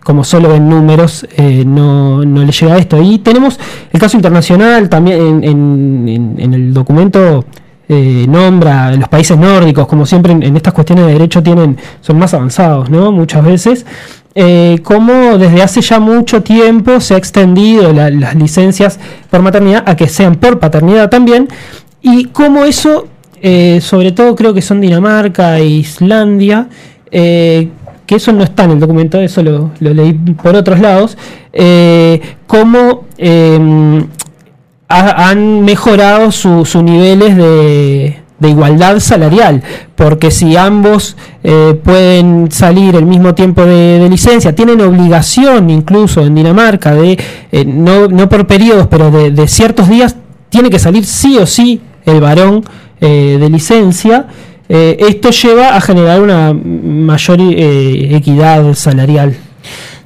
como 0.02 0.24
solo 0.24 0.48
ven 0.48 0.66
números, 0.68 1.26
eh, 1.36 1.64
no, 1.66 2.24
no 2.24 2.42
les 2.44 2.58
llega 2.58 2.78
esto. 2.78 3.02
Y 3.02 3.18
tenemos 3.18 3.60
el 3.92 4.00
caso 4.00 4.16
internacional 4.16 4.88
también 4.88 5.44
en, 5.44 6.54
el 6.54 6.72
documento. 6.72 7.44
eh, 7.90 8.26
nombra 8.28 8.92
los 8.92 9.08
países 9.08 9.36
nórdicos, 9.38 9.86
como 9.86 10.04
siempre 10.06 10.32
en, 10.32 10.56
estas 10.56 10.72
cuestiones 10.74 11.06
de 11.06 11.12
derecho 11.12 11.42
tienen, 11.42 11.76
son 12.00 12.18
más 12.18 12.32
avanzados, 12.34 12.88
¿no? 12.90 13.12
Muchas 13.12 13.44
veces. 13.44 13.84
Como 14.84 15.36
desde 15.36 15.62
hace 15.62 15.80
ya 15.80 15.98
mucho 15.98 16.42
tiempo 16.42 17.00
se 17.00 17.14
ha 17.14 17.16
extendido 17.16 17.92
la- 17.92 18.08
las 18.10 18.34
licencias 18.36 19.00
por 19.30 19.42
maternidad 19.42 19.82
a 19.86 19.96
que 19.96 20.06
sean 20.06 20.36
por 20.36 20.60
paternidad 20.60 21.10
también, 21.10 21.48
y 22.02 22.24
cómo 22.26 22.64
eso, 22.64 23.06
eh, 23.42 23.80
sobre 23.80 24.12
todo 24.12 24.34
creo 24.34 24.54
que 24.54 24.62
son 24.62 24.80
Dinamarca 24.80 25.58
e 25.58 25.66
Islandia, 25.66 26.68
eh, 27.10 27.68
que 28.06 28.14
eso 28.16 28.32
no 28.32 28.42
está 28.44 28.64
en 28.64 28.72
el 28.72 28.80
documento, 28.80 29.20
eso 29.20 29.42
lo, 29.42 29.70
leí 29.80 30.12
por 30.12 30.54
otros 30.56 30.80
lados, 30.80 31.18
eh, 31.52 32.20
cómo 32.46 33.04
ha- 34.88 35.28
han 35.30 35.62
mejorado 35.62 36.32
su- 36.32 36.64
sus 36.64 36.82
niveles 36.82 37.36
de, 37.36 38.16
igualdad 38.40 39.00
salarial, 39.00 39.62
porque 39.96 40.30
si 40.30 40.56
ambos 40.56 41.16
eh, 41.42 41.78
pueden 41.82 42.50
salir 42.52 42.94
el 42.94 43.04
mismo 43.04 43.34
tiempo 43.34 43.64
de, 43.64 43.98
de 43.98 44.08
licencia, 44.08 44.54
tienen 44.54 44.80
obligación 44.80 45.68
incluso 45.70 46.24
en 46.24 46.36
Dinamarca 46.36 46.94
de, 46.94 47.18
eh, 47.50 47.64
no, 47.66 48.06
no 48.06 48.28
por 48.28 48.46
periodos, 48.46 48.86
pero 48.86 49.10
de, 49.10 49.32
de 49.32 49.48
ciertos 49.48 49.88
días, 49.88 50.16
tiene 50.50 50.70
que 50.70 50.78
salir 50.78 51.04
sí 51.04 51.36
o 51.36 51.46
sí 51.46 51.80
el 52.08 52.20
varón 52.20 52.64
eh, 53.00 53.36
de 53.40 53.50
licencia. 53.50 54.26
Eh, 54.68 54.96
esto 55.00 55.30
lleva 55.30 55.76
a 55.76 55.80
generar 55.80 56.20
una 56.20 56.52
mayor 56.52 57.40
eh, 57.40 58.16
equidad 58.16 58.74
salarial. 58.74 59.36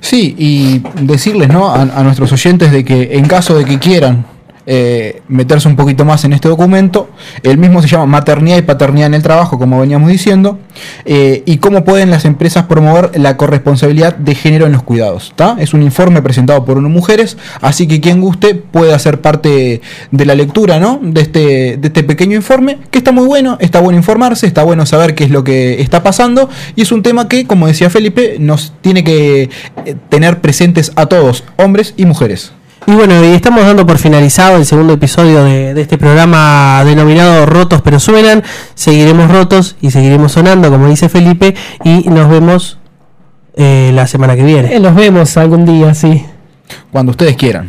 Sí, 0.01 0.35
y 0.39 0.83
decirles 1.01 1.49
¿no? 1.49 1.69
a, 1.69 1.83
a 1.83 2.03
nuestros 2.03 2.33
oyentes 2.33 2.73
de 2.73 2.85
que 2.85 3.17
en 3.17 3.27
caso 3.27 3.57
de 3.57 3.65
que 3.65 3.79
quieran 3.79 4.25
eh, 4.67 5.23
meterse 5.29 5.69
un 5.69 5.77
poquito 5.77 6.05
más 6.05 6.25
en 6.25 6.33
este 6.33 6.49
documento, 6.49 7.09
el 7.43 7.59
mismo 7.59 7.83
se 7.83 7.89
llama 7.89 8.07
Maternidad 8.07 8.59
y 8.59 8.63
Paternidad 8.63 9.07
en 9.09 9.15
el 9.15 9.23
Trabajo, 9.23 9.59
como 9.59 9.81
veníamos 9.81 10.11
diciendo, 10.11 10.59
eh, 11.05 11.43
y 11.47 11.59
cómo 11.59 11.85
pueden 11.85 12.11
las 12.11 12.25
empresas 12.25 12.65
promover 12.67 13.19
la 13.19 13.37
corresponsabilidad 13.37 14.17
de 14.17 14.35
género 14.35 14.67
en 14.67 14.73
los 14.73 14.83
cuidados. 14.83 15.33
¿tá? 15.37 15.57
Es 15.59 15.75
un 15.75 15.83
informe 15.83 16.23
presentado 16.23 16.65
por 16.65 16.81
mujeres, 16.81 17.37
así 17.61 17.87
que 17.87 18.01
quien 18.01 18.21
guste 18.21 18.55
puede 18.55 18.93
hacer 18.93 19.21
parte 19.21 19.81
de 20.11 20.25
la 20.25 20.35
lectura 20.35 20.79
¿no? 20.79 21.01
de, 21.03 21.21
este, 21.21 21.77
de 21.77 21.89
este 21.89 22.03
pequeño 22.03 22.37
informe, 22.37 22.79
que 22.91 22.99
está 22.99 23.13
muy 23.13 23.27
bueno, 23.27 23.57
está 23.61 23.81
bueno 23.81 23.99
informarse, 23.99 24.47
está 24.47 24.63
bueno 24.63 24.87
saber 24.87 25.15
qué 25.15 25.25
es 25.25 25.31
lo 25.31 25.45
que 25.45 25.81
está 25.81 26.03
pasando, 26.03 26.49
y 26.77 26.83
es 26.83 26.93
un 26.93 27.03
tema 27.03 27.29
que, 27.29 27.47
como 27.47 27.67
decía 27.67 27.91
Felipe, 27.91 28.37
nos 28.39 28.73
tiene 28.81 29.05
que 29.05 29.51
eh, 29.85 29.97
tener 30.09 30.41
presentes 30.41 30.93
a 30.97 31.07
todos, 31.07 31.45
hombres 31.57 31.95
y 31.97 32.07
mujeres. 32.07 32.53
Y 32.87 32.93
bueno, 32.93 33.25
y 33.25 33.29
estamos 33.29 33.65
dando 33.65 33.87
por 33.87 33.99
finalizado 33.99 34.57
el 34.57 34.67
segundo 34.67 34.95
episodio 34.95 35.45
de, 35.45 35.73
de 35.73 35.81
este 35.83 35.99
programa 35.99 36.83
denominado 36.85 37.47
Rotos 37.47 37.81
pero 37.83 38.01
suenan. 38.01 38.43
Seguiremos 38.75 39.31
rotos 39.31 39.77
y 39.81 39.91
seguiremos 39.91 40.33
sonando, 40.33 40.71
como 40.71 40.89
dice 40.89 41.09
Felipe, 41.09 41.55
y 41.85 42.09
nos 42.09 42.29
vemos 42.29 42.79
eh, 43.55 43.93
la 43.95 44.07
semana 44.07 44.35
que 44.35 44.45
viene. 44.45 44.75
Eh, 44.75 44.81
nos 44.81 44.95
vemos 44.95 45.37
algún 45.37 45.65
día, 45.65 45.95
sí. 45.95 46.25
Cuando 46.91 47.11
ustedes 47.11 47.37
quieran. 47.37 47.69